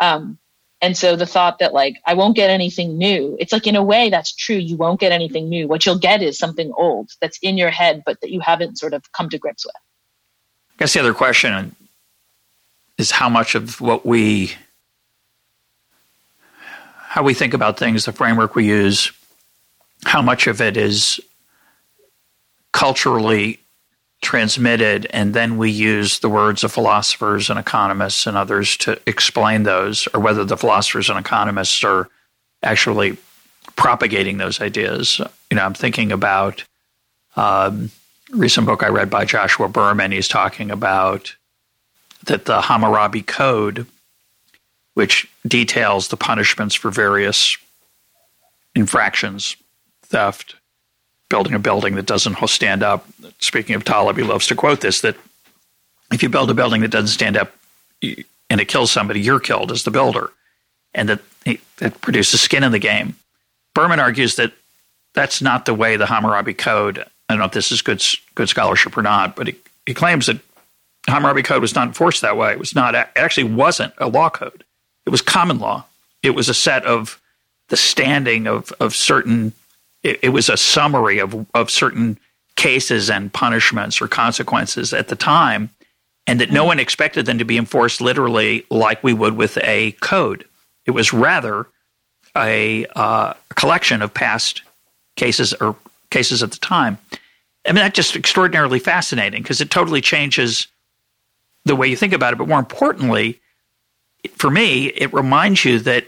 Um, 0.00 0.38
and 0.80 0.96
so 0.96 1.14
the 1.14 1.26
thought 1.26 1.60
that 1.60 1.74
like 1.74 2.00
I 2.06 2.14
won't 2.14 2.36
get 2.36 2.50
anything 2.50 2.96
new, 2.96 3.36
it's 3.38 3.52
like 3.52 3.66
in 3.66 3.76
a 3.76 3.84
way 3.84 4.08
that's 4.08 4.34
true. 4.34 4.56
You 4.56 4.76
won't 4.76 4.98
get 4.98 5.12
anything 5.12 5.48
new. 5.48 5.68
What 5.68 5.84
you'll 5.86 5.98
get 5.98 6.22
is 6.22 6.38
something 6.38 6.72
old 6.76 7.10
that's 7.20 7.38
in 7.42 7.58
your 7.58 7.70
head, 7.70 8.02
but 8.04 8.20
that 8.22 8.30
you 8.30 8.40
haven't 8.40 8.78
sort 8.78 8.94
of 8.94 9.04
come 9.12 9.28
to 9.28 9.38
grips 9.38 9.64
with. 9.64 9.74
Guess 10.83 10.95
the 10.95 10.99
other 10.99 11.14
question 11.14 11.77
is 12.99 13.12
how 13.12 13.29
much 13.29 13.55
of 13.55 13.81
what 13.81 14.05
we 14.05 14.51
how 16.57 17.23
we 17.23 17.35
think 17.35 17.55
about 17.55 17.79
things, 17.79 18.05
the 18.05 18.11
framework 18.11 18.57
we 18.57 18.66
use, 18.66 19.12
how 20.05 20.21
much 20.21 20.49
of 20.49 20.61
it 20.61 20.77
is 20.77 21.21
culturally 22.73 23.61
transmitted, 24.23 25.07
and 25.11 25.35
then 25.35 25.57
we 25.57 25.71
use 25.71 26.18
the 26.18 26.29
words 26.29 26.64
of 26.64 26.73
philosophers 26.73 27.49
and 27.49 27.61
economists 27.61 28.27
and 28.27 28.37
others 28.37 28.77
to 28.79 29.01
explain 29.07 29.62
those, 29.62 30.09
or 30.12 30.18
whether 30.18 30.45
the 30.45 30.57
philosophers 30.57 31.09
and 31.09 31.16
economists 31.16 31.85
are 31.85 32.09
actually 32.64 33.16
propagating 33.77 34.38
those 34.38 34.61
ideas. 34.61 35.21
You 35.49 35.59
know, 35.59 35.64
I'm 35.64 35.75
thinking 35.75 36.11
about 36.11 36.64
um, 37.37 37.92
recent 38.33 38.66
book 38.66 38.83
I 38.83 38.88
read 38.88 39.11
by 39.11 39.25
Joshua 39.25 39.68
Berman, 39.68 40.12
he's 40.12 40.29
talking 40.29 40.71
about 40.71 41.35
that 42.25 42.47
the 42.47 42.62
Hammurabi 42.62 43.23
Code, 43.23 43.87
which 44.95 45.29
details 45.47 46.09
the 46.09 46.16
punishments 46.16 46.75
for 46.75 46.90
various 46.90 47.57
infractions, 48.75 49.57
theft, 50.03 50.57
building 51.29 51.55
a 51.55 51.59
building 51.59 51.95
that 51.95 52.07
doesn't 52.07 52.37
stand 52.49 52.83
up. 52.83 53.07
Speaking 53.38 53.75
of 53.75 53.83
he 54.16 54.23
loves 54.23 54.47
to 54.49 54.55
quote 54.55 54.81
this 54.81 55.01
that 55.03 55.16
if 56.12 56.23
you 56.23 56.29
build 56.29 56.51
a 56.51 56.55
building 56.55 56.83
that 56.83 56.90
doesn't 56.90 57.09
stand 57.09 57.37
up 57.37 57.55
and 58.03 58.61
it 58.61 58.68
kills 58.68 58.90
somebody, 58.90 59.21
you're 59.21 59.40
killed 59.40 59.73
as 59.73 59.85
the 59.85 59.90
builder, 59.90 60.31
and 60.95 61.09
that 61.09 61.21
it 61.47 62.01
produces 62.01 62.40
skin 62.40 62.64
in 62.64 62.73
the 62.73 62.79
game. 62.79 63.16
Berman 63.75 64.01
argues 64.01 64.37
that 64.37 64.53
that's 65.14 65.40
not 65.42 65.64
the 65.64 65.75
way 65.75 65.97
the 65.97 66.07
Hammurabi 66.07 66.55
Code 66.55 67.07
I 67.33 67.35
don't 67.35 67.40
know 67.40 67.47
if 67.47 67.53
this 67.53 67.73
is 67.73 67.83
good 67.83 68.05
good 68.35 68.49
scholarship 68.49 68.97
or 68.97 69.03
not, 69.03 69.37
but 69.37 69.47
he, 69.49 69.57
he 69.87 69.95
claims 69.95 70.27
that 70.27 70.38
Hammurabi 71.09 71.42
Code 71.42 71.62
was 71.62 71.75
not 71.75 71.88
enforced 71.88 72.23
that 72.23 72.37
way. 72.37 72.53
It 72.53 72.59
was 72.59 72.75
not. 72.75 72.95
It 72.95 73.09
actually 73.16 73.45
wasn't 73.53 73.95
a 73.99 74.09
law 74.09 74.31
code. 74.31 74.64
It 75.07 75.11
was 75.11 75.23
common 75.23 75.59
law. 75.59 75.85
It 76.23 76.31
was 76.31 76.49
a 76.49 76.55
set 76.55 76.85
of 76.85 77.21
the 77.68 77.77
standing 77.77 78.47
of 78.47 78.73
of 78.81 78.95
certain. 78.95 79.53
It, 80.03 80.21
it 80.23 80.29
was 80.29 80.49
a 80.49 80.57
summary 80.57 81.18
of 81.18 81.47
of 81.55 81.70
certain 81.70 82.18
cases 82.57 83.11
and 83.11 83.33
punishments 83.33 84.01
or 84.01 84.09
consequences 84.09 84.93
at 84.93 85.09
the 85.09 85.16
time, 85.16 85.70
and 86.26 86.41
that 86.41 86.51
no 86.51 86.64
one 86.64 86.78
expected 86.78 87.26
them 87.26 87.39
to 87.39 87.45
be 87.45 87.57
enforced 87.57 88.01
literally 88.01 88.66
like 88.70 89.03
we 89.03 89.14
would 89.14 89.37
with 89.37 89.57
a 89.59 89.93
code. 90.03 90.45
It 90.85 90.91
was 90.91 91.12
rather 91.12 91.66
a, 92.37 92.87
uh, 92.97 93.35
a 93.51 93.55
collection 93.55 94.03
of 94.03 94.12
past 94.12 94.62
cases 95.16 95.53
or 95.55 95.76
cases 96.11 96.43
at 96.43 96.53
the 96.53 96.59
time. 96.59 96.99
I 97.66 97.70
mean, 97.70 97.76
that's 97.76 97.96
just 97.96 98.16
extraordinarily 98.16 98.78
fascinating 98.78 99.42
because 99.42 99.60
it 99.60 99.70
totally 99.70 100.00
changes 100.00 100.66
the 101.64 101.76
way 101.76 101.88
you 101.88 101.96
think 101.96 102.12
about 102.12 102.32
it. 102.32 102.36
But 102.36 102.48
more 102.48 102.58
importantly, 102.58 103.40
for 104.32 104.50
me, 104.50 104.86
it 104.86 105.12
reminds 105.12 105.64
you 105.64 105.78
that 105.80 106.06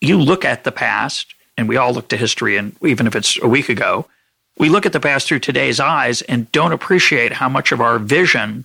you 0.00 0.20
look 0.20 0.44
at 0.44 0.64
the 0.64 0.72
past, 0.72 1.34
and 1.56 1.68
we 1.68 1.76
all 1.76 1.92
look 1.92 2.08
to 2.08 2.16
history, 2.16 2.56
and 2.56 2.76
even 2.82 3.06
if 3.06 3.16
it's 3.16 3.40
a 3.42 3.48
week 3.48 3.68
ago, 3.68 4.06
we 4.58 4.68
look 4.68 4.86
at 4.86 4.92
the 4.92 5.00
past 5.00 5.28
through 5.28 5.40
today's 5.40 5.80
eyes 5.80 6.22
and 6.22 6.50
don't 6.52 6.72
appreciate 6.72 7.32
how 7.32 7.48
much 7.48 7.72
of 7.72 7.80
our 7.80 7.98
vision 7.98 8.64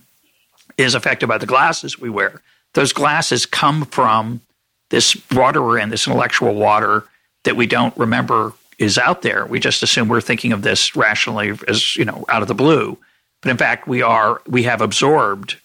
is 0.78 0.94
affected 0.94 1.26
by 1.26 1.38
the 1.38 1.46
glasses 1.46 1.98
we 1.98 2.08
wear. 2.08 2.40
Those 2.74 2.94
glasses 2.94 3.44
come 3.44 3.84
from 3.84 4.40
this 4.88 5.16
water 5.30 5.62
we're 5.62 5.78
in, 5.78 5.90
this 5.90 6.06
intellectual 6.06 6.54
water 6.54 7.04
that 7.44 7.56
we 7.56 7.66
don't 7.66 7.96
remember 7.96 8.54
is 8.82 8.98
out 8.98 9.22
there. 9.22 9.46
We 9.46 9.60
just 9.60 9.82
assume 9.82 10.08
we're 10.08 10.20
thinking 10.20 10.52
of 10.52 10.62
this 10.62 10.94
rationally 10.96 11.52
as, 11.68 11.96
you 11.96 12.04
know, 12.04 12.24
out 12.28 12.42
of 12.42 12.48
the 12.48 12.54
blue. 12.54 12.98
But 13.40 13.50
in 13.50 13.56
fact, 13.56 13.88
we 13.88 14.02
are 14.02 14.40
we 14.46 14.64
have 14.64 14.80
absorbed 14.80 15.56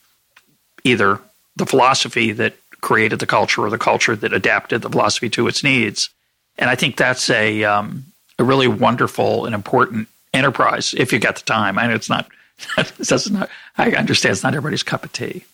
either 0.84 1.20
the 1.56 1.66
philosophy 1.66 2.32
that 2.34 2.56
created 2.82 3.20
the 3.20 3.26
culture 3.26 3.62
or 3.62 3.70
the 3.70 3.78
culture 3.78 4.16
that 4.16 4.34
adapted 4.34 4.82
the 4.82 4.90
philosophy 4.90 5.30
to 5.32 5.48
its 5.48 5.64
needs. 5.64 6.10
And 6.58 6.70
I 6.70 6.76
think 6.76 6.96
that's 6.96 7.30
a 7.30 7.64
um, 7.64 8.06
a 8.40 8.44
really 8.44 8.68
wonderful 8.68 9.46
and 9.46 9.54
important 9.54 10.08
enterprise 10.34 10.94
if 10.96 11.12
you've 11.12 11.22
got 11.22 11.36
the 11.36 11.44
time. 11.44 11.78
I 11.78 11.88
know 11.88 11.96
it's 11.96 12.10
not. 12.10 12.28
It's 12.78 13.30
not 13.30 13.50
I 13.78 13.92
understand 13.92 14.34
it's 14.34 14.44
not 14.44 14.56
everybody's 14.56 14.82
cup 14.82 15.06
of 15.06 15.14
tea. 15.14 15.46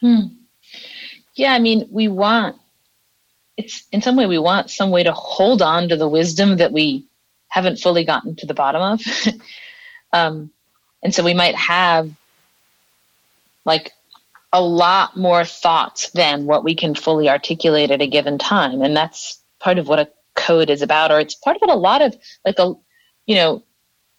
Hmm. 0.00 0.26
Yeah, 1.34 1.52
I 1.52 1.60
mean, 1.60 1.88
we 1.92 2.08
want 2.08 2.56
it's 3.58 3.86
in 3.90 4.00
some 4.00 4.16
way 4.16 4.26
we 4.26 4.38
want 4.38 4.70
some 4.70 4.90
way 4.90 5.02
to 5.02 5.12
hold 5.12 5.60
on 5.60 5.88
to 5.88 5.96
the 5.96 6.08
wisdom 6.08 6.56
that 6.58 6.72
we 6.72 7.04
haven't 7.48 7.80
fully 7.80 8.04
gotten 8.04 8.36
to 8.36 8.46
the 8.46 8.54
bottom 8.54 8.80
of. 8.80 9.02
um, 10.12 10.50
and 11.02 11.12
so 11.12 11.24
we 11.24 11.34
might 11.34 11.56
have 11.56 12.10
like 13.64 13.90
a 14.52 14.62
lot 14.62 15.16
more 15.16 15.44
thoughts 15.44 16.10
than 16.10 16.46
what 16.46 16.62
we 16.62 16.76
can 16.76 16.94
fully 16.94 17.28
articulate 17.28 17.90
at 17.90 18.00
a 18.00 18.06
given 18.06 18.38
time. 18.38 18.80
And 18.80 18.96
that's 18.96 19.42
part 19.58 19.78
of 19.78 19.88
what 19.88 19.98
a 19.98 20.08
code 20.36 20.70
is 20.70 20.80
about, 20.80 21.10
or 21.10 21.18
it's 21.18 21.34
part 21.34 21.56
of 21.56 21.60
what 21.60 21.70
a 21.70 21.78
lot 21.78 22.00
of 22.00 22.16
like 22.44 22.60
a, 22.60 22.74
you 23.26 23.34
know, 23.34 23.64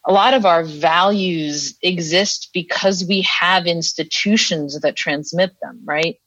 a 0.05 0.11
lot 0.11 0.33
of 0.33 0.45
our 0.45 0.63
values 0.63 1.77
exist 1.81 2.49
because 2.53 3.05
we 3.05 3.21
have 3.21 3.67
institutions 3.67 4.79
that 4.81 4.97
transmit 4.97 5.55
them, 5.61 5.79
right? 5.85 6.19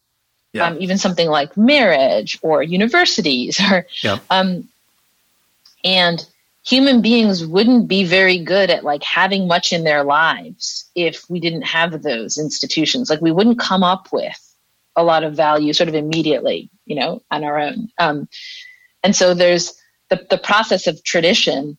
Yeah. 0.53 0.67
Um, 0.67 0.77
even 0.81 0.99
something 0.99 1.29
like 1.29 1.57
marriage 1.57 2.39
or 2.43 2.63
universities 2.63 3.59
or 3.61 3.87
yeah. 4.03 4.19
um, 4.29 4.69
and 5.83 6.25
human 6.65 7.01
beings 7.01 7.45
wouldn't 7.45 7.89
be 7.89 8.05
very 8.05 8.39
good 8.39 8.71
at 8.71 8.85
like 8.85 9.03
having 9.03 9.47
much 9.47 9.73
in 9.73 9.85
their 9.85 10.05
lives 10.05 10.91
if 10.95 11.29
we 11.31 11.41
didn't 11.41 11.63
have 11.63 12.03
those 12.03 12.37
institutions 12.37 13.09
like 13.09 13.21
we 13.23 13.33
wouldn't 13.33 13.59
come 13.59 13.83
up 13.83 14.13
with 14.13 14.55
a 14.95 15.03
lot 15.03 15.25
of 15.25 15.35
value 15.35 15.73
sort 15.73 15.89
of 15.89 15.95
immediately 15.95 16.69
you 16.85 16.95
know 16.95 17.23
on 17.31 17.45
our 17.45 17.59
own 17.59 17.89
um, 17.99 18.29
and 19.03 19.17
so 19.17 19.33
there's 19.33 19.73
the, 20.11 20.27
the 20.29 20.39
process 20.39 20.87
of 20.87 21.03
tradition 21.03 21.79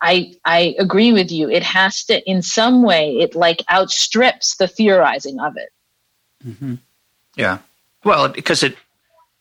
I 0.00 0.34
I 0.44 0.76
agree 0.78 1.12
with 1.12 1.30
you. 1.32 1.50
It 1.50 1.62
has 1.62 2.04
to, 2.04 2.22
in 2.28 2.42
some 2.42 2.82
way, 2.82 3.16
it 3.18 3.34
like 3.34 3.62
outstrips 3.70 4.56
the 4.56 4.68
theorizing 4.68 5.40
of 5.40 5.56
it. 5.56 5.70
Mm-hmm. 6.46 6.74
Yeah, 7.36 7.58
well, 8.04 8.28
because 8.28 8.62
it 8.62 8.76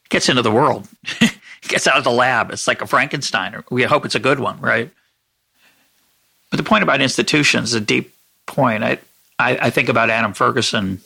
gets 0.10 0.30
into 0.30 0.42
the 0.42 0.52
world. 0.52 0.88
gets 1.68 1.88
out 1.88 1.98
of 1.98 2.04
the 2.04 2.12
lab. 2.12 2.52
It's 2.52 2.68
like 2.68 2.82
a 2.82 2.88
Frankenstein. 2.88 3.64
We 3.70 3.84
hope 3.84 4.06
it's 4.06 4.16
a 4.16 4.20
good 4.20 4.40
one, 4.40 4.60
right? 4.62 4.90
But 6.50 6.58
the 6.58 6.64
point 6.64 6.84
about 6.84 7.02
institutions 7.02 7.70
is 7.70 7.76
a 7.76 7.82
deep 7.82 8.14
point. 8.46 8.84
I, 8.84 9.00
I, 9.38 9.58
I 9.58 9.70
think 9.70 9.90
about 9.90 10.10
Adam 10.10 10.34
Ferguson, 10.34 11.02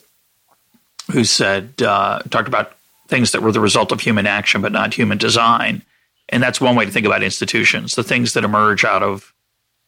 who 1.11 1.23
said, 1.23 1.81
uh, 1.81 2.19
talked 2.29 2.47
about 2.47 2.73
things 3.07 3.31
that 3.31 3.41
were 3.41 3.51
the 3.51 3.59
result 3.59 3.91
of 3.91 3.99
human 3.99 4.27
action, 4.27 4.61
but 4.61 4.71
not 4.71 4.93
human 4.93 5.17
design. 5.17 5.81
And 6.29 6.41
that's 6.41 6.61
one 6.61 6.75
way 6.75 6.85
to 6.85 6.91
think 6.91 7.05
about 7.05 7.23
institutions, 7.23 7.95
the 7.95 8.03
things 8.03 8.33
that 8.33 8.43
emerge 8.43 8.85
out 8.85 9.03
of 9.03 9.33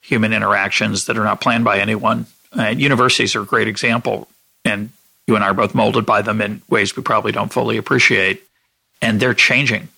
human 0.01 0.33
interactions 0.33 1.05
that 1.05 1.17
are 1.17 1.23
not 1.23 1.39
planned 1.39 1.63
by 1.63 1.79
anyone. 1.79 2.25
And 2.51 2.81
universities 2.81 3.35
are 3.35 3.41
a 3.41 3.45
great 3.45 3.67
example. 3.67 4.27
And 4.65 4.89
you 5.27 5.35
and 5.35 5.43
I 5.43 5.47
are 5.47 5.53
both 5.53 5.75
molded 5.75 6.05
by 6.05 6.21
them 6.21 6.41
in 6.41 6.61
ways 6.69 6.95
we 6.95 7.03
probably 7.03 7.31
don't 7.31 7.51
fully 7.51 7.77
appreciate. 7.77 8.43
And 9.01 9.19
they're 9.19 9.33
changing 9.33 9.89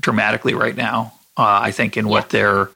dramatically 0.00 0.54
right 0.54 0.76
now. 0.76 1.14
Uh, 1.36 1.60
I 1.62 1.70
think 1.70 1.96
in 1.96 2.08
what 2.08 2.30
their 2.30 2.70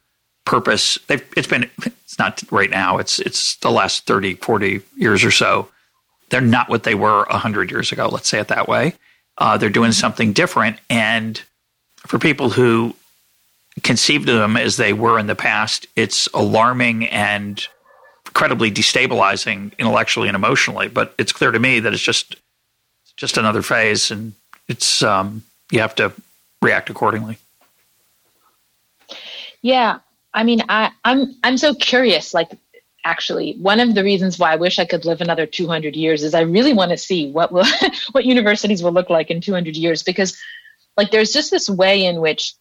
purpose 0.47 0.97
they've 1.09 1.25
it's 1.37 1.49
been 1.49 1.69
it's 1.85 2.19
not 2.19 2.41
right 2.51 2.71
now 2.71 2.99
it's 2.99 3.19
it's 3.19 3.57
the 3.57 3.71
last 3.71 4.07
30 4.07 4.37
40 4.37 4.81
years 4.97 5.25
or 5.25 5.33
so 5.33 5.69
they're 6.31 6.41
not 6.41 6.69
what 6.69 6.85
they 6.85 6.95
were 6.95 7.27
100 7.29 7.71
years 7.71 7.91
ago 7.93 8.09
let's 8.09 8.29
say 8.29 8.39
it 8.39 8.49
that 8.49 8.69
way 8.69 8.95
uh, 9.39 9.59
they're 9.59 9.69
doing 9.69 9.93
something 9.93 10.33
different 10.33 10.79
and 10.89 11.43
for 11.99 12.19
people 12.19 12.49
who 12.49 12.95
conceived 13.83 14.29
of 14.29 14.37
them 14.37 14.57
as 14.57 14.77
they 14.77 14.93
were 14.93 15.19
in 15.19 15.27
the 15.27 15.35
past 15.35 15.89
it's 15.97 16.29
alarming 16.33 17.07
and 17.09 17.67
incredibly 18.37 18.71
destabilizing 18.71 19.73
intellectually 19.79 20.29
and 20.29 20.35
emotionally 20.35 20.89
but 20.89 21.15
it's 21.19 21.33
clear 21.33 21.51
to 21.51 21.59
me 21.59 21.81
that 21.81 21.95
it's 21.95 22.03
just 22.03 22.37
just 23.17 23.39
another 23.39 23.63
phase 23.63 24.11
and 24.11 24.35
it's 24.69 25.03
um, 25.03 25.43
you 25.71 25.81
have 25.81 25.95
to 25.97 26.13
react 26.63 26.91
accordingly. 26.91 27.39
Yeah, 29.63 29.99
I 30.35 30.45
mean, 30.45 30.63
I, 30.69 30.91
I'm 31.05 31.35
I'm 31.43 31.57
so 31.57 31.75
curious. 31.75 32.35
Like, 32.35 32.51
actually, 33.05 33.55
one 33.55 33.81
of 33.81 33.95
the 33.95 34.05
reasons 34.05 34.39
why 34.39 34.53
I 34.53 34.57
wish 34.57 34.79
I 34.79 34.85
could 34.85 35.05
live 35.05 35.21
another 35.21 35.47
200 35.47 35.97
years 35.97 36.23
is 36.23 36.35
I 36.35 36.43
really 36.43 36.73
want 36.73 36.91
to 36.91 36.99
see 36.99 37.31
what 37.31 37.53
will 37.53 37.67
what 38.13 38.25
universities 38.25 38.83
will 38.83 38.93
look 38.93 39.11
like 39.11 39.31
in 39.31 39.41
200 39.41 39.77
years 39.77 40.03
because, 40.03 40.37
like, 40.97 41.11
there's 41.11 41.33
just 41.33 41.51
this 41.51 41.69
way 41.69 42.05
in 42.05 42.21
which 42.21 42.55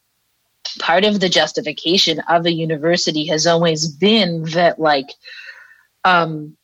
part 0.79 1.05
of 1.05 1.19
the 1.19 1.29
justification 1.29 2.19
of 2.27 2.45
a 2.45 2.51
university 2.51 3.25
has 3.27 3.45
always 3.45 3.87
been 3.87 4.43
that, 4.45 4.79
like, 4.79 5.09
um, 6.05 6.55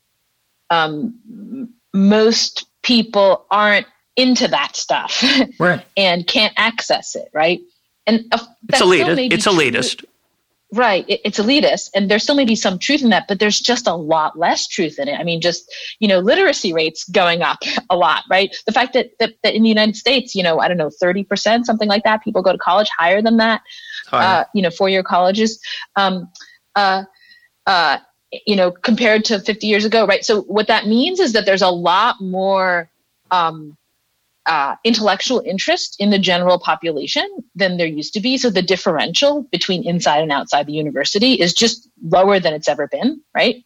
um, 0.70 1.74
most 1.94 2.66
people 2.84 3.46
aren't 3.52 3.88
into 4.16 4.48
that 4.48 4.76
stuff 4.76 5.24
right. 5.60 5.84
and 5.98 6.26
can't 6.26 6.54
access 6.58 7.16
it, 7.16 7.30
right? 7.34 7.60
And 8.08 8.26
uh, 8.32 8.40
it's 8.70 8.82
elitist. 8.82 9.34
It's 9.34 9.48
elitist. 9.48 9.98
True. 10.00 10.08
Right. 10.74 11.04
It, 11.10 11.20
it's 11.26 11.38
elitist. 11.38 11.90
And 11.94 12.10
there 12.10 12.18
still 12.18 12.36
may 12.36 12.46
be 12.46 12.56
some 12.56 12.80
truth 12.80 13.04
in 13.04 13.10
that, 13.10 13.28
but 13.28 13.40
there's 13.40 13.60
just 13.60 13.88
a 13.88 13.94
lot 13.94 14.40
less 14.40 14.68
truth 14.68 15.00
in 15.00 15.10
it. 15.10 15.20
I 15.20 15.24
mean, 15.24 15.42
just, 15.42 15.70
you 16.00 16.08
know, 16.08 16.20
literacy 16.20 16.72
rates 16.72 17.04
going 17.04 17.42
up 17.42 17.60
a 17.90 17.98
lot, 17.98 18.24
right? 18.30 18.56
The 18.66 18.72
fact 18.72 18.94
that, 18.94 19.12
that, 19.20 19.34
that 19.44 19.54
in 19.54 19.64
the 19.64 19.70
United 19.70 19.98
States, 19.98 20.34
you 20.34 20.44
know, 20.44 20.60
I 20.60 20.70
don't 20.70 20.78
know, 20.78 20.90
30%, 21.04 21.66
something 21.66 21.90
like 21.90 22.04
that, 22.06 22.24
people 22.24 22.42
go 22.42 22.54
to 22.54 22.58
college 22.58 22.90
higher 22.98 23.22
than 23.22 23.38
that, 23.38 23.62
uh, 24.14 24.46
you 24.56 24.62
know, 24.62 24.72
four 24.72 24.88
year 24.88 25.04
colleges. 25.04 25.60
Um, 25.98 26.32
uh, 26.76 27.04
uh, 27.68 27.98
you 28.46 28.56
know, 28.56 28.72
compared 28.72 29.26
to 29.26 29.40
50 29.40 29.68
years 29.68 29.86
ago, 29.86 30.06
right? 30.06 30.24
So 30.24 30.42
what 30.42 30.68
that 30.68 30.88
means 30.88 31.20
is 31.20 31.34
that 31.34 31.46
there's 31.46 31.62
a 31.62 31.70
lot 31.70 32.22
more 32.22 32.90
um, 33.30 33.78
uh, 34.48 34.76
intellectual 34.84 35.42
interest 35.46 35.96
in 36.00 36.10
the 36.10 36.18
general 36.18 36.58
population 36.58 37.28
than 37.54 37.78
there 37.78 37.88
used 37.88 38.14
to 38.14 38.20
be. 38.20 38.38
So 38.38 38.50
the 38.50 38.62
differential 38.62 39.44
between 39.52 39.86
inside 39.86 40.22
and 40.22 40.32
outside 40.32 40.66
the 40.66 40.74
university 40.74 41.34
is 41.34 41.54
just 41.54 41.88
lower 42.04 42.40
than 42.40 42.54
it's 42.54 42.68
ever 42.68 42.88
been, 42.88 43.22
right? 43.36 43.64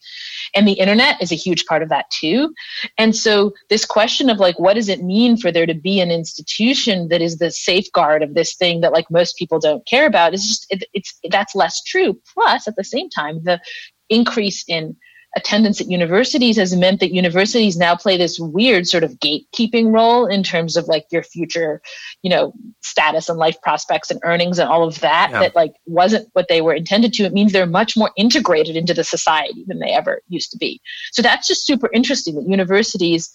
And 0.53 0.68
the 0.68 0.74
internet 0.74 1.22
is 1.22 1.32
a 1.32 1.36
huge 1.36 1.66
part 1.66 1.82
of 1.82 1.89
that 1.89 2.09
too. 2.09 2.53
And 2.97 3.16
so 3.16 3.53
this 3.70 3.86
question 3.86 4.30
of 4.30 4.39
like, 4.39 4.59
what 4.59 4.74
does 4.74 4.89
it 4.89 5.01
mean 5.01 5.38
for 5.38 5.49
there 5.51 5.66
to 5.66 5.74
be 5.74 6.01
an 6.01 6.11
institution 6.11 7.07
that 7.07 7.22
is 7.22 7.38
the 7.38 7.51
safeguard 7.51 8.22
of 8.22 8.34
this 8.34 8.55
thing 8.55 8.82
that 8.82 8.91
like 8.91 9.09
most 9.09 9.38
people 9.38 9.59
don't 9.59 9.86
care 9.86 10.05
about 10.05 10.34
is 10.34 10.45
just, 10.45 10.66
it, 10.70 10.84
it's, 10.93 11.18
that's 11.30 11.55
less 11.55 11.82
true. 11.84 12.20
Plus 12.34 12.68
at 12.68 12.76
the 12.76 12.84
same 12.84 13.09
time, 13.09 13.41
the 13.43 13.61
increase 14.10 14.64
in 14.68 14.95
attendance 15.36 15.82
at 15.82 15.89
universities 15.89 16.56
has 16.56 16.76
meant 16.76 17.01
that 17.01 17.14
universities 17.14 17.76
now 17.76 17.95
play 17.95 18.18
this 18.18 18.39
weird 18.39 18.88
sort 18.88 19.03
of 19.03 19.20
gatekeeping 19.20 19.93
role 19.93 20.26
in 20.26 20.43
terms 20.43 20.78
of 20.78 20.88
like 20.88 21.06
your 21.12 21.24
future, 21.24 21.82
you 22.22 22.30
know, 22.30 22.53
status 22.82 23.28
and 23.28 23.38
life 23.38 23.62
prospects 23.62 24.10
and 24.10 24.20
earnings 24.24 24.60
and 24.60 24.70
all 24.70 24.88
of 24.88 24.99
that, 25.01 25.30
yeah. 25.32 25.41
that 25.41 25.56
like 25.56 25.74
wasn't 25.86 26.28
what 26.34 26.47
they 26.47 26.62
were 26.62 26.74
intended 26.74 27.12
to. 27.14 27.24
It 27.24 27.34
means 27.34 27.51
they're 27.51 27.66
much 27.66 27.97
more 27.97 28.12
integrated 28.16 28.78
into 28.78 28.93
the 28.93 29.03
society 29.03 29.66
than 29.68 29.80
they 29.80 29.91
ever 29.91 30.22
used 30.30 30.51
to 30.51 30.58
be. 30.58 30.80
So 31.12 31.22
that's 31.22 31.47
just 31.47 31.66
super 31.66 31.89
interesting 31.93 32.36
that 32.36 32.47
universities 32.47 33.34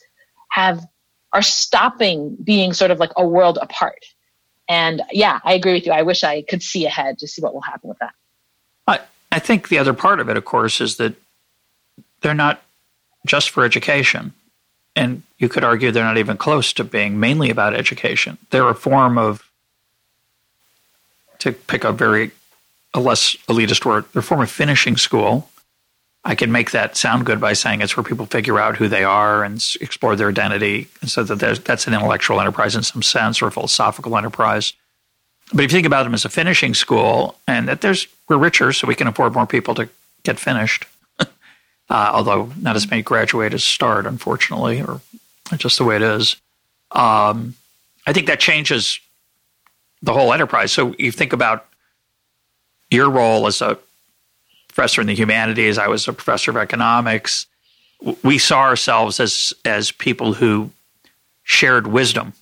have 0.52 0.84
are 1.32 1.42
stopping 1.42 2.36
being 2.42 2.72
sort 2.72 2.90
of 2.90 2.98
like 2.98 3.12
a 3.16 3.26
world 3.26 3.58
apart. 3.60 4.04
And 4.68 5.02
yeah, 5.12 5.40
I 5.44 5.52
agree 5.52 5.74
with 5.74 5.86
you. 5.86 5.92
I 5.92 6.02
wish 6.02 6.24
I 6.24 6.42
could 6.48 6.62
see 6.62 6.86
ahead 6.86 7.18
to 7.18 7.28
see 7.28 7.42
what 7.42 7.52
will 7.52 7.60
happen 7.60 7.88
with 7.88 7.98
that. 8.00 8.14
I, 9.32 9.38
think 9.38 9.68
the 9.68 9.78
other 9.78 9.94
part 9.94 10.20
of 10.20 10.28
it, 10.28 10.36
of 10.36 10.44
course, 10.44 10.80
is 10.80 10.96
that 10.96 11.14
they're 12.20 12.34
not 12.34 12.62
just 13.26 13.50
for 13.50 13.64
education. 13.64 14.32
And 14.96 15.22
you 15.38 15.48
could 15.48 15.64
argue 15.64 15.90
they're 15.90 16.04
not 16.04 16.18
even 16.18 16.36
close 16.36 16.72
to 16.74 16.84
being 16.84 17.20
mainly 17.20 17.50
about 17.50 17.74
education. 17.74 18.38
They're 18.50 18.68
a 18.68 18.74
form 18.74 19.18
of, 19.18 19.48
to 21.38 21.52
pick 21.52 21.84
a 21.84 21.92
very 21.92 22.32
a 22.92 23.00
less 23.00 23.36
elitist 23.48 23.84
word, 23.84 24.04
they're 24.12 24.20
a 24.20 24.22
form 24.22 24.40
of 24.40 24.50
finishing 24.50 24.96
school. 24.96 25.48
I 26.24 26.34
can 26.34 26.52
make 26.52 26.72
that 26.72 26.96
sound 26.96 27.24
good 27.24 27.40
by 27.40 27.54
saying 27.54 27.80
it's 27.80 27.96
where 27.96 28.04
people 28.04 28.26
figure 28.26 28.58
out 28.58 28.76
who 28.76 28.88
they 28.88 29.04
are 29.04 29.42
and 29.42 29.64
explore 29.80 30.16
their 30.16 30.28
identity. 30.28 30.88
And 31.00 31.10
so 31.10 31.24
that 31.24 31.64
that's 31.64 31.86
an 31.86 31.94
intellectual 31.94 32.40
enterprise 32.40 32.76
in 32.76 32.82
some 32.82 33.02
sense 33.02 33.40
or 33.40 33.46
a 33.46 33.52
philosophical 33.52 34.18
enterprise. 34.18 34.74
But 35.52 35.64
if 35.64 35.72
you 35.72 35.76
think 35.76 35.86
about 35.86 36.04
them 36.04 36.14
as 36.14 36.24
a 36.24 36.28
finishing 36.28 36.74
school, 36.74 37.36
and 37.46 37.68
that 37.68 37.80
there's 37.80 38.06
we're 38.28 38.38
richer, 38.38 38.72
so 38.72 38.86
we 38.86 38.94
can 38.94 39.08
afford 39.08 39.34
more 39.34 39.46
people 39.46 39.74
to 39.74 39.88
get 40.22 40.38
finished 40.38 40.86
uh, 41.90 42.10
although 42.12 42.50
not 42.60 42.76
as 42.76 42.88
many 42.88 43.02
graduate 43.02 43.52
as 43.52 43.64
start, 43.64 44.06
unfortunately, 44.06 44.80
or 44.80 45.00
just 45.56 45.76
the 45.76 45.84
way 45.84 45.96
it 45.96 46.02
is. 46.02 46.36
Um, 46.92 47.54
I 48.06 48.12
think 48.12 48.28
that 48.28 48.40
changes 48.40 49.00
the 50.00 50.12
whole 50.12 50.32
enterprise. 50.32 50.72
So 50.72 50.94
you 50.98 51.10
think 51.10 51.32
about 51.32 51.66
your 52.90 53.10
role 53.10 53.46
as 53.46 53.60
a 53.60 53.76
professor 54.68 55.00
in 55.00 55.08
the 55.08 55.14
humanities, 55.14 55.78
I 55.78 55.88
was 55.88 56.06
a 56.06 56.12
professor 56.12 56.52
of 56.52 56.56
economics. 56.56 57.46
We 58.22 58.38
saw 58.38 58.62
ourselves 58.62 59.20
as 59.20 59.52
as 59.64 59.90
people 59.90 60.32
who 60.32 60.70
shared 61.42 61.88
wisdom. 61.88 62.32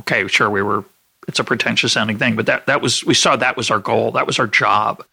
Okay, 0.00 0.26
sure, 0.28 0.50
we 0.50 0.62
were. 0.62 0.84
It's 1.28 1.38
a 1.38 1.44
pretentious 1.44 1.92
sounding 1.92 2.18
thing, 2.18 2.36
but 2.36 2.46
that 2.46 2.66
that 2.66 2.80
was 2.80 3.04
we 3.04 3.14
saw 3.14 3.36
that 3.36 3.56
was 3.56 3.70
our 3.70 3.78
goal. 3.78 4.12
That 4.12 4.26
was 4.26 4.38
our 4.38 4.46
job. 4.46 5.04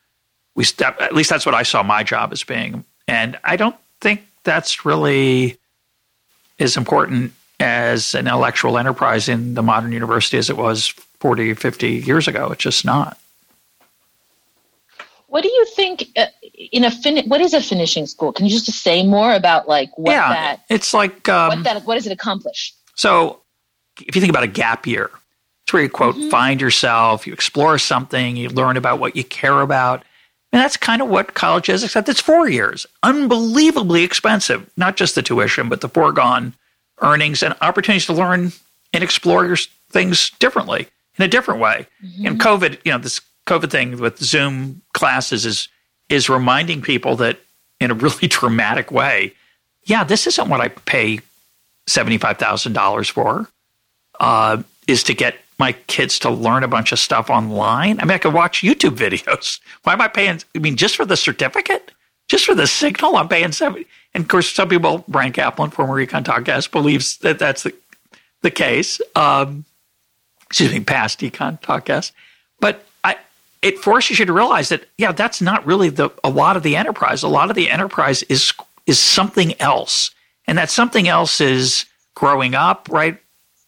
We 0.56 0.66
that, 0.78 1.00
at 1.02 1.14
least 1.14 1.30
that's 1.30 1.46
what 1.46 1.56
I 1.56 1.64
saw 1.64 1.84
my 1.84 2.04
job 2.04 2.32
as 2.32 2.44
being, 2.44 2.86
and 3.08 3.40
I 3.44 3.56
don't 3.56 3.76
think 4.02 4.22
that's 4.44 4.86
really 4.86 5.58
as 6.60 6.78
important 6.78 7.34
as 7.60 8.14
an 8.14 8.28
intellectual 8.28 8.78
enterprise 8.78 9.28
in 9.28 9.56
the 9.56 9.64
modern 9.64 9.92
university 9.92 10.38
as 10.38 10.50
it 10.50 10.58
was 10.58 10.90
40 11.20 11.54
50 11.54 11.88
years 11.90 12.28
ago 12.28 12.52
it's 12.52 12.62
just 12.62 12.84
not 12.84 13.18
what 15.34 15.42
do 15.42 15.50
you 15.50 15.66
think 15.66 16.10
uh, 16.16 16.28
in 16.72 16.84
a 16.84 16.92
fin- 16.92 17.28
what 17.28 17.42
is 17.42 17.56
a 17.56 17.62
finishing 17.62 18.06
school? 18.06 18.32
Can 18.32 18.46
you 18.46 18.52
just 18.52 18.72
say 18.72 19.04
more 19.04 19.34
about 19.34 19.68
like 19.68 19.90
what 19.98 20.12
yeah, 20.12 20.30
that? 20.30 20.62
It's 20.70 20.94
like 20.94 21.28
um, 21.28 21.50
what 21.50 21.64
that 21.64 21.86
what 21.88 21.96
does 21.96 22.06
it 22.06 22.12
accomplish? 22.12 22.72
So, 22.94 23.42
if 24.00 24.16
you 24.16 24.22
think 24.22 24.30
about 24.30 24.44
a 24.44 24.48
gap 24.48 24.86
year, 24.86 25.10
it's 25.64 25.74
where 25.74 25.84
you 25.84 25.90
quote 25.90 26.16
mm-hmm. 26.16 26.30
find 26.30 26.62
yourself, 26.62 27.26
you 27.26 27.34
explore 27.34 27.78
something, 27.78 28.36
you 28.36 28.50
learn 28.50 28.78
about 28.78 29.00
what 29.00 29.16
you 29.16 29.24
care 29.24 29.62
about, 29.62 30.04
and 30.52 30.62
that's 30.62 30.78
kind 30.78 31.02
of 31.02 31.10
what 31.10 31.34
college 31.34 31.70
is. 31.70 31.84
Except 31.84 32.10
it's 32.10 32.22
four 32.22 32.50
years, 32.50 32.86
unbelievably 33.02 34.04
expensive. 34.04 34.70
Not 34.78 34.98
just 34.98 35.16
the 35.16 35.22
tuition, 35.22 35.70
but 35.70 35.82
the 35.82 35.90
foregone 35.90 36.54
earnings 37.02 37.42
and 37.42 37.56
opportunities 37.62 38.06
to 38.06 38.14
learn 38.14 38.52
and 38.94 39.04
explore 39.04 39.46
your 39.46 39.58
things 39.90 40.30
differently 40.40 40.88
in 41.18 41.26
a 41.26 41.28
different 41.28 41.60
way. 41.60 41.88
Mm-hmm. 42.04 42.28
And 42.28 42.40
COVID, 42.40 42.80
you 42.84 42.92
know, 42.92 42.98
this 42.98 43.22
COVID 43.48 43.72
thing 43.72 44.00
with 44.00 44.20
Zoom 44.20 44.82
classes 44.94 45.46
is 45.46 45.68
is 46.10 46.30
reminding 46.30 46.82
people 46.82 47.16
that 47.16 47.40
in 47.80 47.90
a 47.90 47.94
really 47.94 48.28
dramatic 48.28 48.92
way, 48.92 49.34
yeah, 49.86 50.04
this 50.04 50.28
isn't 50.28 50.50
what 50.50 50.62
I 50.62 50.68
pay 50.68 51.20
seventy 51.88 52.18
five 52.18 52.38
thousand 52.38 52.74
dollars 52.74 53.08
for. 53.08 53.48
Uh, 54.20 54.62
is 54.88 55.04
to 55.04 55.14
get 55.14 55.36
my 55.60 55.74
kids 55.88 56.20
to 56.20 56.30
learn 56.30 56.64
a 56.64 56.68
bunch 56.68 56.92
of 56.92 57.00
stuff 57.00 57.30
online. 57.30 58.00
I 58.00 58.06
mean, 58.06 58.16
I 58.16 58.18
could 58.18 58.34
watch 58.34 58.62
YouTube 58.62 58.96
videos. 58.98 59.60
Why 59.84 59.94
am 59.94 60.02
I 60.02 60.08
paying? 60.08 60.42
I 60.56 60.60
mean, 60.60 60.76
just 60.76 60.96
for 60.96 61.06
the 61.06 61.18
certificate, 61.18 61.92
just 62.28 62.46
for 62.46 62.56
the 62.56 62.68
signal, 62.68 63.16
I'm 63.16 63.28
paying 63.28 63.52
seventy. 63.52 63.86
And 64.14 64.24
of 64.24 64.28
course, 64.28 64.50
some 64.50 64.70
people, 64.70 65.04
Bryan 65.08 65.34
Caplan, 65.34 65.72
former 65.72 66.04
EconTalk 66.06 66.44
guest, 66.44 66.72
believes 66.72 67.18
that 67.18 67.40
that's 67.40 67.64
the 67.64 67.74
the 68.42 68.52
case. 68.52 69.02
Um, 69.16 69.66
excuse 70.48 70.72
me, 70.72 70.80
past 70.82 71.20
EconTalk 71.20 71.86
guest. 71.86 72.14
but 72.60 72.86
it 73.64 73.80
forces 73.80 74.20
you 74.20 74.26
to 74.26 74.34
realize 74.34 74.70
that 74.70 74.84
yeah 74.98 75.12
that's 75.12 75.42
not 75.42 75.66
really 75.66 75.90
the 75.90 76.10
a 76.24 76.30
lot 76.30 76.56
of 76.56 76.62
the 76.62 76.76
enterprise 76.76 77.24
a 77.24 77.28
lot 77.28 77.50
of 77.50 77.56
the 77.56 77.72
enterprise 77.72 78.22
is 78.24 78.54
is 78.86 79.00
something 79.00 79.60
else 79.60 80.12
and 80.46 80.58
that 80.58 80.70
something 80.70 81.08
else 81.08 81.42
is 81.42 81.86
growing 82.14 82.54
up 82.54 82.88
right 82.92 83.18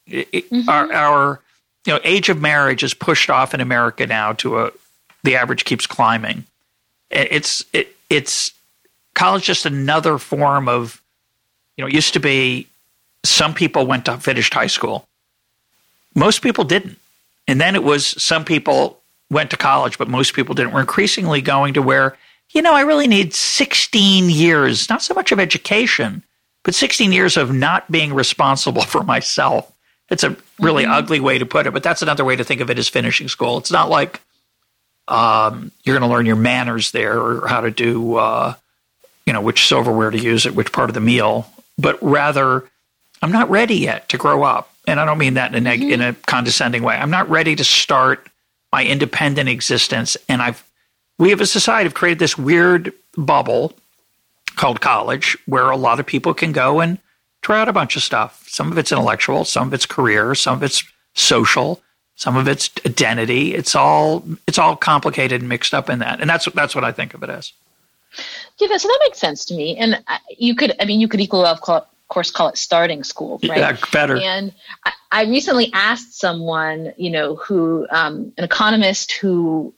it, 0.06 0.50
mm-hmm. 0.52 0.70
our, 0.70 0.92
our 0.94 1.42
you 1.86 1.94
know 1.94 2.00
age 2.04 2.30
of 2.30 2.42
marriage 2.42 2.84
is 2.84 2.94
pushed 2.94 3.30
off 3.30 3.54
in 3.54 3.62
america 3.62 4.06
now 4.06 4.34
to 4.34 4.60
a 4.60 4.72
the 5.24 5.36
average 5.36 5.66
keeps 5.66 5.88
climbing 5.88 6.44
it's 7.10 7.64
it, 7.74 7.96
it's 8.10 8.52
college 9.14 9.44
just 9.44 9.66
another 9.66 10.18
form 10.18 10.68
of 10.68 11.02
you 11.78 11.84
know 11.84 11.88
it 11.88 11.94
used 11.94 12.14
to 12.14 12.20
be 12.20 12.68
some 13.24 13.54
people 13.54 13.88
went 13.88 14.06
to 14.06 14.18
finished 14.18 14.54
high 14.54 14.68
school 14.68 15.08
most 16.16 16.42
people 16.42 16.64
didn't 16.64 16.98
and 17.48 17.62
then 17.62 17.76
it 17.76 17.84
was 17.84 18.22
some 18.22 18.44
people 18.46 19.00
went 19.30 19.52
to 19.52 19.58
college, 19.58 19.98
but 19.98 20.08
most 20.08 20.34
people 20.34 20.56
didn't. 20.56 20.74
We're 20.74 20.82
increasingly 20.82 21.42
going 21.42 21.74
to 21.76 21.82
where, 21.82 22.18
you 22.52 22.62
know, 22.62 22.74
I 22.74 22.82
really 22.82 23.08
need 23.08 23.34
16 23.34 24.30
years, 24.30 24.90
not 24.90 25.02
so 25.02 25.14
much 25.14 25.32
of 25.32 25.40
education, 25.40 26.24
but 26.64 26.76
16 26.76 27.12
years 27.12 27.38
of 27.38 27.54
not 27.54 27.92
being 27.92 28.14
responsible 28.14 28.82
for 28.94 29.04
myself. 29.04 29.72
It's 30.10 30.24
a 30.24 30.36
really 30.60 30.84
mm-hmm. 30.84 30.94
ugly 30.94 31.20
way 31.20 31.40
to 31.40 31.46
put 31.46 31.68
it, 31.68 31.72
but 31.72 31.84
that's 31.84 32.02
another 32.02 32.24
way 32.24 32.36
to 32.36 32.44
think 32.44 32.62
of 32.62 32.70
it 32.70 32.78
as 32.78 32.88
finishing 32.88 33.28
school. 33.28 33.58
It's 33.58 33.72
not 33.72 33.90
like 33.90 34.22
um, 35.08 35.72
you're 35.84 35.98
going 35.98 36.08
to 36.08 36.14
learn 36.14 36.26
your 36.26 36.36
manners 36.36 36.92
there 36.92 37.20
or 37.20 37.48
how 37.48 37.62
to 37.62 37.72
do, 37.72 38.16
uh, 38.16 38.54
you 39.26 39.34
know, 39.34 39.42
which 39.42 39.68
silverware 39.68 40.12
to 40.12 40.18
use 40.18 40.46
at 40.46 40.54
which 40.54 40.72
part 40.72 40.90
of 40.90 40.94
the 40.94 41.02
meal, 41.02 41.48
but 41.78 42.02
rather, 42.02 42.70
I'm 43.22 43.32
not 43.32 43.50
ready 43.50 43.76
yet 43.76 44.10
to 44.10 44.18
grow 44.18 44.44
up. 44.44 44.72
And 44.88 45.00
I 45.00 45.06
don't 45.06 45.18
mean 45.18 45.34
that 45.36 45.52
in 45.52 45.58
a, 45.58 45.62
neg- 45.62 45.82
mm-hmm. 45.82 45.92
in 45.92 46.02
a 46.02 46.14
condescending 46.14 46.84
way. 46.84 46.96
I'm 46.96 47.10
not 47.10 47.30
ready 47.30 47.56
to 47.56 47.64
start 47.64 48.28
my 48.72 48.86
independent 48.86 49.50
existence. 49.50 50.16
And 50.30 50.42
I've, 50.42 50.64
we 51.18 51.32
have 51.32 51.42
a 51.42 51.48
society 51.48 51.86
have 51.86 51.96
created 51.96 52.20
this 52.20 52.38
weird 52.38 52.94
bubble 53.18 53.74
called 54.56 54.82
college 54.82 55.38
where 55.46 55.70
a 55.70 55.78
lot 55.78 56.00
of 56.00 56.06
people 56.06 56.34
can 56.34 56.52
go 56.52 56.82
and 56.82 57.00
try 57.46 57.62
out 57.62 57.70
a 57.70 57.74
bunch 57.74 57.96
of 57.96 58.02
stuff. 58.02 58.44
Some 58.48 58.72
of 58.72 58.78
it's 58.80 58.92
intellectual, 58.92 59.46
some 59.46 59.68
of 59.68 59.74
it's 59.74 59.86
career, 59.86 60.34
some 60.34 60.56
of 60.56 60.64
it's 60.64 60.84
social, 61.14 61.80
some 62.16 62.36
of 62.36 62.48
it's 62.48 62.72
identity. 62.88 63.54
It's 63.54 63.76
all 63.76 64.26
it's 64.48 64.58
all 64.58 64.76
complicated 64.76 65.42
and 65.42 65.48
mixed 65.48 65.74
up 65.74 65.88
in 65.88 66.00
that, 66.00 66.22
and 66.22 66.28
that's 66.30 66.46
that's 66.54 66.74
what 66.74 66.84
I 66.84 66.92
think 66.92 67.14
of 67.14 67.22
it 67.22 67.30
as. 67.30 67.54
Yeah, 68.60 68.78
so 68.78 68.88
that 68.88 69.00
makes 69.04 69.20
sense 69.20 69.46
to 69.46 69.54
me. 69.54 69.78
And 69.78 70.04
you 70.38 70.56
could, 70.56 70.74
I 70.80 70.86
mean, 70.86 71.00
you 71.00 71.08
could 71.08 71.20
equal 71.20 71.46
of 71.46 71.62
course 72.08 72.32
call 72.32 72.48
it 72.48 72.58
starting 72.58 73.04
school 73.04 73.40
right 73.50 73.58
yeah 73.58 73.78
better 73.92 74.16
and 74.18 74.54
I, 74.86 74.92
I 75.12 75.24
recently 75.24 75.72
asked 75.74 76.20
someone 76.20 76.94
you 76.98 77.10
know 77.10 77.36
who 77.36 77.88
um, 77.90 78.32
an 78.38 78.44
economist 78.44 79.12
who 79.14 79.74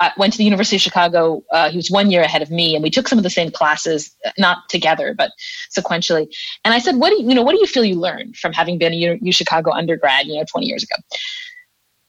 uh, 0.00 0.10
went 0.16 0.32
to 0.32 0.38
the 0.38 0.44
University 0.44 0.76
of 0.76 0.82
Chicago. 0.82 1.42
Uh, 1.52 1.70
he 1.70 1.76
was 1.76 1.90
one 1.90 2.10
year 2.10 2.22
ahead 2.22 2.42
of 2.42 2.50
me, 2.50 2.74
and 2.74 2.82
we 2.82 2.90
took 2.90 3.08
some 3.08 3.18
of 3.18 3.22
the 3.22 3.30
same 3.30 3.50
classes, 3.50 4.14
not 4.38 4.58
together, 4.68 5.14
but 5.16 5.30
sequentially. 5.76 6.26
And 6.64 6.74
I 6.74 6.78
said, 6.78 6.96
"What 6.96 7.10
do 7.10 7.16
you, 7.16 7.28
you 7.28 7.34
know? 7.34 7.42
What 7.42 7.52
do 7.52 7.58
you 7.58 7.66
feel 7.66 7.84
you 7.84 7.96
learned 7.96 8.36
from 8.36 8.52
having 8.52 8.78
been 8.78 8.92
a 8.92 8.96
U, 8.96 9.18
U 9.20 9.32
Chicago 9.32 9.72
undergrad, 9.72 10.26
you 10.26 10.36
know, 10.36 10.44
20 10.50 10.66
years 10.66 10.82
ago?" 10.82 10.96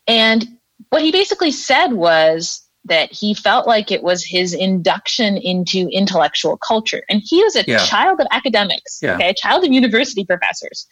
And 0.08 0.48
what 0.90 1.02
he 1.02 1.12
basically 1.12 1.52
said 1.52 1.94
was, 1.94 2.68
that 2.88 3.12
he 3.12 3.34
felt 3.34 3.68
like 3.68 3.92
it 3.92 4.04
was 4.04 4.24
his 4.24 4.54
induction 4.54 5.38
into 5.38 5.90
intellectual 5.92 6.58
culture. 6.58 7.04
And 7.10 7.22
he 7.24 7.44
was 7.44 7.56
a 7.56 7.64
yeah. 7.68 7.86
child 7.86 8.20
of 8.20 8.28
academics, 8.32 9.00
yeah. 9.02 9.16
okay, 9.16 9.30
a 9.30 9.34
child 9.34 9.64
of 9.64 9.72
university 9.72 10.26
professors. 10.26 10.88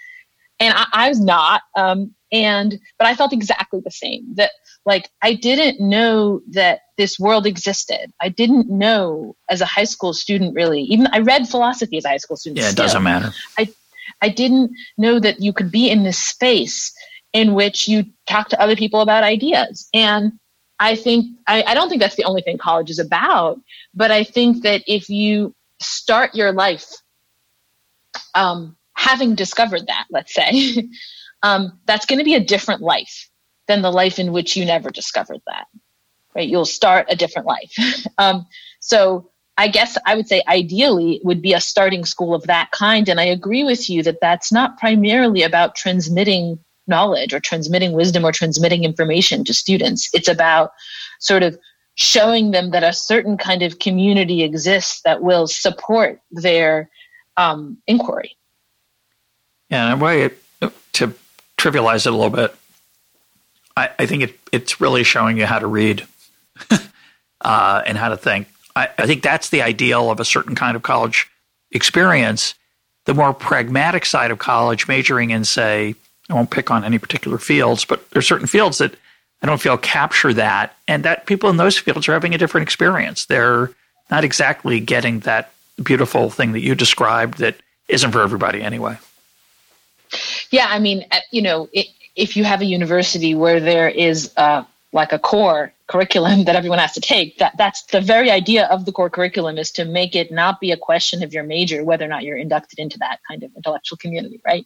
And 0.60 0.74
I, 0.76 0.86
I 0.94 1.10
was 1.10 1.20
not. 1.20 1.62
Um, 1.76 2.14
and, 2.32 2.80
but 2.98 3.08
I 3.08 3.16
felt 3.16 3.34
exactly 3.34 3.82
the 3.84 3.92
same 3.92 4.36
that 4.36 4.52
like 4.86 5.10
I 5.22 5.34
didn't 5.34 5.80
know 5.80 6.42
that 6.52 6.82
this 6.98 7.20
world 7.20 7.46
existed. 7.46 8.12
I 8.22 8.30
didn't 8.30 8.70
know 8.70 9.36
as 9.50 9.62
a 9.62 9.66
high 9.66 9.86
school 9.86 10.14
student, 10.14 10.54
really, 10.56 10.82
even 10.82 11.08
I 11.08 11.20
read 11.20 11.48
philosophy 11.48 11.98
as 11.98 12.06
a 12.06 12.10
high 12.10 12.18
school 12.18 12.38
student. 12.38 12.60
Yeah, 12.60 12.68
it 12.68 12.72
still. 12.72 12.86
doesn't 12.86 13.04
matter. 13.04 13.32
I, 13.58 13.74
I 14.22 14.30
didn't 14.30 14.72
know 14.98 15.20
that 15.20 15.42
you 15.42 15.54
could 15.54 15.72
be 15.72 15.90
in 15.90 16.04
this 16.04 16.20
space 16.20 16.94
in 17.34 17.54
which 17.54 17.88
you 17.88 18.06
talk 18.28 18.50
to 18.50 18.62
other 18.62 18.76
people 18.76 19.02
about 19.02 19.24
ideas. 19.24 19.90
And 19.94 20.34
I 20.80 20.96
think 20.96 21.38
I, 21.48 21.64
I 21.64 21.74
don't 21.74 21.90
think 21.90 22.02
that's 22.02 22.16
the 22.16 22.24
only 22.24 22.42
thing 22.42 22.58
college 22.58 22.90
is 22.90 23.00
about, 23.00 23.60
but 23.94 24.12
I 24.12 24.24
think 24.24 24.64
that 24.64 24.84
if 24.88 25.10
you 25.10 25.54
start 25.82 26.36
your 26.36 26.52
life 26.52 26.86
um, 28.34 28.78
having 29.06 29.36
discovered 29.36 29.86
that, 29.86 30.06
let's 30.10 30.34
say, 30.34 30.90
um, 31.44 31.80
that's 31.86 32.08
going 32.08 32.18
to 32.18 32.26
be 32.26 32.34
a 32.34 32.44
different 32.44 32.82
life 32.82 33.30
than 33.68 33.84
the 33.84 33.92
life 33.92 34.18
in 34.18 34.32
which 34.32 34.58
you 34.58 34.66
never 34.66 34.90
discovered 34.90 35.42
that. 35.46 35.68
Right? 36.36 36.50
You'll 36.50 36.66
start 36.66 37.06
a 37.10 37.16
different 37.16 37.48
life. 37.48 37.72
um, 38.18 38.48
so 38.80 39.30
I 39.58 39.68
guess 39.68 39.96
I 40.06 40.16
would 40.16 40.28
say 40.28 40.42
ideally 40.48 41.22
would 41.24 41.42
be 41.42 41.54
a 41.54 41.62
starting 41.62 42.04
school 42.04 42.34
of 42.34 42.44
that 42.44 42.72
kind. 42.72 43.08
And 43.08 43.20
I 43.20 43.26
agree 43.26 43.64
with 43.64 43.90
you 43.90 44.02
that 44.04 44.22
that's 44.22 44.52
not 44.52 44.78
primarily 44.80 45.44
about 45.44 45.76
transmitting 45.76 46.60
knowledge 46.88 47.34
or 47.34 47.40
transmitting 47.40 47.94
wisdom 47.94 48.26
or 48.26 48.32
transmitting 48.32 48.84
information 48.84 49.44
to 49.46 49.54
students. 49.54 50.10
It's 50.14 50.28
about 50.28 50.72
sort 51.20 51.44
of 51.44 51.58
showing 51.94 52.52
them 52.52 52.72
that 52.72 52.84
a 52.84 52.92
certain 52.92 53.38
kind 53.38 53.62
of 53.62 53.80
community 53.80 54.44
exists 54.44 55.02
that 55.06 55.22
will 55.22 55.48
support 55.48 56.20
their 56.32 56.90
um, 57.38 57.78
inquiry. 57.88 58.36
And 59.70 60.02
a 60.02 60.04
way 60.04 60.30
to 60.94 61.14
trivialize 61.58 62.06
it 62.06 62.14
a 62.14 62.16
little 62.16 62.30
bit, 62.30 62.56
I, 63.76 63.90
I 64.00 64.06
think 64.06 64.24
it, 64.24 64.40
it's 64.52 64.80
really 64.80 65.04
showing 65.04 65.38
you 65.38 65.46
how 65.46 65.60
to 65.60 65.68
read 65.68 66.08
uh, 67.42 67.82
and 67.86 67.98
how 67.98 68.10
to 68.10 68.18
think. 68.18 68.48
I, 68.76 68.90
I 68.98 69.08
think 69.08 69.24
that's 69.24 69.50
the 69.50 69.62
ideal 69.62 70.12
of 70.12 70.20
a 70.20 70.26
certain 70.26 70.56
kind 70.56 70.76
of 70.76 70.84
college 70.84 71.30
experience. 71.72 72.56
The 73.06 73.14
more 73.14 73.34
pragmatic 73.34 74.06
side 74.06 74.32
of 74.32 74.40
college, 74.40 74.88
majoring 74.88 75.32
in, 75.32 75.46
say, 75.46 75.96
I 76.30 76.34
won't 76.34 76.50
pick 76.50 76.72
on 76.72 76.84
any 76.84 76.98
particular 76.98 77.38
fields, 77.38 77.86
but 77.86 78.10
there 78.10 78.20
are 78.20 78.24
certain 78.24 78.48
fields 78.48 78.80
that 78.80 78.96
I 79.42 79.48
don't 79.48 79.62
feel 79.62 79.78
capture 79.78 80.34
that, 80.34 80.76
and 80.88 81.04
that 81.04 81.28
people 81.28 81.50
in 81.50 81.58
those 81.58 81.78
fields 81.78 82.08
are 82.08 82.14
having 82.14 82.34
a 82.34 82.38
different 82.38 82.64
experience. 82.64 83.26
They're 83.26 83.72
not 84.10 84.24
exactly 84.24 84.80
getting 84.80 85.20
that 85.20 85.52
beautiful 85.82 86.30
thing 86.30 86.54
that 86.54 86.62
you 86.62 86.74
described 86.74 87.40
that 87.40 87.56
isn't 87.88 88.12
for 88.12 88.22
everybody 88.22 88.62
anyway. 88.62 88.98
Yeah, 90.52 90.68
I 90.70 90.80
mean, 90.80 91.06
uh, 91.12 91.20
you 91.32 91.42
know, 91.42 91.70
it, 91.74 91.88
if 92.16 92.38
you 92.38 92.44
have 92.44 92.62
a 92.62 92.66
university 92.66 93.36
where 93.36 93.60
there 93.60 93.90
is 93.90 94.32
uh, 94.38 94.64
like 94.94 95.12
a 95.12 95.20
core 95.20 95.74
curriculum 95.88 96.44
that 96.46 96.56
everyone 96.56 96.80
has 96.80 96.94
to 96.94 97.02
take 97.02 97.38
that 97.38 97.54
that's 97.58 97.84
the 97.84 98.02
very 98.02 98.32
idea 98.32 98.66
of 98.68 98.86
the 98.86 98.92
core 98.92 99.10
curriculum 99.10 99.58
is 99.58 99.72
to 99.72 99.86
make 99.86 100.16
it 100.16 100.32
not 100.32 100.60
be 100.60 100.72
a 100.72 100.78
question 100.78 101.22
of 101.22 101.32
your 101.32 101.44
major 101.44 101.84
whether 101.84 102.06
or 102.06 102.08
not 102.08 102.24
you're 102.24 102.38
inducted 102.38 102.80
into 102.80 102.98
that 102.98 103.20
kind 103.28 103.44
of 103.44 103.52
intellectual 103.56 103.98
community 103.98 104.42
right? 104.46 104.66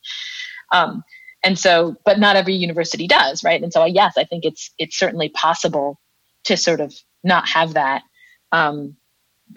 Um, 0.72 1.04
and 1.44 1.60
so 1.60 1.98
but 2.06 2.20
not 2.20 2.38
every 2.38 2.54
university 2.54 3.08
does 3.08 3.44
right? 3.44 3.62
And 3.62 3.74
so 3.74 3.84
yes 3.84 4.14
i 4.18 4.24
think 4.24 4.46
it's 4.46 4.72
it's 4.78 4.98
certainly 4.98 5.30
possible 5.30 6.00
to 6.46 6.56
sort 6.56 6.80
of 6.80 6.94
not 7.24 7.48
have 7.48 7.74
that. 7.74 8.04
Um, 8.52 8.96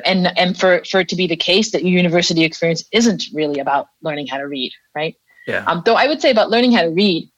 and 0.05 0.37
and 0.39 0.59
for 0.59 0.83
for 0.91 1.01
it 1.01 1.09
to 1.11 1.16
be 1.16 1.27
the 1.27 1.37
case 1.37 1.73
that 1.73 1.83
your 1.83 1.93
university 1.93 2.45
experience 2.45 2.85
isn't 2.93 3.25
really 3.35 3.61
about 3.61 3.89
learning 4.03 4.27
how 4.27 4.39
to 4.39 4.45
read 4.45 4.73
right 4.95 5.16
yeah 5.47 5.64
um, 5.66 5.82
though 5.84 5.95
i 5.95 6.07
would 6.07 6.20
say 6.20 6.30
about 6.30 6.51
learning 6.51 6.72
how 6.72 6.82
to 6.82 6.90
read 6.90 7.30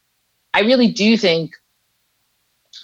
i 0.52 0.61
really 0.61 0.88
do 0.88 1.16
think 1.16 1.55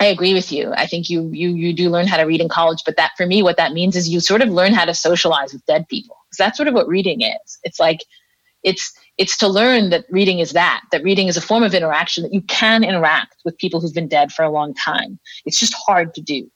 I 0.00 0.06
agree 0.06 0.32
with 0.32 0.50
you. 0.50 0.72
I 0.72 0.86
think 0.86 1.10
you 1.10 1.28
you 1.30 1.50
you 1.50 1.74
do 1.74 1.90
learn 1.90 2.06
how 2.06 2.16
to 2.16 2.22
read 2.22 2.40
in 2.40 2.48
college, 2.48 2.82
but 2.86 2.96
that 2.96 3.12
for 3.18 3.26
me, 3.26 3.42
what 3.42 3.58
that 3.58 3.72
means 3.72 3.96
is 3.96 4.08
you 4.08 4.20
sort 4.20 4.40
of 4.40 4.48
learn 4.48 4.72
how 4.72 4.86
to 4.86 4.94
socialize 4.94 5.52
with 5.52 5.64
dead 5.66 5.86
people. 5.88 6.16
Because 6.26 6.38
that's 6.38 6.56
sort 6.56 6.68
of 6.68 6.74
what 6.74 6.88
reading 6.88 7.20
is. 7.20 7.58
It's 7.64 7.78
like 7.78 8.00
it's 8.62 8.92
it's 9.18 9.36
to 9.38 9.48
learn 9.48 9.90
that 9.90 10.06
reading 10.10 10.38
is 10.38 10.52
that 10.52 10.82
that 10.92 11.02
reading 11.02 11.28
is 11.28 11.36
a 11.36 11.42
form 11.42 11.62
of 11.62 11.74
interaction 11.74 12.22
that 12.22 12.32
you 12.32 12.40
can 12.42 12.82
interact 12.82 13.36
with 13.44 13.58
people 13.58 13.80
who've 13.80 13.94
been 13.94 14.08
dead 14.08 14.32
for 14.32 14.42
a 14.42 14.50
long 14.50 14.72
time. 14.74 15.18
It's 15.44 15.58
just 15.58 15.74
hard 15.74 16.14
to 16.14 16.22
do, 16.22 16.50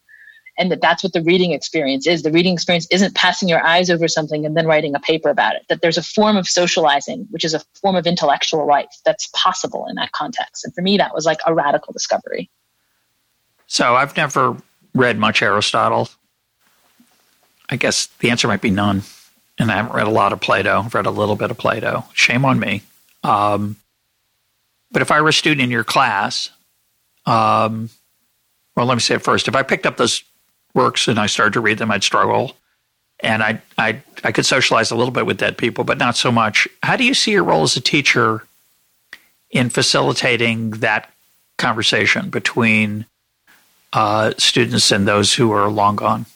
and 0.59 0.71
that 0.71 0.81
that's 0.81 1.03
what 1.03 1.13
the 1.13 1.23
reading 1.23 1.53
experience 1.53 2.07
is. 2.07 2.23
The 2.23 2.31
reading 2.31 2.55
experience 2.55 2.87
isn't 2.91 3.15
passing 3.15 3.49
your 3.49 3.65
eyes 3.65 3.91
over 3.91 4.07
something 4.07 4.47
and 4.47 4.57
then 4.57 4.67
writing 4.67 4.95
a 4.95 5.01
paper 5.01 5.29
about 5.29 5.57
it. 5.57 5.63
That 5.69 5.83
there's 5.83 5.99
a 5.99 6.03
form 6.03 6.37
of 6.37 6.49
socializing, 6.49 7.27
which 7.31 7.45
is 7.45 7.55
a 7.55 7.61
form 7.81 7.97
of 7.97 8.07
intellectual 8.07 8.67
life 8.67 8.95
that's 9.05 9.29
possible 9.35 9.87
in 9.89 9.97
that 9.97 10.13
context. 10.13 10.65
And 10.65 10.75
for 10.75 10.83
me, 10.83 10.97
that 10.99 11.15
was 11.15 11.27
like 11.27 11.41
a 11.47 11.55
radical 11.55 11.93
discovery. 11.93 12.51
So 13.67 13.97
I've 13.97 14.17
never 14.17 14.57
read 14.95 15.19
much 15.19 15.43
Aristotle. 15.43 16.09
I 17.69 17.77
guess 17.77 18.07
the 18.21 18.31
answer 18.31 18.47
might 18.47 18.63
be 18.63 18.71
none. 18.71 19.03
And 19.59 19.71
I 19.71 19.77
haven't 19.77 19.95
read 19.95 20.07
a 20.07 20.11
lot 20.11 20.33
of 20.33 20.41
Plato. 20.41 20.81
I've 20.81 20.95
read 20.95 21.07
a 21.07 21.11
little 21.11 21.37
bit 21.37 21.51
of 21.51 21.59
Plato. 21.59 22.05
Shame 22.13 22.45
on 22.45 22.59
me. 22.59 22.83
Um, 23.23 23.77
but 24.91 25.03
if 25.03 25.11
I 25.11 25.21
were 25.21 25.31
a 25.31 25.33
student 25.33 25.63
in 25.63 25.71
your 25.71 25.85
class, 25.85 26.51
um, 27.27 27.89
well, 28.77 28.87
let 28.87 28.95
me 28.95 29.01
say 29.01 29.15
it 29.15 29.23
first. 29.23 29.49
If 29.49 29.57
I 29.57 29.63
picked 29.63 29.87
up 29.87 29.97
those 29.97 30.23
works 30.75 31.09
and 31.09 31.19
I 31.19 31.27
started 31.27 31.55
to 31.55 31.61
read 31.61 31.79
them, 31.79 31.91
I'd 31.91 32.05
struggle. 32.05 32.57
And 33.21 33.43
I, 33.43 33.63
I, 33.79 34.03
I 34.23 34.33
could 34.33 34.45
socialize 34.45 34.91
a 34.91 34.97
little 34.97 35.13
bit 35.13 35.25
with 35.25 35.39
dead 35.39 35.57
people, 35.57 35.85
but 35.85 35.99
not 35.99 36.17
so 36.17 36.31
much. 36.31 36.69
How 36.83 36.97
do 36.97 37.05
you 37.05 37.15
see 37.15 37.31
your 37.31 37.45
role 37.45 37.63
as 37.63 37.77
a 37.77 37.81
teacher 37.81 38.45
in 39.51 39.71
facilitating 39.71 40.71
that 40.73 41.11
conversation 41.57 42.29
between 42.29 43.07
uh, 43.93 44.35
students 44.37 44.91
and 44.91 45.07
those 45.07 45.33
who 45.33 45.53
are 45.53 45.69
long 45.69 45.97
gone? 45.97 46.27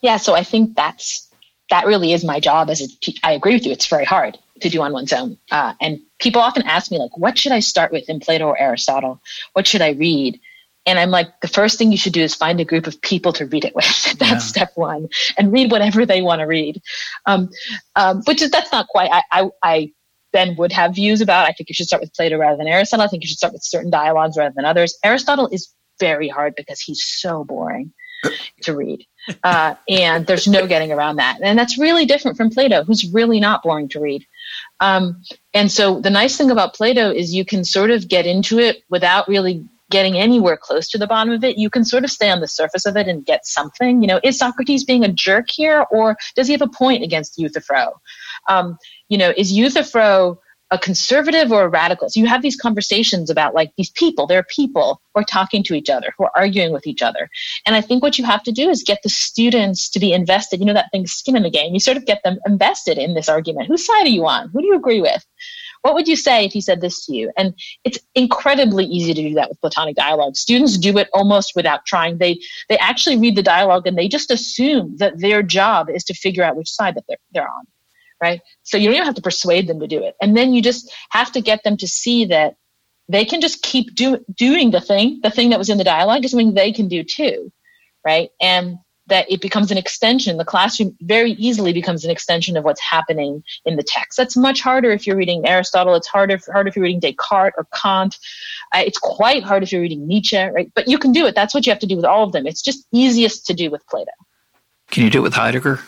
Yeah, 0.00 0.16
so 0.16 0.34
I 0.34 0.42
think 0.42 0.74
that's 0.74 1.28
that 1.70 1.86
really 1.86 2.12
is 2.12 2.24
my 2.24 2.40
job 2.40 2.70
as 2.70 2.80
a 2.80 2.88
teacher. 2.88 3.20
I 3.22 3.32
agree 3.32 3.54
with 3.54 3.66
you; 3.66 3.72
it's 3.72 3.86
very 3.86 4.04
hard 4.04 4.38
to 4.60 4.68
do 4.68 4.80
on 4.80 4.92
one's 4.92 5.12
own. 5.12 5.36
Uh, 5.50 5.74
and 5.80 6.00
people 6.18 6.40
often 6.40 6.62
ask 6.62 6.90
me 6.90 6.98
like, 6.98 7.16
"What 7.16 7.36
should 7.36 7.52
I 7.52 7.60
start 7.60 7.92
with 7.92 8.08
in 8.08 8.20
Plato 8.20 8.46
or 8.46 8.58
Aristotle? 8.58 9.20
What 9.52 9.66
should 9.66 9.82
I 9.82 9.90
read?" 9.90 10.40
And 10.86 10.98
I'm 10.98 11.10
like, 11.10 11.28
the 11.42 11.48
first 11.48 11.78
thing 11.78 11.92
you 11.92 11.98
should 11.98 12.12
do 12.14 12.22
is 12.22 12.34
find 12.34 12.60
a 12.60 12.64
group 12.64 12.86
of 12.86 13.00
people 13.02 13.32
to 13.34 13.46
read 13.46 13.64
it 13.64 13.74
with. 13.74 13.84
that's 14.18 14.30
yeah. 14.30 14.38
step 14.38 14.70
one, 14.74 15.08
and 15.36 15.52
read 15.52 15.70
whatever 15.70 16.06
they 16.06 16.22
want 16.22 16.40
to 16.40 16.46
read. 16.46 16.80
Um, 17.26 17.50
um, 17.94 18.22
which 18.26 18.42
is 18.42 18.50
that's 18.50 18.72
not 18.72 18.88
quite. 18.88 19.10
I, 19.12 19.22
I, 19.30 19.50
I 19.62 19.92
then 20.32 20.56
would 20.56 20.72
have 20.72 20.94
views 20.94 21.20
about. 21.20 21.48
I 21.48 21.52
think 21.52 21.68
you 21.68 21.74
should 21.74 21.86
start 21.86 22.02
with 22.02 22.14
Plato 22.14 22.38
rather 22.38 22.56
than 22.56 22.68
Aristotle. 22.68 23.04
I 23.04 23.08
think 23.08 23.22
you 23.22 23.28
should 23.28 23.38
start 23.38 23.52
with 23.52 23.62
certain 23.62 23.90
dialogues 23.90 24.36
rather 24.36 24.54
than 24.54 24.64
others. 24.64 24.96
Aristotle 25.04 25.48
is 25.52 25.72
very 26.00 26.28
hard 26.28 26.54
because 26.56 26.80
he's 26.80 27.04
so 27.04 27.44
boring 27.44 27.92
to 28.62 28.76
read. 28.76 29.04
Uh, 29.44 29.74
and 29.90 30.26
there's 30.26 30.48
no 30.48 30.66
getting 30.66 30.90
around 30.90 31.16
that. 31.16 31.38
And 31.42 31.58
that's 31.58 31.76
really 31.76 32.06
different 32.06 32.38
from 32.38 32.48
Plato, 32.48 32.82
who's 32.82 33.12
really 33.12 33.40
not 33.40 33.62
boring 33.62 33.86
to 33.90 34.00
read. 34.00 34.26
Um, 34.80 35.22
and 35.52 35.70
so 35.70 36.00
the 36.00 36.08
nice 36.08 36.38
thing 36.38 36.50
about 36.50 36.72
Plato 36.72 37.10
is 37.10 37.34
you 37.34 37.44
can 37.44 37.62
sort 37.62 37.90
of 37.90 38.08
get 38.08 38.24
into 38.24 38.58
it 38.58 38.84
without 38.88 39.28
really 39.28 39.68
getting 39.90 40.16
anywhere 40.16 40.56
close 40.56 40.88
to 40.88 40.98
the 40.98 41.06
bottom 41.06 41.32
of 41.32 41.44
it. 41.44 41.58
You 41.58 41.70
can 41.70 41.84
sort 41.84 42.04
of 42.04 42.10
stay 42.10 42.30
on 42.30 42.40
the 42.40 42.48
surface 42.48 42.86
of 42.86 42.96
it 42.96 43.08
and 43.08 43.24
get 43.24 43.46
something. 43.46 44.02
You 44.02 44.08
know, 44.08 44.20
is 44.22 44.38
Socrates 44.38 44.84
being 44.84 45.04
a 45.04 45.12
jerk 45.12 45.50
here, 45.50 45.86
or 45.90 46.16
does 46.36 46.46
he 46.46 46.52
have 46.52 46.62
a 46.62 46.68
point 46.68 47.02
against 47.02 47.38
Euthyphro? 47.38 48.00
Um, 48.48 48.78
you 49.08 49.18
know, 49.18 49.32
is 49.36 49.52
Euthyphro 49.52 50.38
a 50.70 50.78
conservative 50.78 51.50
or 51.50 51.62
a 51.62 51.68
radical. 51.68 52.08
So 52.10 52.20
you 52.20 52.26
have 52.26 52.42
these 52.42 52.56
conversations 52.56 53.30
about 53.30 53.54
like 53.54 53.72
these 53.76 53.90
people, 53.90 54.26
they're 54.26 54.42
people 54.42 55.00
who 55.14 55.22
are 55.22 55.24
talking 55.24 55.62
to 55.64 55.74
each 55.74 55.88
other, 55.88 56.12
who 56.16 56.24
are 56.24 56.32
arguing 56.36 56.72
with 56.72 56.86
each 56.86 57.02
other. 57.02 57.30
And 57.64 57.74
I 57.74 57.80
think 57.80 58.02
what 58.02 58.18
you 58.18 58.24
have 58.24 58.42
to 58.44 58.52
do 58.52 58.68
is 58.68 58.82
get 58.82 58.98
the 59.02 59.08
students 59.08 59.88
to 59.90 59.98
be 59.98 60.12
invested. 60.12 60.60
You 60.60 60.66
know, 60.66 60.74
that 60.74 60.90
thing, 60.92 61.06
skin 61.06 61.36
in 61.36 61.42
the 61.42 61.50
game. 61.50 61.72
You 61.72 61.80
sort 61.80 61.96
of 61.96 62.04
get 62.04 62.22
them 62.22 62.38
invested 62.46 62.98
in 62.98 63.14
this 63.14 63.28
argument. 63.28 63.68
Whose 63.68 63.86
side 63.86 64.06
are 64.06 64.10
you 64.10 64.26
on? 64.26 64.50
Who 64.50 64.60
do 64.60 64.66
you 64.66 64.76
agree 64.76 65.00
with? 65.00 65.24
What 65.82 65.94
would 65.94 66.08
you 66.08 66.16
say 66.16 66.44
if 66.44 66.52
he 66.52 66.60
said 66.60 66.80
this 66.80 67.06
to 67.06 67.14
you? 67.14 67.32
And 67.36 67.54
it's 67.84 67.98
incredibly 68.14 68.84
easy 68.84 69.14
to 69.14 69.22
do 69.22 69.34
that 69.34 69.48
with 69.48 69.60
Platonic 69.60 69.96
dialogue. 69.96 70.36
Students 70.36 70.76
do 70.76 70.98
it 70.98 71.08
almost 71.12 71.52
without 71.54 71.86
trying. 71.86 72.18
They 72.18 72.40
they 72.68 72.78
actually 72.78 73.18
read 73.18 73.36
the 73.36 73.42
dialogue 73.42 73.86
and 73.86 73.96
they 73.96 74.08
just 74.08 74.30
assume 74.30 74.96
that 74.98 75.18
their 75.18 75.42
job 75.42 75.88
is 75.90 76.04
to 76.04 76.14
figure 76.14 76.44
out 76.44 76.56
which 76.56 76.70
side 76.70 76.94
that 76.96 77.04
they're, 77.08 77.18
they're 77.32 77.48
on 77.48 77.66
right? 78.20 78.40
So 78.62 78.76
you 78.76 78.86
don't 78.88 78.94
even 78.94 79.06
have 79.06 79.14
to 79.14 79.22
persuade 79.22 79.68
them 79.68 79.80
to 79.80 79.86
do 79.86 80.02
it. 80.02 80.16
And 80.20 80.36
then 80.36 80.52
you 80.52 80.62
just 80.62 80.92
have 81.10 81.32
to 81.32 81.40
get 81.40 81.62
them 81.62 81.76
to 81.76 81.86
see 81.86 82.24
that 82.26 82.56
they 83.08 83.24
can 83.24 83.40
just 83.40 83.62
keep 83.62 83.94
do, 83.94 84.24
doing 84.34 84.70
the 84.70 84.80
thing, 84.80 85.20
the 85.22 85.30
thing 85.30 85.50
that 85.50 85.58
was 85.58 85.70
in 85.70 85.78
the 85.78 85.84
dialogue 85.84 86.24
is 86.24 86.32
something 86.32 86.54
they 86.54 86.72
can 86.72 86.88
do 86.88 87.04
too, 87.04 87.52
right? 88.04 88.30
And 88.40 88.78
that 89.08 89.30
it 89.30 89.40
becomes 89.40 89.70
an 89.70 89.78
extension. 89.78 90.36
The 90.36 90.44
classroom 90.44 90.96
very 91.00 91.32
easily 91.32 91.72
becomes 91.72 92.04
an 92.04 92.10
extension 92.10 92.56
of 92.56 92.64
what's 92.64 92.80
happening 92.80 93.42
in 93.64 93.76
the 93.76 93.82
text. 93.82 94.16
That's 94.16 94.36
much 94.36 94.60
harder 94.60 94.90
if 94.90 95.06
you're 95.06 95.16
reading 95.16 95.46
Aristotle. 95.46 95.94
It's 95.94 96.06
harder, 96.06 96.38
harder 96.52 96.68
if 96.68 96.76
you're 96.76 96.84
reading 96.84 97.00
Descartes 97.00 97.54
or 97.56 97.66
Kant. 97.74 98.16
Uh, 98.74 98.82
it's 98.86 98.98
quite 98.98 99.42
hard 99.42 99.62
if 99.62 99.72
you're 99.72 99.82
reading 99.82 100.06
Nietzsche, 100.06 100.36
right? 100.36 100.70
But 100.74 100.88
you 100.88 100.98
can 100.98 101.12
do 101.12 101.26
it. 101.26 101.34
That's 101.34 101.54
what 101.54 101.66
you 101.66 101.72
have 101.72 101.80
to 101.80 101.86
do 101.86 101.96
with 101.96 102.04
all 102.04 102.24
of 102.24 102.32
them. 102.32 102.46
It's 102.46 102.62
just 102.62 102.86
easiest 102.92 103.46
to 103.46 103.54
do 103.54 103.70
with 103.70 103.86
Plato. 103.88 104.12
Can 104.90 105.04
you 105.04 105.10
do 105.10 105.18
it 105.18 105.22
with 105.22 105.34
Heidegger? 105.34 105.80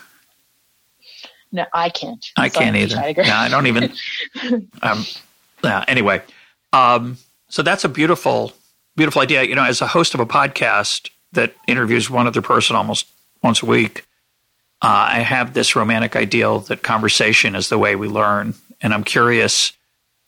No, 1.51 1.65
I 1.73 1.89
can't. 1.89 2.25
I 2.37 2.49
can't 2.49 2.75
either. 2.75 2.95
Yeah, 3.17 3.39
I 3.39 3.49
don't 3.49 3.67
even. 3.67 3.93
um, 4.81 5.05
yeah. 5.63 5.83
Anyway, 5.87 6.21
um, 6.71 7.17
so 7.49 7.61
that's 7.61 7.83
a 7.83 7.89
beautiful, 7.89 8.53
beautiful 8.95 9.21
idea. 9.21 9.43
You 9.43 9.55
know, 9.55 9.65
as 9.65 9.81
a 9.81 9.87
host 9.87 10.13
of 10.13 10.21
a 10.21 10.25
podcast 10.25 11.09
that 11.33 11.53
interviews 11.67 12.09
one 12.09 12.27
other 12.27 12.41
person 12.41 12.75
almost 12.75 13.07
once 13.43 13.61
a 13.61 13.65
week, 13.65 14.05
uh, 14.81 15.09
I 15.09 15.19
have 15.19 15.53
this 15.53 15.75
romantic 15.75 16.15
ideal 16.15 16.59
that 16.61 16.81
conversation 16.81 17.55
is 17.55 17.69
the 17.69 17.77
way 17.77 17.95
we 17.95 18.07
learn, 18.07 18.55
and 18.81 18.93
I'm 18.93 19.03
curious. 19.03 19.73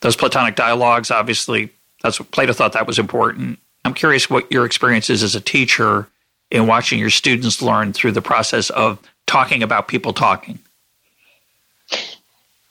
Those 0.02 0.16
Platonic 0.16 0.56
dialogues, 0.56 1.12
obviously, 1.12 1.70
that's 2.02 2.20
what 2.20 2.30
Plato 2.32 2.52
thought 2.54 2.74
that 2.74 2.86
was 2.86 3.00
important. 3.00 3.58
I'm 3.86 3.94
curious 3.94 4.30
what 4.30 4.52
your 4.52 4.66
experience 4.66 5.10
is 5.10 5.24
as 5.24 5.36
a 5.36 5.42
teacher 5.42 6.08
in 6.52 6.68
watching 6.68 7.00
your 7.00 7.10
students 7.10 7.62
learn 7.62 7.94
through 7.94 8.12
the 8.12 8.22
process 8.22 8.70
of 8.70 9.00
talking 9.26 9.64
about 9.64 9.88
people 9.88 10.14
talking. 10.14 10.60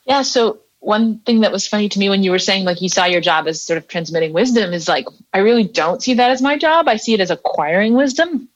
Yeah. 0.05 0.23
So 0.23 0.61
one 0.81 1.19
thing 1.21 1.41
that 1.41 1.53
was 1.53 1.67
funny 1.67 1.89
to 1.89 1.99
me 1.99 2.09
when 2.09 2.23
you 2.23 2.31
were 2.31 2.39
saying 2.39 2.65
like 2.65 2.81
you 2.81 2.89
saw 2.89 3.05
your 3.05 3.21
job 3.21 3.47
as 3.47 3.63
sort 3.63 3.79
of 3.79 3.89
transmitting 3.89 4.33
wisdom 4.33 4.73
is 4.73 4.89
like 4.89 5.07
I 5.33 5.39
really 5.39 5.65
don't 5.65 6.03
see 6.03 6.15
that 6.15 6.31
as 6.31 6.43
my 6.43 6.59
job. 6.59 6.89
I 6.89 6.97
see 6.97 7.15
it 7.15 7.21
as 7.21 7.31
acquiring 7.31 7.95
wisdom. 7.95 8.49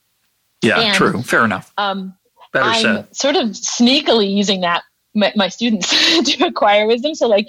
Yeah, 0.63 0.81
and, 0.81 0.95
true. 0.95 1.23
Fair 1.23 1.45
enough. 1.45 1.73
Um, 1.77 2.15
Better 2.53 2.65
I'm 2.65 2.83
said. 2.83 3.17
sort 3.17 3.37
of 3.37 3.51
sneakily 3.51 4.35
using 4.35 4.63
that 4.63 4.83
my, 5.15 5.33
my 5.37 5.49
students 5.49 5.91
to 6.37 6.47
acquire 6.47 6.87
wisdom. 6.87 7.15
So 7.15 7.29
like 7.29 7.49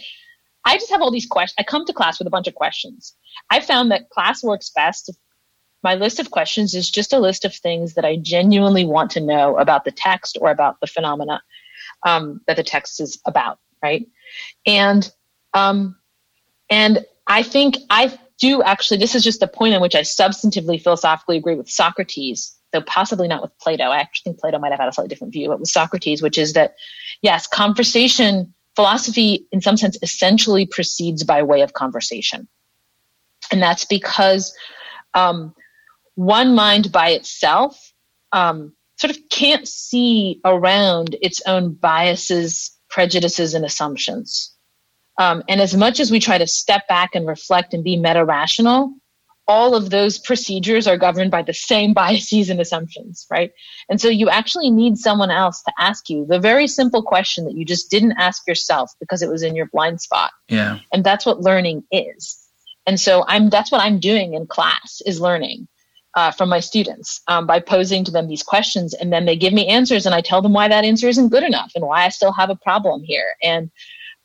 I 0.66 0.76
just 0.76 0.91
have 0.91 1.01
all 1.01 1.12
these 1.12 1.26
questions. 1.26 1.55
I 1.60 1.64
come 1.64 1.86
to 1.86 1.93
class 1.93 2.20
with 2.20 2.28
a 2.28 2.32
bunch 2.32 2.47
of 2.47 2.55
questions. 2.55 3.16
I 3.49 3.60
found 3.60 3.91
that 3.91 4.10
class 4.10 4.43
works 4.43 4.72
best 4.76 5.10
my 5.84 5.93
list 5.93 6.20
of 6.20 6.32
questions 6.32 6.74
is 6.74 6.89
just 6.89 7.14
a 7.14 7.20
list 7.20 7.45
of 7.45 7.55
things 7.55 7.93
that 7.93 8.03
I 8.03 8.18
genuinely 8.18 8.84
want 8.84 9.12
to 9.12 9.22
know 9.22 9.58
about 9.58 9.86
the 9.86 9.91
text 9.91 10.38
or 10.41 10.49
about 10.49 10.80
the 10.82 10.88
phenomena 10.88 11.41
um, 12.05 12.41
that 12.47 12.58
the 12.58 12.64
text 12.64 12.99
is 12.99 13.22
about 13.26 13.60
right? 13.84 14.08
And 14.66 15.10
um, 15.53 15.95
and 16.70 17.05
I 17.28 17.43
think 17.43 17.78
I 17.89 18.18
do 18.39 18.62
actually. 18.62 18.97
This 18.97 19.16
is 19.16 19.24
just 19.24 19.39
the 19.39 19.47
point 19.47 19.74
in 19.74 19.82
which 19.82 19.95
I 19.95 20.01
substantively 20.01 20.82
philosophically 20.82 21.38
agree 21.38 21.55
with 21.55 21.70
Socrates, 21.70 22.55
though 22.72 22.82
possibly 22.82 23.28
not 23.28 23.41
with 23.41 23.57
Plato. 23.59 23.86
I 23.86 23.97
actually 23.97 24.32
think 24.32 24.39
Plato 24.39 24.59
might 24.59 24.72
have 24.72 24.80
had 24.80 24.89
a 24.89 24.93
slightly 24.93 25.09
different 25.09 25.34
view, 25.34 25.49
but 25.49 25.59
with 25.59 25.70
Socrates, 25.70 26.22
which 26.22 26.38
is 26.38 26.53
that 26.53 26.76
yes, 27.22 27.47
conversation 27.47 28.53
philosophy 28.76 29.47
in 29.51 29.61
some 29.61 29.78
sense 29.78 29.97
essentially 30.01 30.65
proceeds 30.65 31.24
by 31.24 31.43
way 31.43 31.61
of 31.61 31.74
conversation, 31.74 32.47
and 33.51 33.61
that's 33.61 33.86
because 33.86 34.55
um, 35.13 35.53
one 36.15 36.55
mind 36.55 36.91
by 36.91 37.09
itself 37.09 37.93
um, 38.32 38.74
sort 38.97 39.11
of 39.11 39.30
can't 39.30 39.68
see 39.68 40.41
around 40.43 41.15
its 41.22 41.41
own 41.45 41.74
biases 41.74 42.72
prejudices 42.89 43.53
and 43.53 43.65
assumptions. 43.65 44.53
Um, 45.20 45.43
and 45.49 45.61
as 45.61 45.76
much 45.76 45.99
as 45.99 46.11
we 46.11 46.20
try 46.20 46.38
to 46.38 46.47
step 46.47 46.88
back 46.88 47.15
and 47.15 47.28
reflect 47.28 47.74
and 47.74 47.84
be 47.84 47.97
meta 47.97 48.24
rational, 48.24 48.93
all 49.48 49.76
of 49.76 49.89
those 49.89 50.18
procedures 50.18 50.88
are 50.88 50.98
governed 50.98 51.32
by 51.32 51.41
the 51.41 51.54
same 51.54 51.93
biases 51.93 52.50
and 52.50 52.60
assumptions, 52.60 53.26
right? 53.32 53.52
And 53.89 54.00
so 54.02 54.10
you 54.10 54.30
actually 54.30 54.70
need 54.70 54.98
someone 54.98 55.32
else 55.32 55.64
to 55.64 55.74
ask 55.80 56.10
you 56.10 56.26
the 56.26 56.39
very 56.39 56.68
simple 56.68 57.02
question 57.02 57.45
that 57.45 57.56
you 57.56 57.64
just 57.64 57.89
didn't 57.89 58.18
ask 58.18 58.45
yourself 58.48 58.91
because 59.00 59.22
it 59.22 59.30
was 59.30 59.43
in 59.43 59.56
your 59.56 59.68
blind 59.68 60.02
spot. 60.02 60.32
Yeah. 60.50 60.80
And 60.91 61.04
that's 61.04 61.26
what 61.26 61.39
learning 61.39 61.84
is. 61.91 62.43
And 62.86 63.00
so 63.00 63.24
I'm 63.28 63.50
that's 63.50 63.72
what 63.72 63.82
I'm 63.82 64.00
doing 64.00 64.34
in 64.34 64.48
class 64.48 65.02
is 65.06 65.20
learning 65.20 65.68
uh, 66.14 66.32
from 66.32 66.50
my 66.50 66.60
students 66.60 67.22
um, 67.28 67.45
by 67.45 67.60
posing 67.60 68.04
to 68.06 68.12
them 68.12 68.28
these 68.28 68.43
questions, 68.43 68.93
and 68.93 69.14
then 69.14 69.26
they 69.26 69.36
give 69.36 69.54
me 69.54 69.68
answers, 69.68 70.06
and 70.06 70.16
I 70.16 70.22
tell 70.22 70.41
them 70.41 70.54
why 70.54 70.68
that 70.68 70.84
answer 70.84 71.08
isn't 71.08 71.30
good 71.30 71.43
enough 71.43 71.74
and 71.76 71.86
why 71.86 72.06
I 72.06 72.10
still 72.10 72.32
have 72.32 72.50
a 72.50 72.56
problem 72.56 73.04
here, 73.04 73.28
and 73.43 73.70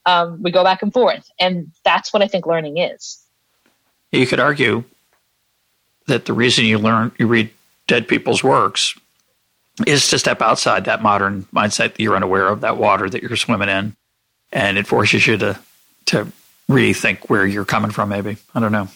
um, 0.06 0.42
we 0.42 0.52
go 0.52 0.64
back 0.64 0.82
and 0.82 0.92
forth, 0.92 1.28
and 1.38 1.72
that's 1.84 2.12
what 2.12 2.22
I 2.22 2.28
think 2.28 2.46
learning 2.46 2.78
is. 2.78 3.18
You 4.12 4.26
could 4.26 4.40
argue 4.40 4.84
that 6.06 6.26
the 6.26 6.32
reason 6.32 6.64
you 6.64 6.78
learn, 6.78 7.12
you 7.18 7.26
read 7.26 7.50
dead 7.86 8.08
people's 8.08 8.42
works, 8.42 8.94
is 9.86 10.08
to 10.08 10.18
step 10.18 10.42
outside 10.42 10.84
that 10.84 11.02
modern 11.02 11.44
mindset 11.44 11.94
that 11.94 12.00
you're 12.00 12.16
unaware 12.16 12.48
of, 12.48 12.60
that 12.60 12.76
water 12.76 13.08
that 13.08 13.22
you're 13.22 13.36
swimming 13.36 13.68
in, 13.68 13.96
and 14.52 14.78
it 14.78 14.86
forces 14.86 15.26
you 15.26 15.36
to 15.38 15.58
to 16.06 16.26
rethink 16.70 17.28
where 17.28 17.46
you're 17.46 17.64
coming 17.64 17.90
from. 17.90 18.08
Maybe 18.08 18.36
I 18.54 18.60
don't 18.60 18.72
know. 18.72 18.88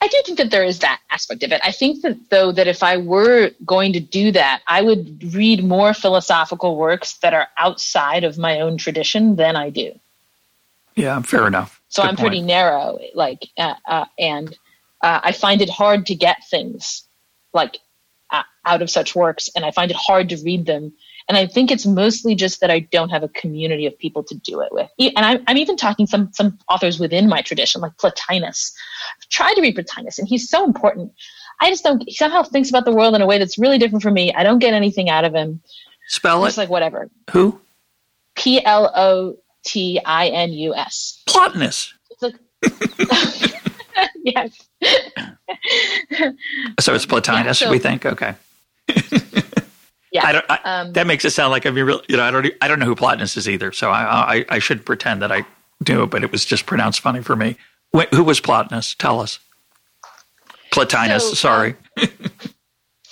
I 0.00 0.08
do 0.08 0.20
think 0.26 0.38
that 0.38 0.50
there 0.50 0.64
is 0.64 0.80
that 0.80 1.00
aspect 1.10 1.42
of 1.42 1.52
it. 1.52 1.62
I 1.64 1.72
think 1.72 2.02
that 2.02 2.16
though 2.30 2.52
that 2.52 2.66
if 2.66 2.82
I 2.82 2.98
were 2.98 3.50
going 3.64 3.94
to 3.94 4.00
do 4.00 4.32
that, 4.32 4.60
I 4.66 4.82
would 4.82 5.34
read 5.34 5.64
more 5.64 5.94
philosophical 5.94 6.76
works 6.76 7.14
that 7.18 7.32
are 7.32 7.48
outside 7.56 8.22
of 8.22 8.36
my 8.36 8.60
own 8.60 8.76
tradition 8.76 9.36
than 9.36 9.56
I 9.56 9.70
do. 9.70 9.98
Yeah, 10.94 11.20
fair 11.22 11.46
enough. 11.46 11.80
So 11.88 12.02
Good 12.02 12.08
I'm 12.08 12.16
point. 12.16 12.28
pretty 12.28 12.42
narrow, 12.42 12.98
like, 13.14 13.48
uh, 13.56 13.74
uh, 13.86 14.04
and 14.18 14.56
uh, 15.02 15.20
I 15.22 15.32
find 15.32 15.60
it 15.60 15.70
hard 15.70 16.06
to 16.06 16.14
get 16.14 16.38
things 16.50 17.04
like 17.52 17.78
uh, 18.30 18.42
out 18.66 18.82
of 18.82 18.90
such 18.90 19.14
works, 19.14 19.48
and 19.54 19.64
I 19.64 19.70
find 19.70 19.90
it 19.90 19.96
hard 19.96 20.28
to 20.30 20.36
read 20.44 20.66
them. 20.66 20.92
And 21.28 21.38
I 21.38 21.46
think 21.46 21.70
it's 21.70 21.86
mostly 21.86 22.34
just 22.34 22.60
that 22.60 22.70
I 22.70 22.80
don't 22.80 23.08
have 23.08 23.22
a 23.22 23.28
community 23.28 23.86
of 23.86 23.98
people 23.98 24.22
to 24.24 24.34
do 24.34 24.60
it 24.60 24.70
with. 24.72 24.90
And 24.98 25.24
I'm, 25.24 25.42
I'm 25.46 25.56
even 25.56 25.76
talking 25.76 26.06
some 26.06 26.30
some 26.32 26.58
authors 26.68 26.98
within 26.98 27.28
my 27.28 27.40
tradition, 27.40 27.80
like 27.80 27.96
Plotinus. 27.96 28.72
I've 29.18 29.28
tried 29.30 29.54
to 29.54 29.62
read 29.62 29.76
Plotinus, 29.76 30.18
and 30.18 30.28
he's 30.28 30.48
so 30.48 30.64
important. 30.64 31.12
I 31.60 31.70
just 31.70 31.84
don't. 31.84 32.02
He 32.06 32.14
somehow 32.14 32.42
thinks 32.42 32.68
about 32.68 32.84
the 32.84 32.92
world 32.92 33.14
in 33.14 33.22
a 33.22 33.26
way 33.26 33.38
that's 33.38 33.58
really 33.58 33.78
different 33.78 34.02
from 34.02 34.14
me. 34.14 34.34
I 34.34 34.42
don't 34.42 34.58
get 34.58 34.74
anything 34.74 35.08
out 35.08 35.24
of 35.24 35.34
him. 35.34 35.62
Spell 36.08 36.44
it. 36.44 36.48
Just 36.48 36.58
like 36.58 36.68
whatever. 36.68 37.10
Who? 37.32 37.60
P 38.34 38.64
L 38.64 38.92
O 38.94 39.36
T 39.64 40.00
I 40.04 40.28
N 40.28 40.52
U 40.52 40.74
S. 40.74 41.22
Plotinus. 41.26 41.92
It's 42.10 42.22
like. 42.22 43.60
yes. 44.34 44.68
so 46.80 46.94
it's 46.94 47.04
Plotinus, 47.04 47.60
yeah, 47.60 47.66
so, 47.66 47.70
we 47.70 47.78
think. 47.78 48.06
Okay. 48.06 48.34
yeah. 50.12 50.26
I 50.26 50.32
don't, 50.32 50.44
I, 50.48 50.58
um, 50.64 50.92
that 50.94 51.06
makes 51.06 51.26
it 51.26 51.30
sound 51.30 51.50
like 51.50 51.66
I 51.66 51.70
mean, 51.70 51.84
real, 51.84 52.00
you 52.08 52.16
know, 52.16 52.22
I 52.22 52.30
don't, 52.30 52.46
I 52.62 52.68
don't 52.68 52.78
know 52.78 52.86
who 52.86 52.96
Plotinus 52.96 53.36
is 53.36 53.48
either. 53.48 53.70
So 53.70 53.90
I, 53.90 54.36
I, 54.36 54.44
I 54.48 54.58
should 54.60 54.86
pretend 54.86 55.20
that 55.20 55.30
I 55.30 55.44
do, 55.82 56.06
but 56.06 56.24
it 56.24 56.32
was 56.32 56.46
just 56.46 56.64
pronounced 56.64 57.00
funny 57.00 57.20
for 57.20 57.36
me. 57.36 57.56
Wait, 57.92 58.12
who 58.14 58.24
was 58.24 58.40
Plotinus? 58.40 58.96
Tell 58.96 59.20
us. 59.20 59.38
Plotinus. 60.72 61.20
So, 61.20 61.34
sorry. 61.34 61.76
Um, 61.98 62.08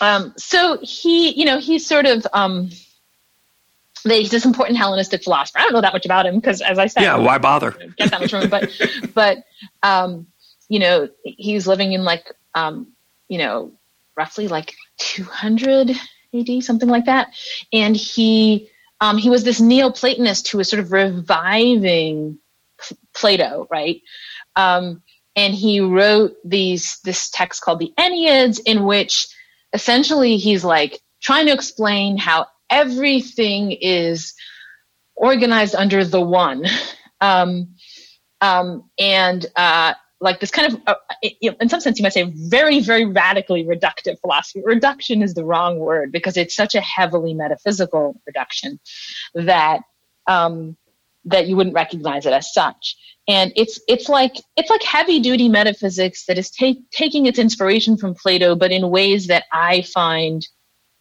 um, 0.00 0.34
so 0.38 0.78
he, 0.80 1.32
you 1.38 1.44
know, 1.44 1.58
he's 1.58 1.86
sort 1.86 2.06
of 2.06 2.26
um, 2.32 2.70
he's 4.02 4.30
this 4.30 4.44
important 4.44 4.78
Hellenistic 4.78 5.22
philosopher. 5.22 5.58
I 5.58 5.62
don't 5.62 5.72
know 5.74 5.80
that 5.82 5.92
much 5.92 6.06
about 6.06 6.26
him 6.26 6.36
because, 6.36 6.60
as 6.62 6.78
I 6.78 6.86
said, 6.86 7.02
yeah, 7.02 7.16
why 7.16 7.38
bother? 7.38 7.72
Get 7.96 8.10
that 8.10 8.20
much 8.20 8.30
from 8.30 8.42
him, 8.42 8.50
but 8.50 8.70
but 9.14 9.44
um, 9.82 10.26
you 10.72 10.78
know, 10.78 11.06
he's 11.22 11.66
living 11.66 11.92
in 11.92 12.02
like, 12.02 12.32
um, 12.54 12.94
you 13.28 13.36
know, 13.36 13.72
roughly 14.16 14.48
like 14.48 14.72
200 15.00 15.90
AD, 16.34 16.64
something 16.64 16.88
like 16.88 17.04
that. 17.04 17.28
And 17.74 17.94
he, 17.94 18.70
um, 18.98 19.18
he 19.18 19.28
was 19.28 19.44
this 19.44 19.60
Neoplatonist 19.60 20.48
who 20.48 20.56
was 20.56 20.70
sort 20.70 20.80
of 20.80 20.90
reviving 20.90 22.38
Plato, 23.14 23.66
right? 23.70 24.00
Um, 24.56 25.02
and 25.36 25.52
he 25.52 25.80
wrote 25.80 26.36
these 26.42 27.00
this 27.04 27.28
text 27.28 27.60
called 27.60 27.78
the 27.78 27.92
Enneads, 27.98 28.58
in 28.64 28.84
which 28.84 29.28
essentially 29.74 30.38
he's 30.38 30.64
like 30.64 30.98
trying 31.20 31.48
to 31.48 31.52
explain 31.52 32.16
how 32.16 32.46
everything 32.70 33.72
is 33.72 34.32
organized 35.16 35.74
under 35.74 36.02
the 36.02 36.22
one. 36.22 36.64
Um, 37.20 37.76
um, 38.40 38.90
and 38.98 39.46
uh, 39.54 39.94
like 40.22 40.40
this 40.40 40.50
kind 40.50 40.72
of, 40.72 40.80
uh, 40.86 40.94
in 41.40 41.68
some 41.68 41.80
sense, 41.80 41.98
you 41.98 42.04
might 42.04 42.12
say 42.12 42.32
very, 42.34 42.80
very 42.80 43.04
radically 43.04 43.64
reductive 43.64 44.20
philosophy. 44.20 44.62
Reduction 44.64 45.22
is 45.22 45.34
the 45.34 45.44
wrong 45.44 45.78
word 45.78 46.12
because 46.12 46.36
it's 46.36 46.54
such 46.54 46.74
a 46.74 46.80
heavily 46.80 47.34
metaphysical 47.34 48.20
reduction 48.26 48.78
that 49.34 49.80
um, 50.26 50.76
that 51.24 51.48
you 51.48 51.56
wouldn't 51.56 51.74
recognize 51.74 52.24
it 52.24 52.32
as 52.32 52.52
such. 52.52 52.96
And 53.28 53.52
it's 53.56 53.80
it's 53.88 54.08
like 54.08 54.34
it's 54.56 54.70
like 54.70 54.82
heavy 54.82 55.20
duty 55.20 55.48
metaphysics 55.48 56.26
that 56.26 56.38
is 56.38 56.50
take, 56.50 56.78
taking 56.90 57.26
its 57.26 57.38
inspiration 57.38 57.96
from 57.96 58.14
Plato, 58.14 58.54
but 58.54 58.70
in 58.70 58.90
ways 58.90 59.26
that 59.26 59.44
I 59.52 59.82
find 59.82 60.46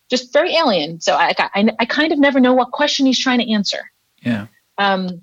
just 0.09 0.33
very 0.33 0.55
alien. 0.55 0.99
So 0.99 1.15
I, 1.15 1.33
I, 1.37 1.69
I 1.79 1.85
kind 1.85 2.11
of 2.11 2.19
never 2.19 2.39
know 2.39 2.53
what 2.53 2.71
question 2.71 3.05
he's 3.05 3.19
trying 3.19 3.39
to 3.39 3.51
answer. 3.51 3.79
Yeah. 4.23 4.47
Um, 4.77 5.21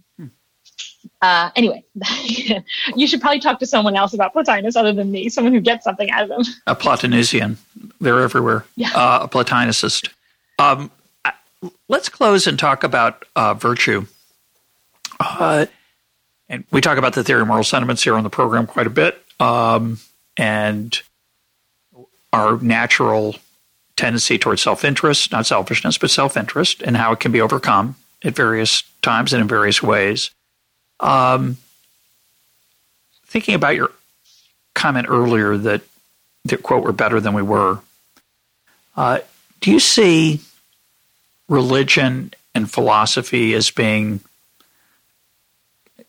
uh, 1.21 1.51
anyway, 1.57 1.85
you 2.95 3.07
should 3.07 3.21
probably 3.21 3.41
talk 3.41 3.59
to 3.59 3.66
someone 3.66 3.97
else 3.97 4.14
about 4.14 4.35
Plotinus 4.35 4.77
other 4.77 4.93
than 4.93 5.11
me, 5.11 5.29
someone 5.29 5.53
who 5.53 5.61
gets 5.61 5.85
something 5.85 6.11
out 6.11 6.23
of 6.23 6.29
them. 6.29 6.43
A 6.66 6.77
Plotinesian. 6.77 7.57
They're 8.01 8.21
everywhere. 8.21 8.64
Yeah. 8.77 8.91
Uh, 8.95 9.21
a 9.23 9.29
Platonicist. 9.29 10.11
Um, 10.59 10.91
let's 11.89 12.09
close 12.09 12.47
and 12.47 12.59
talk 12.59 12.85
about 12.85 13.25
uh, 13.35 13.55
virtue. 13.55 14.07
Uh, 15.19 15.66
and 16.49 16.64
we 16.71 16.81
talk 16.81 16.99
about 16.99 17.14
the 17.14 17.25
theory 17.25 17.43
of 17.43 17.49
moral 17.49 17.64
sentiments 17.64 18.03
here 18.03 18.14
on 18.14 18.23
the 18.23 18.31
program 18.31 18.66
quite 18.66 18.87
a 18.87 18.91
bit. 18.91 19.21
Um, 19.41 19.99
and 20.37 21.01
our 22.33 22.59
natural 22.59 23.37
tendency 23.97 24.39
towards 24.39 24.62
self 24.62 24.85
interest, 24.85 25.33
not 25.33 25.47
selfishness, 25.47 25.99
but 25.99 26.11
self 26.11 26.37
interest, 26.37 26.83
and 26.83 26.97
how 26.97 27.12
it 27.12 27.21
can 27.21 27.33
be 27.33 27.41
overcome 27.41 27.97
at 28.23 28.35
various 28.35 28.83
times 29.03 29.33
and 29.33 29.43
in 29.43 29.49
various 29.49 29.83
ways. 29.83 30.31
Um, 31.01 31.57
thinking 33.26 33.55
about 33.55 33.76
your 33.76 33.92
comment 34.74 35.07
earlier 35.09 35.57
that 35.57 35.82
the 36.44 36.57
quote 36.57 36.82
we're 36.82 36.92
better 36.92 37.20
than 37.20 37.34
we 37.34 37.42
were. 37.42 37.80
Uh, 38.96 39.20
do 39.61 39.70
you 39.70 39.80
see 39.80 40.40
religion 41.49 42.32
and 42.55 42.70
philosophy 42.70 43.55
as 43.55 43.70
being 43.70 44.20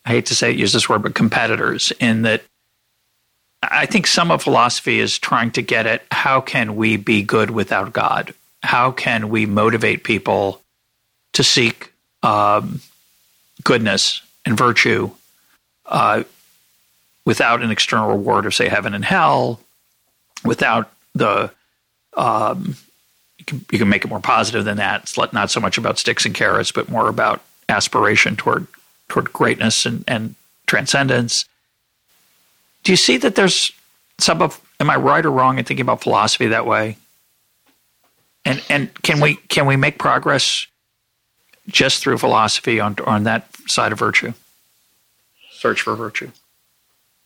I 0.06 0.10
hate 0.14 0.28
to 0.28 0.36
say 0.36 0.52
it 0.52 0.58
use 0.58 0.74
this 0.74 0.90
word, 0.90 1.04
but 1.04 1.14
competitors 1.14 1.92
in 2.00 2.24
that 2.24 2.42
I 3.62 3.86
think 3.86 4.08
some 4.08 4.32
of 4.32 4.42
philosophy 4.42 5.00
is 5.00 5.20
trying 5.20 5.52
to 5.52 5.62
get 5.62 5.86
at 5.86 6.04
how 6.12 6.42
can 6.42 6.76
we 6.76 6.98
be 6.98 7.22
good 7.22 7.52
without 7.52 7.92
God? 7.92 8.34
How 8.64 8.92
can 8.92 9.30
we 9.30 9.46
motivate 9.46 10.04
people 10.04 10.62
to 11.34 11.44
seek 11.44 11.94
um, 12.24 12.82
goodness 13.64 14.22
and 14.50 14.58
virtue 14.58 15.12
uh, 15.86 16.24
without 17.24 17.62
an 17.62 17.72
external 17.72 18.10
reward 18.10 18.46
of, 18.46 18.54
say, 18.54 18.68
heaven 18.68 18.94
and 18.94 19.06
hell, 19.06 19.62
without 20.44 20.92
the 21.16 21.52
um, 22.18 22.76
you, 23.38 23.46
can, 23.46 23.66
you 23.72 23.78
can 23.78 23.88
make 23.88 24.04
it 24.04 24.10
more 24.10 24.20
positive 24.20 24.66
than 24.66 24.78
that. 24.78 25.04
It's 25.04 25.18
not 25.18 25.52
so 25.52 25.60
much 25.60 25.78
about 25.78 25.98
sticks 26.00 26.26
and 26.26 26.36
carrots, 26.36 26.72
but 26.72 26.90
more 26.90 27.08
about 27.08 27.42
aspiration 27.70 28.36
toward 28.36 28.68
toward 29.08 29.32
greatness 29.32 29.86
and, 29.86 30.04
and 30.08 30.36
transcendence. 30.68 31.46
Do 32.84 32.92
you 32.92 32.98
see 32.98 33.18
that 33.18 33.36
there's 33.36 33.72
some 34.18 34.42
of 34.42 34.60
am 34.80 34.90
I 34.90 34.96
right 34.96 35.26
or 35.26 35.32
wrong 35.32 35.60
in 35.60 35.66
thinking 35.66 35.84
about 35.84 36.02
philosophy 36.02 36.48
that 36.48 36.66
way? 36.66 36.98
And 38.44 38.62
and 38.70 39.02
can 39.04 39.20
we 39.20 39.36
can 39.36 39.66
we 39.66 39.76
make 39.76 40.00
progress 40.00 40.66
just 41.68 42.02
through 42.02 42.18
philosophy 42.18 42.80
on 42.80 42.96
on 43.06 43.24
that 43.24 43.49
side 43.70 43.92
of 43.92 44.00
virtue? 44.00 44.34
Search 45.52 45.82
for 45.82 45.96
virtue. 45.96 46.32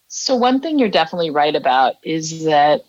So 0.07 0.35
one 0.35 0.59
thing 0.59 0.77
you're 0.77 0.89
definitely 0.89 1.31
right 1.31 1.55
about 1.55 1.95
is 2.03 2.45
that 2.45 2.83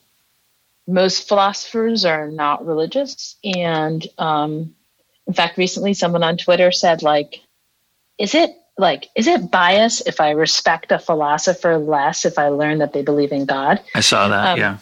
most 0.86 1.26
philosophers 1.26 2.04
are 2.04 2.30
not 2.30 2.66
religious, 2.66 3.36
and 3.42 4.06
um, 4.18 4.74
in 5.26 5.32
fact, 5.32 5.56
recently 5.56 5.94
someone 5.94 6.22
on 6.22 6.36
Twitter 6.36 6.70
said 6.70 7.02
like, 7.02 7.40
"Is 8.18 8.34
it 8.34 8.50
like 8.76 9.08
is 9.14 9.26
it 9.26 9.50
bias 9.50 10.02
if 10.02 10.20
I 10.20 10.32
respect 10.32 10.92
a 10.92 10.98
philosopher 10.98 11.78
less 11.78 12.26
if 12.26 12.38
I 12.38 12.48
learn 12.48 12.78
that 12.78 12.92
they 12.92 13.02
believe 13.02 13.32
in 13.32 13.46
God?" 13.46 13.80
I 13.94 14.00
saw 14.00 14.28
that. 14.28 14.52
Um, 14.52 14.58
yeah. 14.58 14.78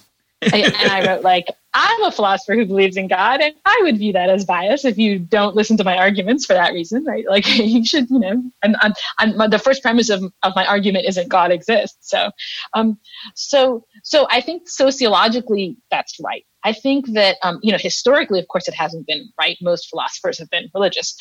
and 0.52 0.74
I 0.90 1.06
wrote 1.06 1.22
like, 1.22 1.46
I'm 1.74 2.04
a 2.04 2.12
philosopher 2.12 2.54
who 2.54 2.66
believes 2.66 2.96
in 2.96 3.08
God, 3.08 3.40
and 3.40 3.54
I 3.64 3.80
would 3.82 3.98
view 3.98 4.12
that 4.12 4.28
as 4.28 4.44
bias 4.44 4.84
if 4.84 4.98
you 4.98 5.18
don't 5.18 5.56
listen 5.56 5.76
to 5.78 5.84
my 5.84 5.96
arguments 5.96 6.44
for 6.44 6.52
that 6.52 6.72
reason, 6.72 7.04
right? 7.04 7.24
Like 7.26 7.46
you 7.58 7.84
should, 7.84 8.10
you 8.10 8.18
know, 8.18 8.42
I'm, 8.62 8.74
I'm, 8.80 8.92
I'm 9.18 9.50
the 9.50 9.58
first 9.58 9.82
premise 9.82 10.10
of, 10.10 10.22
of 10.42 10.52
my 10.54 10.66
argument 10.66 11.06
isn't 11.08 11.28
God 11.28 11.50
exists. 11.50 12.10
So, 12.10 12.30
um, 12.74 12.98
so, 13.34 13.86
so 14.02 14.26
I 14.30 14.40
think 14.40 14.68
sociologically 14.68 15.76
that's 15.90 16.18
right. 16.20 16.44
I 16.64 16.72
think 16.72 17.12
that, 17.14 17.38
um, 17.42 17.58
you 17.62 17.72
know, 17.72 17.78
historically, 17.78 18.38
of 18.38 18.48
course, 18.48 18.68
it 18.68 18.74
hasn't 18.74 19.06
been 19.06 19.30
right. 19.38 19.56
Most 19.60 19.88
philosophers 19.88 20.38
have 20.38 20.50
been 20.50 20.70
religious. 20.74 21.16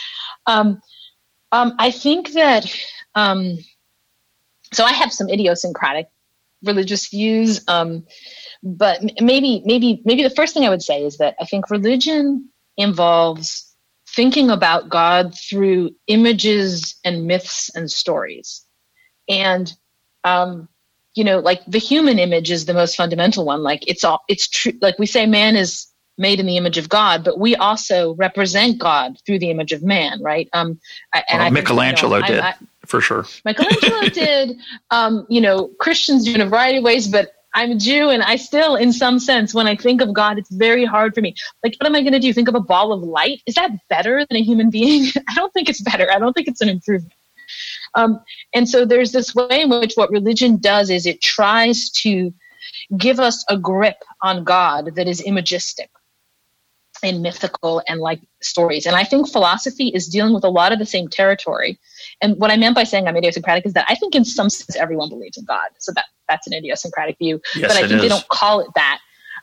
Um, 0.47 0.81
um, 1.51 1.73
I 1.79 1.91
think 1.91 2.33
that, 2.33 2.73
um, 3.15 3.57
so 4.73 4.83
I 4.83 4.91
have 4.91 5.11
some 5.11 5.29
idiosyncratic 5.29 6.07
religious 6.63 7.07
views. 7.07 7.67
But 8.63 9.01
maybe, 9.19 9.63
maybe, 9.65 10.01
maybe 10.05 10.23
the 10.23 10.29
first 10.29 10.53
thing 10.53 10.65
I 10.65 10.69
would 10.69 10.83
say 10.83 11.03
is 11.03 11.17
that 11.17 11.35
I 11.41 11.45
think 11.45 11.69
religion 11.69 12.49
involves 12.77 13.67
thinking 14.07 14.49
about 14.49 14.89
God 14.89 15.33
through 15.35 15.91
images 16.07 16.95
and 17.03 17.25
myths 17.25 17.71
and 17.73 17.89
stories. 17.89 18.65
And, 19.27 19.71
um, 20.23 20.67
you 21.15 21.23
know, 21.23 21.39
like 21.39 21.65
the 21.65 21.79
human 21.79 22.19
image 22.19 22.51
is 22.51 22.65
the 22.65 22.73
most 22.73 22.95
fundamental 22.95 23.45
one. 23.45 23.63
Like 23.63 23.87
it's 23.87 24.03
all, 24.03 24.21
it's 24.27 24.47
true. 24.47 24.73
Like 24.81 24.99
we 24.99 25.05
say 25.05 25.25
man 25.25 25.55
is 25.55 25.87
made 26.17 26.39
in 26.39 26.45
the 26.45 26.57
image 26.57 26.77
of 26.77 26.87
God, 26.87 27.23
but 27.23 27.39
we 27.39 27.55
also 27.55 28.13
represent 28.15 28.77
God 28.77 29.17
through 29.25 29.39
the 29.39 29.49
image 29.49 29.71
of 29.71 29.81
man, 29.81 30.21
right? 30.21 30.47
Um, 30.53 30.79
and 31.13 31.23
well, 31.31 31.41
I 31.41 31.49
Michelangelo 31.49 32.17
think, 32.17 32.29
you 32.29 32.35
know, 32.35 32.41
did. 32.41 32.45
I, 32.45 32.49
I, 32.49 32.55
for 32.85 33.01
sure. 33.01 33.25
Michelangelo 33.43 34.09
did. 34.09 34.57
Um, 34.91 35.25
you 35.29 35.41
know, 35.41 35.69
Christians 35.79 36.25
do 36.25 36.35
in 36.35 36.41
a 36.41 36.45
variety 36.45 36.77
of 36.77 36.83
ways, 36.83 37.07
but 37.07 37.33
I'm 37.53 37.71
a 37.71 37.75
Jew 37.75 38.09
and 38.09 38.23
I 38.23 38.37
still, 38.37 38.75
in 38.75 38.93
some 38.93 39.19
sense, 39.19 39.53
when 39.53 39.67
I 39.67 39.75
think 39.75 40.01
of 40.01 40.13
God, 40.13 40.37
it's 40.37 40.49
very 40.49 40.85
hard 40.85 41.13
for 41.13 41.21
me. 41.21 41.35
Like, 41.63 41.75
what 41.79 41.87
am 41.87 41.95
I 41.95 42.01
going 42.01 42.13
to 42.13 42.19
do? 42.19 42.33
Think 42.33 42.47
of 42.47 42.55
a 42.55 42.61
ball 42.61 42.93
of 42.93 43.01
light? 43.01 43.41
Is 43.45 43.55
that 43.55 43.71
better 43.89 44.25
than 44.29 44.37
a 44.37 44.43
human 44.43 44.69
being? 44.69 45.11
I 45.29 45.33
don't 45.35 45.53
think 45.53 45.69
it's 45.69 45.81
better. 45.81 46.09
I 46.11 46.19
don't 46.19 46.33
think 46.33 46.47
it's 46.47 46.61
an 46.61 46.69
improvement. 46.69 47.13
Um, 47.95 48.21
and 48.53 48.69
so 48.69 48.85
there's 48.85 49.11
this 49.11 49.35
way 49.35 49.61
in 49.61 49.69
which 49.69 49.95
what 49.95 50.09
religion 50.11 50.57
does 50.57 50.89
is 50.89 51.05
it 51.05 51.21
tries 51.21 51.89
to 51.89 52.33
give 52.97 53.19
us 53.19 53.43
a 53.49 53.57
grip 53.57 54.03
on 54.21 54.43
God 54.43 54.95
that 54.95 55.07
is 55.07 55.21
imagistic 55.21 55.89
and 57.03 57.21
mythical 57.21 57.81
and 57.87 57.99
like 57.99 58.21
stories. 58.43 58.85
And 58.85 58.95
I 58.95 59.03
think 59.03 59.29
philosophy 59.29 59.89
is 59.89 60.07
dealing 60.07 60.33
with 60.33 60.43
a 60.43 60.49
lot 60.49 60.71
of 60.71 60.79
the 60.79 60.85
same 60.85 61.07
territory. 61.07 61.79
And 62.21 62.37
what 62.37 62.51
I 62.51 62.57
meant 62.57 62.75
by 62.75 62.83
saying 62.83 63.07
I'm 63.07 63.17
idiosyncratic 63.17 63.65
is 63.65 63.73
that 63.73 63.85
I 63.87 63.95
think 63.95 64.15
in 64.15 64.25
some 64.25 64.49
sense 64.49 64.75
everyone 64.75 65.09
believes 65.09 65.37
in 65.37 65.45
God. 65.45 65.69
So 65.79 65.91
that 65.93 66.05
that's 66.29 66.47
an 66.47 66.53
idiosyncratic 66.53 67.17
view. 67.17 67.41
Yes, 67.55 67.67
but 67.67 67.77
I 67.77 67.87
think 67.87 67.93
is. 67.93 68.01
they 68.01 68.07
don't 68.09 68.27
call 68.27 68.61
it 68.61 68.67
that. 68.75 68.99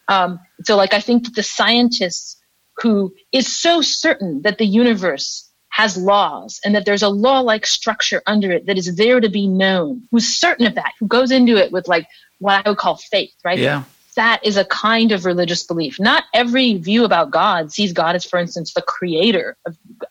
Um, 0.08 0.40
so 0.64 0.76
like 0.76 0.94
I 0.94 1.00
think 1.00 1.34
the 1.34 1.42
scientists 1.42 2.36
who 2.78 3.14
is 3.32 3.54
so 3.54 3.82
certain 3.82 4.42
that 4.42 4.58
the 4.58 4.66
universe 4.66 5.50
has 5.70 5.96
laws 5.96 6.60
and 6.64 6.74
that 6.74 6.86
there's 6.86 7.02
a 7.02 7.08
law 7.08 7.40
like 7.40 7.66
structure 7.66 8.22
under 8.26 8.50
it 8.50 8.66
that 8.66 8.78
is 8.78 8.96
there 8.96 9.20
to 9.20 9.28
be 9.28 9.46
known, 9.46 10.02
who's 10.10 10.26
certain 10.26 10.66
of 10.66 10.74
that, 10.76 10.92
who 10.98 11.06
goes 11.06 11.30
into 11.30 11.56
it 11.56 11.70
with 11.72 11.86
like 11.88 12.06
what 12.38 12.64
I 12.64 12.70
would 12.70 12.78
call 12.78 12.96
faith, 12.96 13.34
right? 13.44 13.58
Yeah 13.58 13.84
that 14.18 14.44
is 14.44 14.56
a 14.56 14.64
kind 14.64 15.12
of 15.12 15.24
religious 15.24 15.62
belief. 15.62 16.00
Not 16.00 16.24
every 16.34 16.74
view 16.74 17.04
about 17.04 17.30
God 17.30 17.72
sees 17.72 17.92
God 17.92 18.16
as, 18.16 18.24
for 18.24 18.36
instance, 18.40 18.74
the 18.74 18.82
creator. 18.82 19.56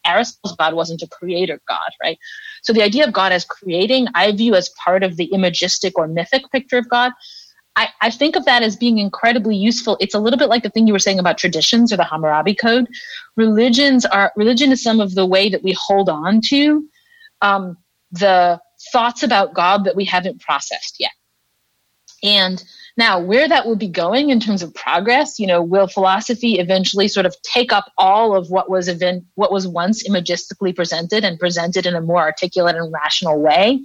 Aristotle's 0.05 0.55
God 0.55 0.75
wasn't 0.75 1.01
a 1.01 1.07
creator 1.07 1.59
God, 1.67 1.89
right? 2.01 2.17
So 2.61 2.71
the 2.71 2.83
idea 2.83 3.05
of 3.05 3.11
God 3.11 3.33
as 3.33 3.43
creating, 3.43 4.07
I 4.15 4.31
view 4.31 4.55
as 4.55 4.69
part 4.81 5.03
of 5.03 5.17
the 5.17 5.29
imagistic 5.33 5.91
or 5.97 6.07
mythic 6.07 6.49
picture 6.53 6.77
of 6.77 6.87
God. 6.87 7.11
I, 7.75 7.89
I 8.01 8.09
think 8.09 8.37
of 8.37 8.45
that 8.45 8.63
as 8.63 8.77
being 8.77 8.97
incredibly 8.97 9.57
useful. 9.57 9.97
It's 9.99 10.15
a 10.15 10.19
little 10.19 10.39
bit 10.39 10.47
like 10.47 10.63
the 10.63 10.69
thing 10.69 10.87
you 10.87 10.93
were 10.93 10.99
saying 10.99 11.19
about 11.19 11.37
traditions 11.37 11.91
or 11.91 11.97
the 11.97 12.05
Hammurabi 12.05 12.55
Code. 12.55 12.87
Religions 13.35 14.05
are 14.05 14.31
religion 14.37 14.71
is 14.71 14.81
some 14.81 15.01
of 15.01 15.15
the 15.15 15.25
way 15.25 15.49
that 15.49 15.63
we 15.63 15.75
hold 15.77 16.07
on 16.07 16.39
to 16.45 16.87
um, 17.41 17.77
the 18.11 18.61
thoughts 18.93 19.21
about 19.21 19.53
God 19.53 19.83
that 19.83 19.97
we 19.97 20.05
haven't 20.05 20.39
processed 20.39 20.95
yet. 20.97 21.11
And 22.23 22.63
now, 22.97 23.19
where 23.19 23.47
that 23.47 23.67
will 23.67 23.75
be 23.75 23.87
going 23.87 24.31
in 24.31 24.39
terms 24.39 24.63
of 24.63 24.73
progress, 24.73 25.39
you 25.39 25.45
know, 25.45 25.61
will 25.61 25.87
philosophy 25.87 26.57
eventually 26.57 27.07
sort 27.07 27.27
of 27.27 27.35
take 27.43 27.71
up 27.71 27.91
all 27.95 28.35
of 28.35 28.49
what 28.49 28.71
was 28.71 28.87
event, 28.87 29.23
what 29.35 29.51
was 29.51 29.67
once 29.67 30.07
imagistically 30.07 30.75
presented 30.75 31.23
and 31.23 31.39
presented 31.39 31.85
in 31.85 31.93
a 31.93 32.01
more 32.01 32.21
articulate 32.21 32.75
and 32.75 32.91
rational 32.91 33.39
way? 33.39 33.79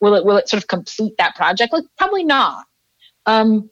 Will 0.00 0.14
it 0.14 0.24
will 0.24 0.36
it 0.36 0.48
sort 0.48 0.60
of 0.60 0.66
complete 0.66 1.14
that 1.18 1.36
project? 1.36 1.72
Like 1.72 1.84
probably 1.96 2.24
not. 2.24 2.64
Um, 3.26 3.70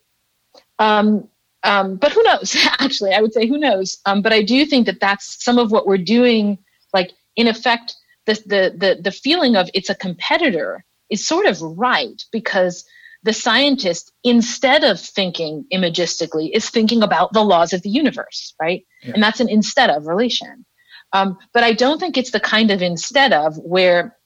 um, 0.79 1.26
um, 1.64 1.97
but 1.97 2.12
who 2.12 2.22
knows? 2.22 2.57
Actually, 2.79 3.14
I 3.14 3.20
would 3.20 3.33
say 3.33 3.49
who 3.49 3.59
knows. 3.59 3.99
Um, 4.07 4.22
but 4.22 4.33
I 4.33 4.43
do 4.43 4.64
think 4.64 4.87
that 4.87 5.01
that's 5.01 5.43
some 5.43 5.59
of 5.59 5.72
what 5.72 5.89
we're 5.89 5.99
doing. 5.99 6.57
Like 6.95 7.12
in 7.35 7.49
effect, 7.49 7.95
the 8.26 8.35
the 8.47 8.74
the 8.76 9.03
the 9.03 9.11
feeling 9.11 9.57
of 9.57 9.68
it's 9.74 9.91
a 9.91 9.95
competitor 9.97 10.85
is 11.11 11.26
sort 11.26 11.47
of 11.47 11.61
right 11.61 12.22
because 12.31 12.85
the 13.23 13.33
scientist, 13.33 14.12
instead 14.23 14.85
of 14.85 15.01
thinking 15.01 15.64
imagistically, 15.73 16.51
is 16.53 16.71
thinking 16.71 17.03
about 17.03 17.33
the 17.33 17.43
laws 17.43 17.73
of 17.73 17.83
the 17.83 17.91
universe, 17.91 18.55
right? 18.61 18.87
Yeah. 19.03 19.12
And 19.14 19.23
that's 19.23 19.41
an 19.41 19.49
instead 19.49 19.91
of 19.91 20.07
relation. 20.07 20.64
Um, 21.12 21.39
but 21.53 21.64
I 21.64 21.73
don't 21.73 21.99
think 21.99 22.16
it's 22.16 22.31
the 22.31 22.41
kind 22.41 22.71
of 22.71 22.83
instead 22.83 23.33
of 23.33 23.57
where, 23.57 24.16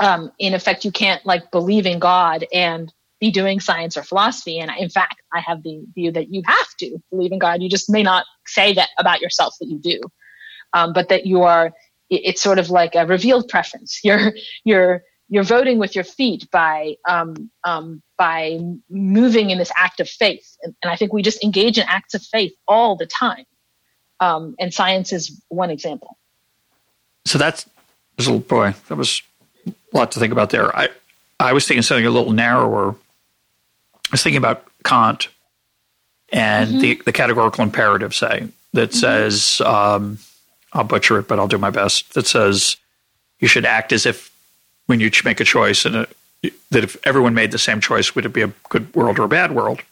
um, 0.00 0.30
in 0.38 0.54
effect, 0.54 0.84
you 0.84 0.92
can't 0.92 1.24
like 1.26 1.50
believe 1.50 1.86
in 1.86 1.98
God 1.98 2.46
and 2.52 2.92
be 3.18 3.30
doing 3.30 3.60
science 3.60 3.96
or 3.96 4.02
philosophy. 4.02 4.58
And 4.58 4.70
in 4.78 4.90
fact, 4.90 5.22
I 5.32 5.40
have 5.40 5.62
the 5.62 5.84
view 5.94 6.12
that 6.12 6.32
you 6.32 6.42
have 6.46 6.68
to 6.80 6.98
believe 7.10 7.32
in 7.32 7.38
God. 7.38 7.62
You 7.62 7.70
just 7.70 7.90
may 7.90 8.02
not 8.02 8.26
say 8.46 8.74
that 8.74 8.90
about 8.98 9.20
yourself 9.20 9.54
that 9.60 9.68
you 9.68 9.78
do, 9.78 10.00
um, 10.74 10.92
but 10.92 11.08
that 11.08 11.26
you 11.26 11.42
are. 11.42 11.72
It's 12.08 12.40
sort 12.40 12.60
of 12.60 12.70
like 12.70 12.94
a 12.94 13.04
revealed 13.04 13.48
preference. 13.48 14.00
You're 14.04 14.32
you're 14.62 15.02
you're 15.28 15.44
voting 15.44 15.78
with 15.78 15.94
your 15.94 16.04
feet 16.04 16.50
by 16.50 16.96
um, 17.08 17.50
um, 17.64 18.02
by 18.16 18.60
moving 18.88 19.50
in 19.50 19.58
this 19.58 19.72
act 19.76 20.00
of 20.00 20.08
faith. 20.08 20.56
And, 20.62 20.74
and, 20.82 20.90
I 20.90 20.96
think 20.96 21.12
we 21.12 21.22
just 21.22 21.42
engage 21.42 21.78
in 21.78 21.84
acts 21.88 22.14
of 22.14 22.22
faith 22.22 22.52
all 22.66 22.96
the 22.96 23.06
time. 23.06 23.44
Um, 24.20 24.54
and 24.58 24.72
science 24.72 25.12
is 25.12 25.40
one 25.48 25.70
example. 25.70 26.16
So 27.26 27.38
that's 27.38 27.68
little 28.18 28.38
boy. 28.38 28.74
That 28.88 28.96
was 28.96 29.22
a 29.66 29.72
lot 29.92 30.12
to 30.12 30.20
think 30.20 30.32
about 30.32 30.50
there. 30.50 30.74
I 30.74 30.88
I 31.38 31.52
was 31.52 31.66
thinking 31.66 31.82
something 31.82 32.06
a 32.06 32.10
little 32.10 32.32
narrower. 32.32 32.90
I 32.90 34.12
was 34.12 34.22
thinking 34.22 34.38
about 34.38 34.64
Kant 34.84 35.28
and 36.30 36.70
mm-hmm. 36.70 36.80
the 36.80 37.02
the 37.06 37.12
categorical 37.12 37.62
imperative, 37.62 38.14
say 38.14 38.48
that 38.72 38.90
mm-hmm. 38.90 38.98
says 38.98 39.60
um, 39.62 40.18
I'll 40.72 40.84
butcher 40.84 41.18
it, 41.18 41.28
but 41.28 41.38
I'll 41.38 41.48
do 41.48 41.58
my 41.58 41.70
best. 41.70 42.14
That 42.14 42.26
says 42.26 42.76
you 43.40 43.48
should 43.48 43.66
act 43.66 43.92
as 43.92 44.06
if 44.06 44.30
when 44.86 45.00
you 45.00 45.10
make 45.24 45.40
a 45.40 45.44
choice 45.44 45.84
and 45.84 45.96
a, 45.96 46.08
that 46.70 46.84
if 46.84 46.96
everyone 47.04 47.34
made 47.34 47.50
the 47.50 47.58
same 47.58 47.80
choice, 47.80 48.14
would 48.14 48.24
it 48.24 48.32
be 48.32 48.42
a 48.42 48.52
good 48.68 48.94
world 48.94 49.18
or 49.18 49.24
a 49.24 49.28
bad 49.28 49.52
world? 49.52 49.82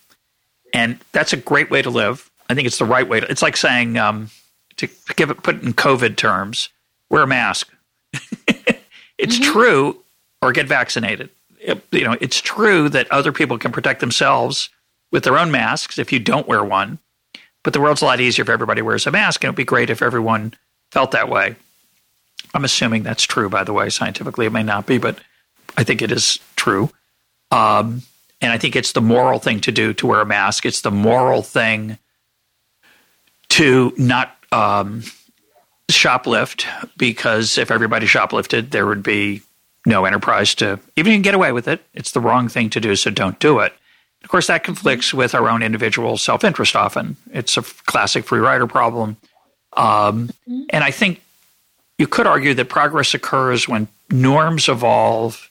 And 0.73 0.99
that's 1.13 1.33
a 1.33 1.37
great 1.37 1.71
way 1.71 1.83
to 1.83 1.91
live. 1.91 2.31
I 2.49 2.55
think 2.55 2.67
it's 2.67 2.79
the 2.79 2.85
right 2.85 3.09
way. 3.09 3.21
To, 3.21 3.31
it's 3.31 3.43
like 3.43 3.57
saying 3.57 3.97
um, 3.97 4.31
to 4.77 4.89
give 5.17 5.31
it 5.31 5.43
put 5.43 5.57
it 5.57 5.63
in 5.63 5.73
COVID 5.73 6.17
terms, 6.17 6.69
wear 7.11 7.23
a 7.23 7.27
mask. 7.27 7.73
it's 8.13 9.39
mm-hmm. 9.39 9.53
true, 9.53 9.99
or 10.43 10.53
get 10.53 10.67
vaccinated. 10.67 11.31
It, 11.61 11.83
you 11.91 12.05
know, 12.05 12.17
it's 12.21 12.41
true 12.41 12.89
that 12.91 13.11
other 13.11 13.33
people 13.33 13.59
can 13.59 13.73
protect 13.73 14.01
themselves 14.01 14.69
with 15.11 15.25
their 15.25 15.39
own 15.39 15.51
masks 15.51 15.99
if 15.99 16.13
you 16.13 16.19
don't 16.19 16.47
wear 16.47 16.63
one. 16.63 16.99
But 17.63 17.73
the 17.73 17.81
world's 17.81 18.03
a 18.03 18.05
lot 18.05 18.21
easier 18.21 18.43
if 18.43 18.51
everybody 18.51 18.83
wears 18.83 19.07
a 19.07 19.11
mask, 19.11 19.43
and 19.43 19.49
it'd 19.49 19.57
be 19.57 19.65
great 19.65 19.89
if 19.89 20.03
everyone 20.03 20.55
felt 20.93 21.13
that 21.13 21.31
way. 21.31 21.57
I'm 22.53 22.65
assuming 22.65 23.03
that's 23.03 23.23
true, 23.23 23.49
by 23.49 23.65
the 23.65 23.73
way. 23.73 23.91
Scientifically, 23.91 24.47
it 24.47 24.53
may 24.53 24.63
not 24.63 24.87
be, 24.87 24.99
but 24.99 25.19
I 25.77 25.85
think 25.85 26.03
it 26.03 26.13
is 26.13 26.39
true. 26.57 26.91
Um, 27.51 28.03
and 28.41 28.53
I 28.53 28.59
think 28.59 28.77
it's 28.77 28.93
the 28.93 29.01
moral 29.01 29.39
thing 29.39 29.61
to 29.61 29.73
do 29.73 29.95
to 29.95 30.07
wear 30.07 30.21
a 30.21 30.27
mask. 30.27 30.67
It's 30.67 30.83
the 30.83 30.91
moral 30.91 31.43
thing 31.43 31.99
to 33.51 33.93
not 33.97 34.37
um, 34.53 35.03
shoplift 35.91 36.67
because 36.97 37.59
if 37.59 37.71
everybody 37.71 38.07
shoplifted, 38.07 38.71
there 38.71 38.87
would 38.87 39.03
be 39.03 39.43
no 39.87 40.05
enterprise 40.05 40.55
to 40.57 40.81
even 40.97 41.23
get 41.23 41.35
away 41.35 41.53
with 41.53 41.69
it. 41.69 41.85
It's 41.95 42.13
the 42.13 42.21
wrong 42.21 42.49
thing 42.49 42.71
to 42.71 42.81
do, 42.81 42.97
so 42.97 43.11
don't 43.11 43.39
do 43.39 43.61
it. 43.61 43.73
Of 44.23 44.31
course, 44.31 44.47
that 44.47 44.65
conflicts 44.65 45.13
with 45.13 45.35
our 45.35 45.51
own 45.51 45.63
individual 45.63 46.17
self 46.17 46.45
interest 46.45 46.75
often. 46.75 47.17
It's 47.33 47.57
a 47.57 47.63
classic 47.63 48.25
free 48.25 48.41
rider 48.41 48.67
problem. 48.67 49.19
Um, 49.75 50.31
and 50.71 50.83
I 50.83 50.91
think 50.91 51.21
you 51.99 52.07
could 52.07 52.27
argue 52.27 52.55
that 52.55 52.69
progress 52.69 53.15
occurs 53.15 53.69
when 53.69 53.89
norms 54.11 54.69
evolve 54.69 55.51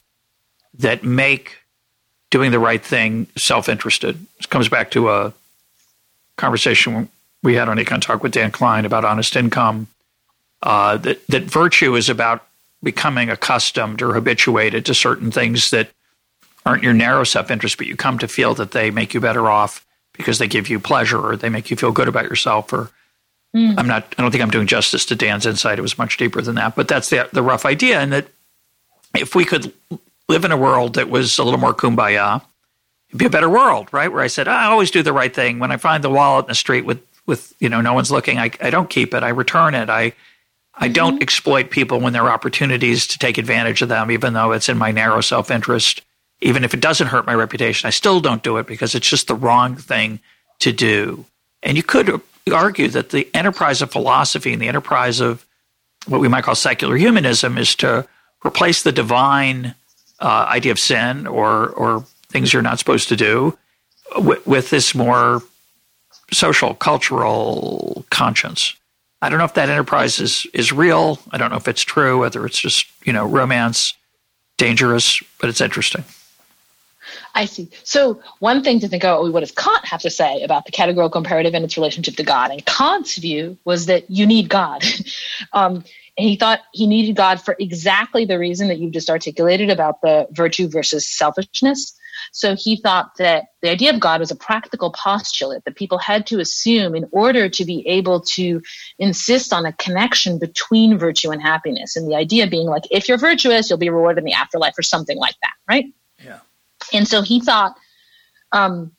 that 0.75 1.03
make 1.03 1.57
doing 2.31 2.51
the 2.51 2.59
right 2.59 2.83
thing 2.83 3.27
self 3.37 3.69
interested. 3.69 4.17
This 4.37 4.45
comes 4.47 4.69
back 4.69 4.91
to 4.91 5.09
a 5.09 5.33
conversation 6.37 7.09
we 7.43 7.55
had 7.55 7.69
on 7.69 7.77
EconTalk 7.77 8.21
with 8.21 8.31
Dan 8.31 8.51
Klein 8.51 8.85
about 8.85 9.05
honest 9.05 9.35
income. 9.35 9.87
Uh, 10.61 10.97
that, 10.97 11.25
that 11.27 11.43
virtue 11.43 11.95
is 11.95 12.09
about 12.09 12.45
becoming 12.81 13.29
accustomed 13.29 14.01
or 14.01 14.13
habituated 14.13 14.85
to 14.85 14.93
certain 14.93 15.29
things 15.29 15.69
that 15.71 15.89
aren't 16.65 16.83
your 16.83 16.93
narrow 16.93 17.23
self 17.23 17.51
interest, 17.51 17.77
but 17.77 17.87
you 17.87 17.95
come 17.95 18.17
to 18.17 18.27
feel 18.27 18.53
that 18.55 18.71
they 18.71 18.89
make 18.89 19.13
you 19.13 19.19
better 19.19 19.49
off 19.49 19.85
because 20.13 20.37
they 20.37 20.47
give 20.47 20.69
you 20.69 20.79
pleasure 20.79 21.19
or 21.19 21.35
they 21.35 21.49
make 21.49 21.69
you 21.69 21.77
feel 21.77 21.91
good 21.91 22.07
about 22.07 22.25
yourself 22.25 22.71
or 22.71 22.89
mm. 23.55 23.77
I'm 23.77 23.87
not 23.87 24.13
I 24.17 24.21
don't 24.21 24.31
think 24.31 24.43
I'm 24.43 24.51
doing 24.51 24.67
justice 24.67 25.05
to 25.07 25.15
Dan's 25.15 25.45
insight. 25.45 25.79
It 25.79 25.83
was 25.83 25.97
much 25.97 26.17
deeper 26.17 26.41
than 26.41 26.55
that. 26.55 26.75
But 26.75 26.87
that's 26.87 27.09
the 27.09 27.29
the 27.31 27.43
rough 27.43 27.65
idea. 27.65 27.99
And 27.99 28.11
that 28.11 28.27
if 29.15 29.35
we 29.35 29.45
could 29.45 29.73
live 30.27 30.45
in 30.45 30.51
a 30.51 30.57
world 30.57 30.95
that 30.95 31.09
was 31.09 31.37
a 31.37 31.43
little 31.43 31.59
more 31.59 31.73
kumbaya, 31.73 32.41
it'd 33.09 33.19
be 33.19 33.25
a 33.25 33.29
better 33.29 33.49
world, 33.49 33.89
right? 33.91 34.11
Where 34.11 34.23
I 34.23 34.27
said, 34.27 34.47
I 34.47 34.65
always 34.65 34.91
do 34.91 35.03
the 35.03 35.13
right 35.13 35.33
thing. 35.33 35.59
When 35.59 35.71
I 35.71 35.77
find 35.77 36.03
the 36.03 36.09
wallet 36.09 36.45
in 36.45 36.49
the 36.49 36.55
street 36.55 36.85
with 36.85 37.01
with 37.25 37.53
you 37.59 37.69
know 37.69 37.81
no 37.81 37.93
one's 37.93 38.11
looking, 38.11 38.39
I, 38.39 38.51
I 38.61 38.69
don't 38.69 38.89
keep 38.89 39.13
it. 39.13 39.23
I 39.23 39.29
return 39.29 39.75
it. 39.75 39.89
I 39.89 40.13
I 40.75 40.85
mm-hmm. 40.85 40.93
don't 40.93 41.21
exploit 41.21 41.69
people 41.69 41.99
when 41.99 42.13
there 42.13 42.23
are 42.23 42.31
opportunities 42.31 43.07
to 43.07 43.19
take 43.19 43.37
advantage 43.37 43.81
of 43.81 43.89
them, 43.89 44.11
even 44.11 44.33
though 44.33 44.51
it's 44.51 44.69
in 44.69 44.77
my 44.77 44.91
narrow 44.91 45.21
self 45.21 45.51
interest. 45.51 46.01
Even 46.41 46.65
if 46.65 46.73
it 46.73 46.81
doesn't 46.81 47.07
hurt 47.07 47.25
my 47.25 47.33
reputation, 47.33 47.87
I 47.87 47.91
still 47.91 48.19
don't 48.19 48.43
do 48.43 48.57
it 48.57 48.67
because 48.67 48.95
it's 48.95 49.07
just 49.07 49.27
the 49.27 49.35
wrong 49.35 49.77
thing 49.77 50.19
to 50.59 50.73
do. 50.73 51.25
And 51.61 51.77
you 51.77 51.83
could 51.83 52.21
argue 52.51 52.89
that 52.89 53.09
the 53.09 53.29
enterprise 53.33 53.81
of 53.81 53.91
philosophy 53.91 54.53
and 54.53 54.61
the 54.61 54.67
enterprise 54.67 55.19
of 55.19 55.45
what 56.07 56.19
we 56.19 56.27
might 56.27 56.43
call 56.43 56.55
secular 56.55 56.97
humanism 56.97 57.57
is 57.57 57.75
to 57.75 58.07
replace 58.45 58.83
the 58.83 58.91
divine 58.91 59.75
uh, 60.19 60.45
idea 60.49 60.71
of 60.71 60.79
sin 60.79 61.27
or 61.27 61.69
or 61.69 62.05
things 62.29 62.51
you're 62.51 62.61
not 62.61 62.79
supposed 62.79 63.09
to 63.09 63.15
do 63.15 63.57
with, 64.17 64.45
with 64.45 64.69
this 64.69 64.95
more 64.95 65.41
social 66.31 66.73
cultural 66.73 68.05
conscience. 68.09 68.75
I 69.21 69.29
don't 69.29 69.39
know 69.39 69.45
if 69.45 69.53
that 69.53 69.69
enterprise 69.69 70.19
is 70.19 70.45
is 70.53 70.73
real. 70.73 71.19
I 71.31 71.37
don't 71.37 71.49
know 71.49 71.57
if 71.57 71.67
it's 71.67 71.81
true, 71.81 72.19
whether 72.19 72.45
it's 72.45 72.59
just 72.59 72.87
you 73.05 73.13
know 73.13 73.25
romance, 73.25 73.93
dangerous, 74.57 75.21
but 75.39 75.49
it's 75.49 75.61
interesting. 75.61 76.03
I 77.35 77.45
see. 77.45 77.69
So 77.83 78.21
one 78.39 78.63
thing 78.63 78.79
to 78.81 78.87
think 78.87 79.03
about, 79.03 79.31
what 79.31 79.39
does 79.41 79.51
Kant 79.51 79.85
have 79.85 80.01
to 80.01 80.09
say 80.09 80.41
about 80.43 80.65
the 80.65 80.71
categorical 80.71 81.19
imperative 81.19 81.53
and 81.53 81.65
its 81.65 81.77
relationship 81.77 82.15
to 82.15 82.23
God? 82.23 82.51
And 82.51 82.65
Kant's 82.65 83.17
view 83.17 83.57
was 83.65 83.87
that 83.87 84.09
you 84.09 84.25
need 84.25 84.49
God. 84.49 84.83
um, 85.53 85.83
and 86.17 86.29
he 86.29 86.35
thought 86.35 86.59
he 86.73 86.85
needed 86.85 87.15
God 87.15 87.41
for 87.41 87.55
exactly 87.59 88.25
the 88.25 88.37
reason 88.37 88.67
that 88.67 88.77
you've 88.77 88.93
just 88.93 89.09
articulated 89.09 89.69
about 89.69 90.01
the 90.01 90.27
virtue 90.31 90.67
versus 90.67 91.09
selfishness. 91.09 91.97
So 92.31 92.55
he 92.55 92.77
thought 92.77 93.17
that 93.17 93.45
the 93.61 93.69
idea 93.69 93.91
of 93.91 93.99
God 93.99 94.19
was 94.19 94.29
a 94.29 94.35
practical 94.35 94.91
postulate 94.91 95.63
that 95.65 95.75
people 95.75 95.97
had 95.97 96.27
to 96.27 96.39
assume 96.39 96.95
in 96.95 97.07
order 97.11 97.49
to 97.49 97.65
be 97.65 97.85
able 97.87 98.21
to 98.21 98.61
insist 98.99 99.51
on 99.51 99.65
a 99.65 99.73
connection 99.73 100.37
between 100.37 100.97
virtue 100.97 101.31
and 101.31 101.41
happiness. 101.41 101.95
And 101.95 102.09
the 102.09 102.15
idea 102.15 102.47
being 102.47 102.67
like, 102.67 102.83
if 102.91 103.09
you're 103.09 103.17
virtuous, 103.17 103.69
you'll 103.69 103.79
be 103.79 103.89
rewarded 103.89 104.19
in 104.19 104.25
the 104.25 104.33
afterlife 104.33 104.77
or 104.77 104.83
something 104.83 105.17
like 105.17 105.35
that, 105.41 105.53
right? 105.67 105.85
And 106.93 107.07
so 107.07 107.21
he 107.21 107.39
thought, 107.39 107.75
um, 108.51 108.91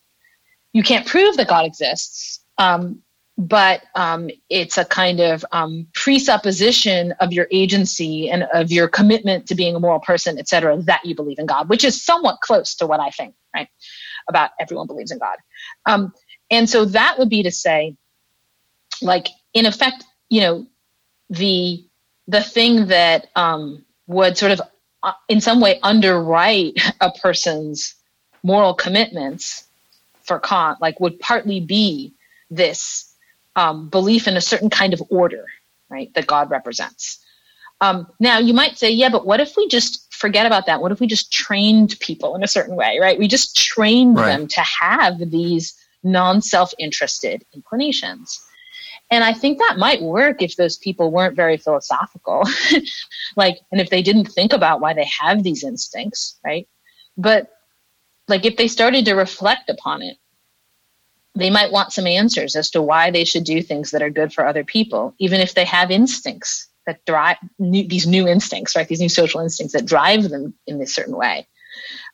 you 0.72 0.82
can't 0.82 1.06
prove 1.06 1.36
that 1.36 1.48
God 1.48 1.64
exists. 1.64 2.40
Um, 2.58 3.00
but 3.36 3.82
um, 3.96 4.30
it's 4.48 4.78
a 4.78 4.84
kind 4.84 5.18
of 5.18 5.44
um, 5.50 5.88
presupposition 5.92 7.12
of 7.18 7.32
your 7.32 7.48
agency 7.50 8.30
and 8.30 8.44
of 8.54 8.70
your 8.70 8.86
commitment 8.86 9.48
to 9.48 9.56
being 9.56 9.74
a 9.74 9.80
moral 9.80 9.98
person, 9.98 10.38
et 10.38 10.48
cetera, 10.48 10.76
that 10.82 11.04
you 11.04 11.16
believe 11.16 11.40
in 11.40 11.46
God, 11.46 11.68
which 11.68 11.84
is 11.84 12.00
somewhat 12.00 12.40
close 12.40 12.76
to 12.76 12.86
what 12.86 13.00
I 13.00 13.10
think, 13.10 13.34
right? 13.52 13.68
About 14.28 14.50
everyone 14.60 14.86
believes 14.86 15.10
in 15.10 15.18
God. 15.18 15.36
Um, 15.84 16.12
and 16.50 16.70
so 16.70 16.84
that 16.84 17.18
would 17.18 17.28
be 17.28 17.42
to 17.42 17.50
say, 17.50 17.96
like, 19.02 19.28
in 19.52 19.66
effect, 19.66 20.04
you 20.28 20.40
know, 20.40 20.66
the 21.28 21.84
the 22.28 22.40
thing 22.40 22.86
that 22.86 23.26
um, 23.34 23.84
would 24.06 24.38
sort 24.38 24.52
of, 24.52 24.60
in 25.28 25.40
some 25.40 25.60
way, 25.60 25.78
underwrite 25.82 26.78
a 27.00 27.10
person's 27.10 27.94
moral 28.42 28.74
commitments 28.74 29.64
for 30.22 30.38
Kant, 30.38 30.80
like, 30.80 31.00
would 31.00 31.18
partly 31.20 31.60
be 31.60 32.14
this 32.50 33.12
um, 33.56 33.88
belief 33.88 34.26
in 34.26 34.36
a 34.36 34.40
certain 34.40 34.70
kind 34.70 34.92
of 34.92 35.02
order, 35.10 35.46
right, 35.88 36.12
that 36.14 36.26
God 36.26 36.50
represents. 36.50 37.24
Um, 37.80 38.06
now, 38.20 38.38
you 38.38 38.54
might 38.54 38.78
say, 38.78 38.90
yeah, 38.90 39.08
but 39.08 39.26
what 39.26 39.40
if 39.40 39.56
we 39.56 39.68
just 39.68 40.12
forget 40.14 40.46
about 40.46 40.66
that? 40.66 40.80
What 40.80 40.92
if 40.92 41.00
we 41.00 41.06
just 41.06 41.32
trained 41.32 41.96
people 42.00 42.34
in 42.34 42.42
a 42.42 42.48
certain 42.48 42.76
way, 42.76 42.98
right? 43.00 43.18
We 43.18 43.28
just 43.28 43.56
trained 43.56 44.16
right. 44.16 44.28
them 44.28 44.46
to 44.48 44.60
have 44.60 45.18
these 45.30 45.74
non 46.02 46.40
self 46.40 46.72
interested 46.78 47.44
inclinations. 47.52 48.40
And 49.14 49.22
I 49.22 49.32
think 49.32 49.58
that 49.58 49.76
might 49.78 50.02
work 50.02 50.42
if 50.42 50.56
those 50.56 50.76
people 50.76 51.12
weren't 51.12 51.36
very 51.36 51.56
philosophical, 51.56 52.42
like, 53.36 53.60
and 53.70 53.80
if 53.80 53.88
they 53.88 54.02
didn't 54.02 54.24
think 54.24 54.52
about 54.52 54.80
why 54.80 54.92
they 54.92 55.08
have 55.20 55.44
these 55.44 55.62
instincts, 55.62 56.36
right? 56.44 56.66
But 57.16 57.48
like, 58.26 58.44
if 58.44 58.56
they 58.56 58.66
started 58.66 59.04
to 59.04 59.14
reflect 59.14 59.70
upon 59.70 60.02
it, 60.02 60.16
they 61.36 61.48
might 61.48 61.70
want 61.70 61.92
some 61.92 62.08
answers 62.08 62.56
as 62.56 62.70
to 62.70 62.82
why 62.82 63.12
they 63.12 63.24
should 63.24 63.44
do 63.44 63.62
things 63.62 63.92
that 63.92 64.02
are 64.02 64.10
good 64.10 64.32
for 64.32 64.44
other 64.44 64.64
people, 64.64 65.14
even 65.18 65.40
if 65.40 65.54
they 65.54 65.64
have 65.64 65.92
instincts 65.92 66.66
that 66.84 67.04
drive 67.06 67.36
new, 67.60 67.86
these 67.86 68.08
new 68.08 68.26
instincts, 68.26 68.74
right? 68.74 68.88
These 68.88 69.00
new 69.00 69.08
social 69.08 69.40
instincts 69.40 69.74
that 69.74 69.86
drive 69.86 70.28
them 70.28 70.54
in 70.66 70.80
this 70.80 70.92
certain 70.92 71.16
way. 71.16 71.46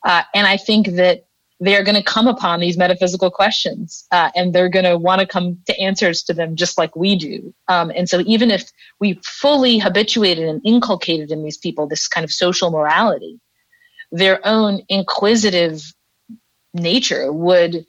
Uh, 0.04 0.22
and 0.34 0.46
I 0.46 0.58
think 0.58 0.96
that 0.96 1.24
they're 1.60 1.84
going 1.84 1.94
to 1.94 2.02
come 2.02 2.26
upon 2.26 2.58
these 2.58 2.78
metaphysical 2.78 3.30
questions 3.30 4.06
uh, 4.10 4.30
and 4.34 4.54
they're 4.54 4.70
going 4.70 4.86
to 4.86 4.96
want 4.96 5.20
to 5.20 5.26
come 5.26 5.58
to 5.66 5.78
answers 5.78 6.22
to 6.22 6.32
them 6.32 6.56
just 6.56 6.78
like 6.78 6.96
we 6.96 7.16
do. 7.16 7.54
Um, 7.68 7.92
and 7.94 8.08
so 8.08 8.20
even 8.26 8.50
if 8.50 8.72
we 8.98 9.20
fully 9.22 9.78
habituated 9.78 10.48
and 10.48 10.62
inculcated 10.64 11.30
in 11.30 11.44
these 11.44 11.58
people 11.58 11.86
this 11.86 12.08
kind 12.08 12.24
of 12.24 12.32
social 12.32 12.70
morality, 12.70 13.38
their 14.10 14.40
own 14.44 14.80
inquisitive 14.88 15.82
nature 16.72 17.30
would 17.30 17.84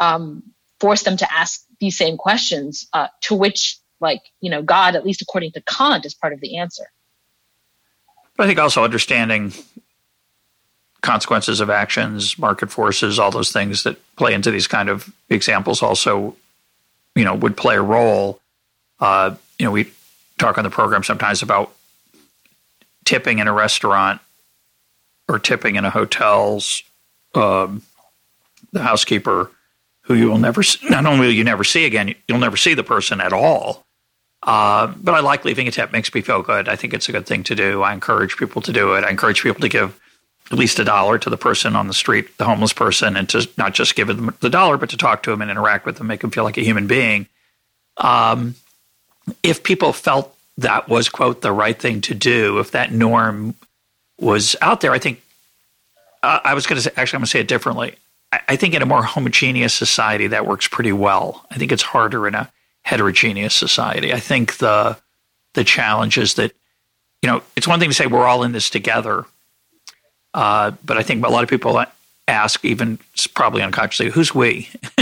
um, 0.00 0.42
force 0.80 1.04
them 1.04 1.16
to 1.16 1.32
ask 1.32 1.64
these 1.78 1.96
same 1.96 2.16
questions, 2.16 2.88
uh, 2.92 3.06
to 3.22 3.36
which, 3.36 3.78
like, 4.00 4.22
you 4.40 4.50
know, 4.50 4.62
God, 4.62 4.96
at 4.96 5.06
least 5.06 5.22
according 5.22 5.52
to 5.52 5.62
Kant, 5.62 6.04
is 6.04 6.14
part 6.14 6.32
of 6.32 6.40
the 6.40 6.56
answer. 6.56 6.84
But 8.36 8.44
I 8.44 8.46
think 8.48 8.58
also 8.58 8.82
understanding 8.82 9.52
consequences 11.02 11.60
of 11.60 11.68
actions, 11.68 12.38
market 12.38 12.70
forces, 12.70 13.18
all 13.18 13.30
those 13.30 13.52
things 13.52 13.82
that 13.82 13.96
play 14.16 14.32
into 14.32 14.50
these 14.50 14.66
kind 14.66 14.88
of 14.88 15.12
examples 15.28 15.82
also, 15.82 16.34
you 17.14 17.24
know, 17.24 17.34
would 17.34 17.56
play 17.56 17.76
a 17.76 17.82
role. 17.82 18.40
Uh, 19.00 19.34
you 19.58 19.66
know, 19.66 19.72
we 19.72 19.90
talk 20.38 20.56
on 20.58 20.64
the 20.64 20.70
program 20.70 21.02
sometimes 21.02 21.42
about 21.42 21.72
tipping 23.04 23.40
in 23.40 23.48
a 23.48 23.52
restaurant 23.52 24.20
or 25.28 25.38
tipping 25.38 25.76
in 25.76 25.84
a 25.84 25.90
hotel's 25.90 26.82
um, 27.34 27.82
the 28.72 28.82
housekeeper 28.82 29.50
who 30.02 30.14
you 30.14 30.28
will 30.28 30.38
never 30.38 30.62
see, 30.62 30.88
not 30.88 31.06
only 31.06 31.26
will 31.26 31.34
you 31.34 31.44
never 31.44 31.64
see 31.64 31.84
again, 31.84 32.14
you'll 32.28 32.38
never 32.38 32.56
see 32.56 32.74
the 32.74 32.84
person 32.84 33.20
at 33.20 33.32
all. 33.32 33.84
Uh, 34.42 34.88
but 34.96 35.14
I 35.14 35.20
like 35.20 35.44
leaving 35.44 35.68
a 35.68 35.70
tip; 35.70 35.92
makes 35.92 36.12
me 36.12 36.20
feel 36.20 36.42
good. 36.42 36.68
I 36.68 36.74
think 36.74 36.94
it's 36.94 37.08
a 37.08 37.12
good 37.12 37.26
thing 37.26 37.44
to 37.44 37.54
do. 37.54 37.82
I 37.82 37.92
encourage 37.92 38.36
people 38.36 38.60
to 38.62 38.72
do 38.72 38.94
it. 38.94 39.04
I 39.04 39.10
encourage 39.10 39.42
people 39.42 39.60
to 39.60 39.68
give 39.68 40.00
at 40.50 40.58
least 40.58 40.78
a 40.78 40.84
dollar 40.84 41.18
to 41.18 41.30
the 41.30 41.36
person 41.36 41.76
on 41.76 41.86
the 41.86 41.94
street, 41.94 42.36
the 42.38 42.44
homeless 42.44 42.72
person, 42.72 43.16
and 43.16 43.28
to 43.30 43.48
not 43.56 43.74
just 43.74 43.94
give 43.94 44.08
them 44.08 44.34
the 44.40 44.50
dollar, 44.50 44.76
but 44.76 44.90
to 44.90 44.96
talk 44.96 45.22
to 45.22 45.30
them 45.30 45.40
and 45.40 45.50
interact 45.50 45.86
with 45.86 45.96
them, 45.96 46.06
make 46.06 46.20
them 46.20 46.30
feel 46.30 46.44
like 46.44 46.58
a 46.58 46.62
human 46.62 46.86
being. 46.86 47.26
Um, 47.96 48.54
if 49.42 49.62
people 49.62 49.92
felt 49.92 50.36
that 50.58 50.88
was 50.88 51.08
quote 51.08 51.40
the 51.42 51.52
right 51.52 51.78
thing 51.78 52.00
to 52.02 52.14
do, 52.14 52.58
if 52.58 52.72
that 52.72 52.92
norm 52.92 53.54
was 54.18 54.56
out 54.60 54.80
there, 54.80 54.92
I 54.92 54.98
think 54.98 55.22
uh, 56.22 56.40
I 56.44 56.54
was 56.54 56.66
going 56.66 56.76
to 56.76 56.82
say 56.82 56.90
actually 56.96 57.18
I'm 57.18 57.20
going 57.20 57.26
to 57.26 57.30
say 57.30 57.40
it 57.40 57.48
differently. 57.48 57.96
I 58.48 58.56
think 58.56 58.72
in 58.72 58.80
a 58.80 58.86
more 58.86 59.02
homogeneous 59.02 59.74
society 59.74 60.28
that 60.28 60.46
works 60.46 60.66
pretty 60.66 60.92
well. 60.92 61.44
I 61.50 61.58
think 61.58 61.70
it's 61.70 61.82
harder 61.82 62.26
in 62.26 62.34
a 62.34 62.50
heterogeneous 62.82 63.54
society. 63.54 64.12
I 64.12 64.20
think 64.20 64.56
the 64.56 64.96
the 65.54 65.64
challenge 65.64 66.16
is 66.16 66.34
that 66.34 66.52
you 67.20 67.28
know 67.28 67.42
it's 67.56 67.68
one 67.68 67.78
thing 67.78 67.90
to 67.90 67.94
say 67.94 68.06
we're 68.06 68.26
all 68.26 68.42
in 68.42 68.52
this 68.52 68.70
together, 68.70 69.26
uh, 70.34 70.72
but 70.84 70.96
I 70.96 71.02
think 71.02 71.24
a 71.24 71.28
lot 71.28 71.42
of 71.42 71.50
people 71.50 71.84
ask, 72.28 72.64
even 72.64 72.98
probably 73.34 73.62
unconsciously, 73.62 74.10
who's 74.10 74.34
we? 74.34 74.68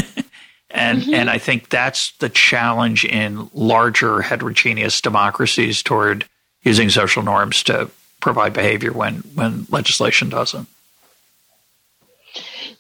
and 0.71 1.03
mm-hmm. 1.03 1.15
and 1.15 1.31
I 1.31 1.39
think 1.39 1.69
that's 1.69 2.13
the 2.19 2.29
challenge 2.29 3.05
in 3.05 3.51
larger 3.55 4.23
heterogeneous 4.23 5.01
democracies 5.01 5.83
toward 5.83 6.25
using 6.63 6.91
social 6.91 7.23
norms 7.23 7.63
to 7.65 7.91
provide 8.21 8.53
behavior 8.53 8.93
when 8.93 9.17
when 9.35 9.67
legislation 9.71 10.29
doesn't. 10.29 10.69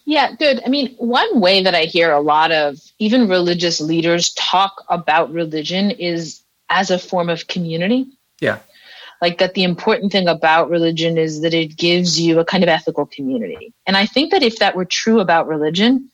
Yeah, 0.04 0.32
good. 0.32 0.60
I 0.64 0.68
mean, 0.68 0.94
one 0.96 1.40
way 1.40 1.62
that 1.62 1.74
I 1.74 1.84
hear 1.84 2.10
a 2.10 2.20
lot 2.20 2.50
of 2.50 2.80
even 2.98 3.28
religious 3.28 3.80
leaders 3.80 4.32
talk 4.32 4.84
about 4.88 5.32
religion 5.32 5.90
is 5.92 6.40
as 6.68 6.90
a 6.90 6.98
form 6.98 7.28
of 7.28 7.46
community. 7.46 8.06
Yeah. 8.40 8.58
Like 9.20 9.38
that 9.38 9.54
the 9.54 9.64
important 9.64 10.12
thing 10.12 10.28
about 10.28 10.70
religion 10.70 11.18
is 11.18 11.42
that 11.42 11.52
it 11.52 11.76
gives 11.76 12.18
you 12.18 12.38
a 12.38 12.44
kind 12.44 12.62
of 12.62 12.68
ethical 12.68 13.06
community. 13.06 13.74
And 13.86 13.96
I 13.96 14.06
think 14.06 14.30
that 14.30 14.42
if 14.42 14.58
that 14.58 14.76
were 14.76 14.86
true 14.86 15.20
about 15.20 15.46
religion, 15.46 16.10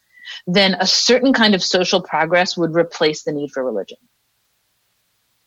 then 0.47 0.75
a 0.81 0.87
certain 0.87 1.33
kind 1.33 1.55
of 1.55 1.63
social 1.63 2.03
progress 2.03 2.57
would 2.57 2.75
replace 2.75 3.23
the 3.23 3.33
need 3.33 3.53
for 3.53 3.65
religion. 3.65 3.99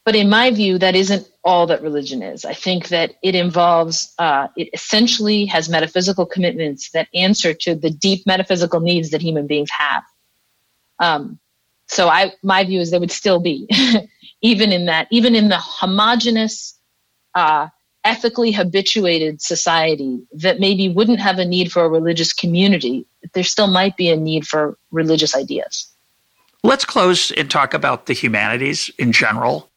But 0.05 0.15
in 0.15 0.29
my 0.29 0.49
view, 0.49 0.79
that 0.79 0.95
isn't 0.95 1.29
all 1.43 1.67
that 1.67 1.81
religion 1.83 2.23
is. 2.23 2.45
I 2.45 2.53
think 2.53 2.87
that 2.87 3.15
it 3.21 3.35
involves, 3.35 4.13
uh, 4.17 4.47
it 4.55 4.69
essentially 4.73 5.45
has 5.47 5.69
metaphysical 5.69 6.25
commitments 6.25 6.89
that 6.91 7.09
answer 7.13 7.53
to 7.53 7.75
the 7.75 7.89
deep 7.89 8.25
metaphysical 8.25 8.79
needs 8.79 9.11
that 9.11 9.21
human 9.21 9.45
beings 9.45 9.69
have. 9.69 10.03
Um, 10.99 11.39
so 11.87 12.07
I, 12.07 12.33
my 12.41 12.63
view 12.63 12.79
is 12.79 12.91
there 12.91 12.99
would 12.99 13.11
still 13.11 13.39
be, 13.39 13.67
even 14.41 14.71
in 14.71 14.85
that, 14.85 15.07
even 15.11 15.35
in 15.35 15.49
the 15.49 15.59
homogenous, 15.59 16.78
uh, 17.39 17.69
ethically 18.03 18.51
habituated 18.51 19.41
society 19.41 20.21
that 20.33 20.59
maybe 20.59 20.89
wouldn't 20.89 21.19
have 21.19 21.39
a 21.39 21.45
need 21.45 21.71
for 21.71 21.83
a 21.83 21.89
religious 21.89 22.33
community, 22.33 23.05
there 23.33 23.43
still 23.43 23.67
might 23.67 23.95
be 23.95 24.09
a 24.09 24.15
need 24.15 24.45
for 24.45 24.77
religious 24.91 25.35
ideas. 25.35 25.87
Let's 26.63 26.85
close 26.85 27.31
and 27.31 27.49
talk 27.49 27.73
about 27.73 28.05
the 28.05 28.13
humanities 28.13 28.91
in 28.97 29.11
general. 29.11 29.69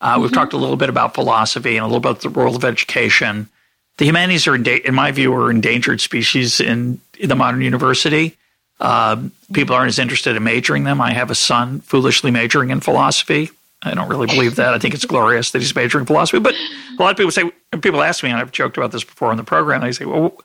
Uh, 0.00 0.12
mm-hmm. 0.12 0.22
We've 0.22 0.32
talked 0.32 0.54
a 0.54 0.56
little 0.56 0.76
bit 0.76 0.88
about 0.88 1.14
philosophy 1.14 1.76
and 1.76 1.84
a 1.84 1.86
little 1.86 1.98
about 1.98 2.20
the 2.20 2.30
role 2.30 2.56
of 2.56 2.64
education. 2.64 3.48
The 3.98 4.06
humanities 4.06 4.46
are, 4.46 4.54
in 4.54 4.94
my 4.94 5.10
view, 5.12 5.34
are 5.34 5.50
endangered 5.50 6.00
species 6.00 6.60
in, 6.60 7.00
in 7.18 7.28
the 7.28 7.36
modern 7.36 7.60
university. 7.60 8.36
Uh, 8.78 9.28
people 9.52 9.76
aren't 9.76 9.90
as 9.90 9.98
interested 9.98 10.36
in 10.36 10.42
majoring 10.42 10.84
them. 10.84 11.02
I 11.02 11.12
have 11.12 11.30
a 11.30 11.34
son 11.34 11.80
foolishly 11.80 12.30
majoring 12.30 12.70
in 12.70 12.80
philosophy. 12.80 13.50
I 13.82 13.94
don't 13.94 14.08
really 14.08 14.26
believe 14.26 14.56
that. 14.56 14.74
I 14.74 14.78
think 14.78 14.94
it's 14.94 15.06
glorious 15.06 15.52
that 15.52 15.60
he's 15.60 15.74
majoring 15.74 16.02
in 16.02 16.06
philosophy. 16.06 16.38
But 16.38 16.54
a 16.54 17.02
lot 17.02 17.10
of 17.12 17.16
people 17.16 17.30
say, 17.30 17.50
people 17.80 18.02
ask 18.02 18.22
me, 18.22 18.30
and 18.30 18.38
I've 18.38 18.52
joked 18.52 18.76
about 18.76 18.92
this 18.92 19.04
before 19.04 19.30
on 19.30 19.36
the 19.36 19.44
program. 19.44 19.80
They 19.80 19.92
say, 19.92 20.04
"Well, 20.04 20.36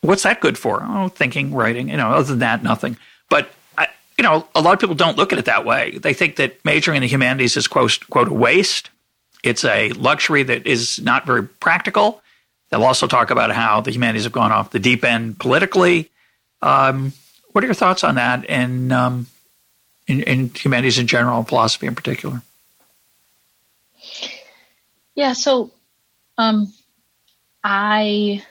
what's 0.00 0.22
that 0.22 0.40
good 0.40 0.56
for?" 0.56 0.82
Oh, 0.82 1.08
thinking, 1.08 1.52
writing. 1.52 1.88
You 1.88 1.98
know, 1.98 2.08
other 2.10 2.28
than 2.28 2.38
that, 2.38 2.62
nothing. 2.62 2.96
But 3.28 3.50
I, 3.76 3.88
you 4.16 4.22
know, 4.22 4.48
a 4.54 4.62
lot 4.62 4.72
of 4.72 4.80
people 4.80 4.94
don't 4.94 5.18
look 5.18 5.32
at 5.32 5.38
it 5.38 5.44
that 5.44 5.66
way. 5.66 5.98
They 5.98 6.14
think 6.14 6.36
that 6.36 6.64
majoring 6.64 6.96
in 6.96 7.02
the 7.02 7.08
humanities 7.08 7.56
is 7.56 7.66
quote 7.66 7.98
quote 8.08 8.28
a 8.28 8.34
waste. 8.34 8.88
It's 9.44 9.64
a 9.64 9.90
luxury 9.90 10.42
that 10.44 10.66
is 10.66 11.00
not 11.00 11.26
very 11.26 11.42
practical. 11.42 12.22
They'll 12.70 12.84
also 12.84 13.06
talk 13.06 13.30
about 13.30 13.50
how 13.52 13.82
the 13.82 13.90
humanities 13.90 14.24
have 14.24 14.32
gone 14.32 14.52
off 14.52 14.70
the 14.70 14.78
deep 14.78 15.04
end 15.04 15.38
politically. 15.38 16.10
Um, 16.62 17.12
what 17.50 17.62
are 17.62 17.66
your 17.66 17.74
thoughts 17.74 18.02
on 18.02 18.14
that, 18.14 18.48
and 18.48 18.90
um, 18.92 19.26
in, 20.06 20.22
in 20.22 20.50
humanities 20.54 20.98
in 20.98 21.06
general 21.06 21.38
and 21.38 21.48
philosophy 21.48 21.86
in 21.86 21.94
particular? 21.94 22.42
Yeah, 25.14 25.34
so 25.34 25.70
um, 26.38 26.72
I 27.62 28.42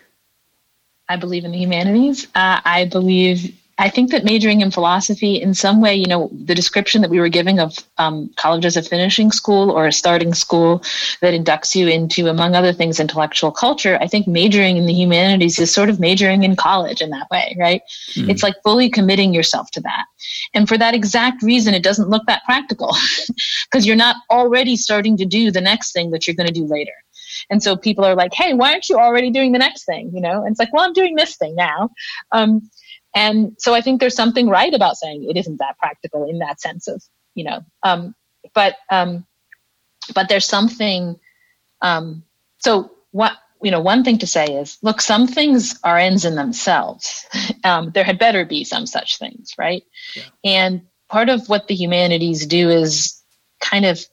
I 1.10 1.16
believe 1.18 1.44
in 1.44 1.52
the 1.52 1.58
humanities. 1.58 2.26
Uh, 2.36 2.62
I 2.64 2.86
believe 2.86 3.60
I 3.82 3.90
think 3.90 4.12
that 4.12 4.24
majoring 4.24 4.62
in 4.62 4.70
philosophy, 4.70 5.42
in 5.42 5.56
some 5.56 5.82
way, 5.82 5.96
you 5.96 6.06
know, 6.06 6.30
the 6.32 6.54
description 6.54 7.02
that 7.02 7.10
we 7.10 7.20
were 7.20 7.30
giving 7.30 7.60
of 7.60 7.76
um, 7.98 8.30
college 8.36 8.64
as 8.64 8.78
a 8.78 8.84
finishing 8.84 9.32
school 9.32 9.72
or 9.72 9.88
a 9.88 9.92
starting 9.92 10.36
school 10.36 10.84
that 11.22 11.34
inducts 11.34 11.74
you 11.74 11.88
into, 11.88 12.28
among 12.28 12.54
other 12.54 12.74
things, 12.74 13.00
intellectual 13.00 13.52
culture, 13.52 13.98
I 14.00 14.06
think 14.06 14.28
majoring 14.28 14.78
in 14.78 14.86
the 14.86 14.94
humanities 14.94 15.58
is 15.58 15.74
sort 15.74 15.90
of 15.90 16.00
majoring 16.00 16.44
in 16.44 16.56
college 16.56 17.02
in 17.02 17.10
that 17.10 17.28
way, 17.32 17.58
right? 17.60 17.82
Mm. 18.14 18.30
It's 18.30 18.44
like 18.44 18.54
fully 18.64 18.88
committing 18.88 19.34
yourself 19.34 19.72
to 19.72 19.82
that. 19.82 20.06
And 20.54 20.68
for 20.68 20.78
that 20.78 20.94
exact 20.94 21.42
reason, 21.42 21.74
it 21.74 21.82
doesn't 21.82 22.08
look 22.08 22.28
that 22.28 22.44
practical 22.46 22.96
because 23.72 23.88
you're 23.88 23.96
not 23.96 24.18
already 24.30 24.76
starting 24.76 25.18
to 25.18 25.26
do 25.26 25.50
the 25.50 25.60
next 25.60 25.92
thing 25.92 26.12
that 26.12 26.28
you're 26.28 26.36
going 26.36 26.46
to 26.46 26.54
do 26.54 26.68
later. 26.68 26.94
And 27.50 27.64
so 27.64 27.76
people 27.76 28.06
are 28.06 28.16
like, 28.16 28.34
hey, 28.36 28.54
why 28.54 28.74
aren't 28.74 28.90
you 28.90 28.98
already 28.98 29.32
doing 29.32 29.54
the 29.54 29.60
next 29.60 29.86
thing? 29.86 30.12
You 30.14 30.22
know, 30.22 30.44
and 30.44 30.52
it's 30.52 30.60
like, 30.60 30.72
well, 30.72 30.86
I'm 30.86 30.94
doing 30.94 31.16
this 31.16 31.36
thing 31.36 31.56
now. 31.56 31.90
Um, 32.32 32.70
and 33.16 33.56
so 33.58 33.74
I 33.74 33.82
think 33.82 34.00
there's 34.00 34.16
something 34.16 34.48
right 34.48 34.74
about 34.74 34.98
saying 34.98 35.26
it 35.30 35.38
isn't 35.38 35.58
that 35.58 35.78
practical 35.78 36.30
in 36.30 36.40
that 36.40 36.62
sense 36.62 36.88
of, 36.88 37.04
you 37.36 37.44
know, 37.44 37.62
um, 37.84 38.16
but, 38.54 38.76
um, 38.90 39.26
but 40.16 40.30
there's 40.30 40.46
something, 40.46 41.20
um, 41.82 42.24
so 42.60 42.92
what, 43.12 43.34
you 43.62 43.70
know, 43.70 43.82
one 43.82 44.04
thing 44.04 44.18
to 44.20 44.28
say 44.28 44.46
is, 44.46 44.78
look, 44.82 45.02
some 45.02 45.28
things 45.28 45.80
are 45.84 45.98
ends 45.98 46.26
in 46.26 46.36
themselves. 46.36 47.26
Um, 47.64 47.92
there 47.94 48.04
had 48.04 48.18
better 48.18 48.44
be 48.44 48.64
some 48.64 48.88
such 48.88 49.20
things, 49.20 49.54
right? 49.56 49.84
Yeah. 50.16 50.24
And 50.44 50.82
part 51.10 51.30
of 51.30 51.48
what 51.48 51.68
the 51.68 51.76
humanities 51.76 52.48
do 52.48 52.72
is 52.72 53.22
kind 53.60 53.86
of 53.86 54.04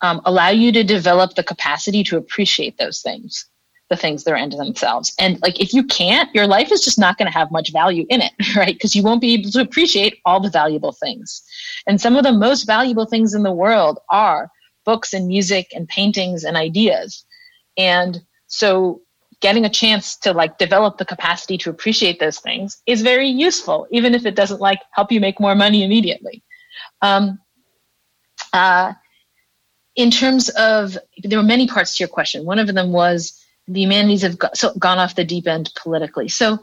um, 0.00 0.20
allow 0.24 0.50
you 0.50 0.70
to 0.70 0.84
develop 0.84 1.34
the 1.34 1.42
capacity 1.42 2.04
to 2.04 2.16
appreciate 2.16 2.78
those 2.78 3.00
things 3.00 3.46
the 3.88 3.96
things 3.96 4.24
that 4.24 4.32
are 4.32 4.36
into 4.36 4.56
themselves. 4.56 5.14
And 5.18 5.40
like 5.42 5.60
if 5.60 5.72
you 5.72 5.84
can't, 5.84 6.32
your 6.34 6.46
life 6.46 6.72
is 6.72 6.84
just 6.84 6.98
not 6.98 7.18
going 7.18 7.30
to 7.30 7.38
have 7.38 7.52
much 7.52 7.72
value 7.72 8.04
in 8.08 8.20
it, 8.20 8.32
right? 8.56 8.74
Because 8.74 8.94
you 8.94 9.02
won't 9.02 9.20
be 9.20 9.34
able 9.34 9.50
to 9.50 9.60
appreciate 9.60 10.18
all 10.24 10.40
the 10.40 10.50
valuable 10.50 10.92
things. 10.92 11.42
And 11.86 12.00
some 12.00 12.16
of 12.16 12.24
the 12.24 12.32
most 12.32 12.64
valuable 12.64 13.06
things 13.06 13.34
in 13.34 13.42
the 13.42 13.52
world 13.52 13.98
are 14.10 14.50
books 14.84 15.12
and 15.12 15.26
music 15.26 15.68
and 15.74 15.88
paintings 15.88 16.44
and 16.44 16.56
ideas. 16.56 17.24
And 17.76 18.22
so 18.46 19.02
getting 19.40 19.64
a 19.64 19.70
chance 19.70 20.16
to 20.16 20.32
like 20.32 20.58
develop 20.58 20.98
the 20.98 21.04
capacity 21.04 21.58
to 21.58 21.70
appreciate 21.70 22.18
those 22.18 22.40
things 22.40 22.82
is 22.86 23.02
very 23.02 23.28
useful, 23.28 23.86
even 23.90 24.14
if 24.14 24.24
it 24.24 24.34
doesn't 24.34 24.60
like 24.60 24.80
help 24.92 25.12
you 25.12 25.20
make 25.20 25.38
more 25.38 25.54
money 25.54 25.84
immediately. 25.84 26.42
Um, 27.02 27.38
uh, 28.52 28.94
in 29.94 30.10
terms 30.10 30.48
of, 30.50 30.96
there 31.22 31.38
were 31.38 31.44
many 31.44 31.66
parts 31.66 31.96
to 31.96 32.02
your 32.02 32.08
question. 32.08 32.44
One 32.44 32.58
of 32.58 32.66
them 32.72 32.92
was, 32.92 33.42
the 33.68 33.80
humanities 33.80 34.22
have 34.22 34.36
so, 34.54 34.72
gone 34.74 34.98
off 34.98 35.14
the 35.14 35.24
deep 35.24 35.46
end 35.46 35.72
politically. 35.74 36.28
So 36.28 36.58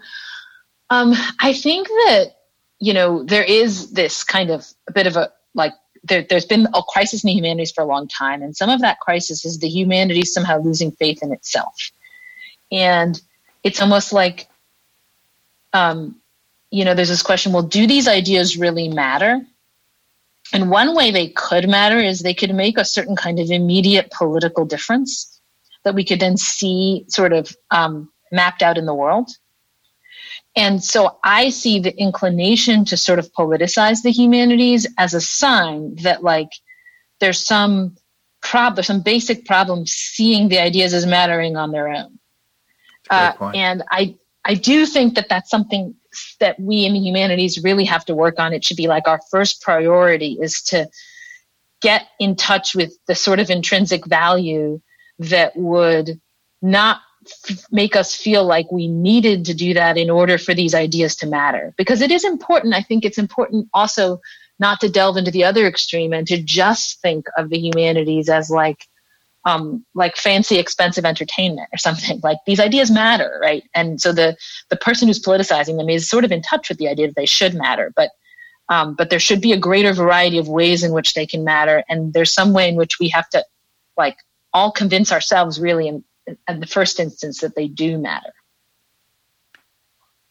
um, 0.89 1.13
I 1.39 1.53
think 1.53 1.87
that, 1.87 2.35
you 2.79 2.93
know, 2.93 3.23
there 3.23 3.43
is 3.43 3.91
this 3.91 4.23
kind 4.23 4.49
of 4.49 4.65
a 4.87 4.93
bit 4.93 5.07
of 5.07 5.17
a 5.17 5.31
like, 5.53 5.73
there, 6.03 6.25
has 6.31 6.45
been 6.45 6.67
a 6.73 6.81
crisis 6.87 7.23
in 7.23 7.27
the 7.27 7.33
humanities 7.33 7.71
for 7.71 7.81
a 7.81 7.87
long 7.87 8.07
time. 8.07 8.41
And 8.41 8.55
some 8.55 8.69
of 8.69 8.81
that 8.81 8.99
crisis 8.99 9.45
is 9.45 9.59
the 9.59 9.69
humanities 9.69 10.33
somehow 10.33 10.59
losing 10.59 10.91
faith 10.91 11.23
in 11.23 11.31
itself. 11.31 11.91
And 12.71 13.19
it's 13.63 13.81
almost 13.81 14.11
like, 14.11 14.47
um, 15.71 16.19
you 16.71 16.83
know, 16.85 16.93
there's 16.93 17.09
this 17.09 17.21
question 17.21 17.53
well, 17.53 17.63
do 17.63 17.87
these 17.87 18.07
ideas 18.07 18.57
really 18.57 18.89
matter? 18.89 19.45
And 20.51 20.69
one 20.69 20.95
way 20.95 21.11
they 21.11 21.29
could 21.29 21.69
matter 21.69 21.99
is 21.99 22.19
they 22.19 22.33
could 22.33 22.53
make 22.53 22.77
a 22.77 22.85
certain 22.85 23.15
kind 23.15 23.39
of 23.39 23.49
immediate 23.49 24.11
political 24.11 24.65
difference 24.65 25.32
that 25.83 25.95
we 25.95 26.03
could 26.03 26.19
then 26.19 26.37
see 26.37 27.05
sort 27.07 27.33
of 27.33 27.55
um, 27.71 28.11
mapped 28.31 28.61
out 28.61 28.77
in 28.77 28.85
the 28.85 28.93
world. 28.93 29.29
And 30.55 30.83
so 30.83 31.17
I 31.23 31.49
see 31.49 31.79
the 31.79 31.95
inclination 31.97 32.85
to 32.85 32.97
sort 32.97 33.19
of 33.19 33.31
politicize 33.33 34.03
the 34.03 34.11
humanities 34.11 34.87
as 34.97 35.13
a 35.13 35.21
sign 35.21 35.95
that 36.03 36.23
like 36.23 36.49
there's 37.19 37.43
some 37.43 37.95
problem, 38.41 38.75
there's 38.75 38.87
some 38.87 39.01
basic 39.01 39.45
problem 39.45 39.85
seeing 39.87 40.49
the 40.49 40.59
ideas 40.59 40.93
as 40.93 41.05
mattering 41.05 41.55
on 41.55 41.71
their 41.71 41.87
own. 41.87 42.19
Uh, 43.09 43.33
and 43.53 43.83
I, 43.89 44.15
I 44.45 44.53
do 44.53 44.85
think 44.85 45.15
that 45.15 45.27
that's 45.29 45.49
something 45.49 45.95
that 46.39 46.59
we 46.59 46.85
in 46.85 46.93
the 46.93 46.99
humanities 46.99 47.63
really 47.63 47.85
have 47.85 48.05
to 48.05 48.15
work 48.15 48.39
on. 48.39 48.53
It 48.53 48.63
should 48.63 48.77
be 48.77 48.87
like 48.87 49.07
our 49.07 49.19
first 49.31 49.61
priority 49.61 50.37
is 50.39 50.61
to 50.63 50.87
get 51.81 52.07
in 52.19 52.35
touch 52.35 52.75
with 52.75 52.93
the 53.07 53.15
sort 53.15 53.39
of 53.39 53.49
intrinsic 53.49 54.05
value 54.05 54.81
that 55.29 55.55
would 55.55 56.19
not 56.61 57.01
f- 57.49 57.65
make 57.71 57.95
us 57.95 58.15
feel 58.15 58.45
like 58.45 58.71
we 58.71 58.87
needed 58.87 59.45
to 59.45 59.53
do 59.53 59.73
that 59.73 59.97
in 59.97 60.09
order 60.09 60.37
for 60.37 60.53
these 60.53 60.73
ideas 60.73 61.15
to 61.17 61.27
matter. 61.27 61.73
Because 61.77 62.01
it 62.01 62.11
is 62.11 62.23
important. 62.23 62.73
I 62.73 62.81
think 62.81 63.05
it's 63.05 63.17
important 63.17 63.67
also 63.73 64.19
not 64.59 64.79
to 64.81 64.89
delve 64.89 65.17
into 65.17 65.31
the 65.31 65.43
other 65.43 65.67
extreme 65.67 66.13
and 66.13 66.27
to 66.27 66.41
just 66.41 67.01
think 67.01 67.25
of 67.37 67.49
the 67.49 67.57
humanities 67.59 68.29
as 68.29 68.49
like, 68.49 68.87
um, 69.45 69.85
like 69.93 70.15
fancy, 70.15 70.57
expensive 70.57 71.05
entertainment 71.05 71.67
or 71.73 71.77
something. 71.77 72.19
Like 72.23 72.37
these 72.45 72.59
ideas 72.59 72.89
matter, 72.89 73.39
right? 73.41 73.63
And 73.75 73.99
so 73.99 74.13
the 74.13 74.37
the 74.69 74.77
person 74.77 75.07
who's 75.07 75.21
politicizing 75.21 75.77
them 75.77 75.89
is 75.89 76.09
sort 76.09 76.23
of 76.23 76.31
in 76.31 76.41
touch 76.41 76.69
with 76.69 76.77
the 76.77 76.87
idea 76.87 77.07
that 77.07 77.15
they 77.15 77.25
should 77.25 77.53
matter, 77.53 77.91
but 77.95 78.11
um, 78.69 78.95
but 78.95 79.09
there 79.09 79.19
should 79.19 79.41
be 79.41 79.51
a 79.51 79.57
greater 79.57 79.91
variety 79.93 80.37
of 80.37 80.47
ways 80.47 80.83
in 80.83 80.93
which 80.93 81.13
they 81.13 81.25
can 81.25 81.43
matter, 81.43 81.83
and 81.89 82.13
there's 82.13 82.33
some 82.33 82.53
way 82.53 82.69
in 82.69 82.75
which 82.75 82.99
we 82.99 83.09
have 83.09 83.29
to 83.29 83.43
like 83.97 84.17
all 84.53 84.71
convince 84.71 85.11
ourselves 85.11 85.59
really 85.59 85.87
in, 85.87 86.03
in 86.47 86.59
the 86.59 86.67
first 86.67 86.99
instance 86.99 87.41
that 87.41 87.55
they 87.55 87.67
do 87.67 87.97
matter. 87.97 88.33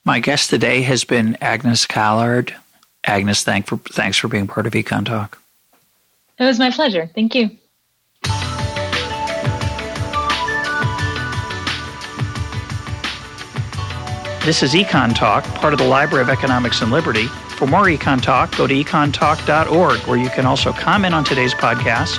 My 0.05 0.21
guest 0.21 0.51
today 0.51 0.83
has 0.83 1.05
been 1.05 1.37
Agnes 1.41 1.87
Callard. 1.87 2.55
Agnes, 3.05 3.45
thank 3.45 3.67
for, 3.67 3.77
thanks 3.77 4.17
for 4.17 4.29
being 4.29 4.47
part 4.47 4.67
of 4.67 4.73
EconTalk. 4.73 5.35
It 6.39 6.45
was 6.45 6.59
my 6.59 6.71
pleasure. 6.71 7.11
Thank 7.15 7.35
you. 7.35 7.51
This 14.45 14.65
is 14.65 14.75
EconTalk, 14.75 15.45
part 15.55 15.73
of 15.73 15.79
the 15.79 15.87
Library 15.87 16.23
of 16.23 16.29
Economics 16.29 16.83
and 16.83 16.91
Liberty. 16.91 17.27
For 17.27 17.69
more 17.69 17.85
EconTalk, 17.85 18.57
go 18.57 18.67
to 18.67 18.75
econtalk.org, 18.75 20.01
where 20.01 20.19
you 20.19 20.31
can 20.31 20.47
also 20.47 20.73
comment 20.73 21.15
on 21.15 21.23
today's 21.23 21.55
podcast 21.55 22.19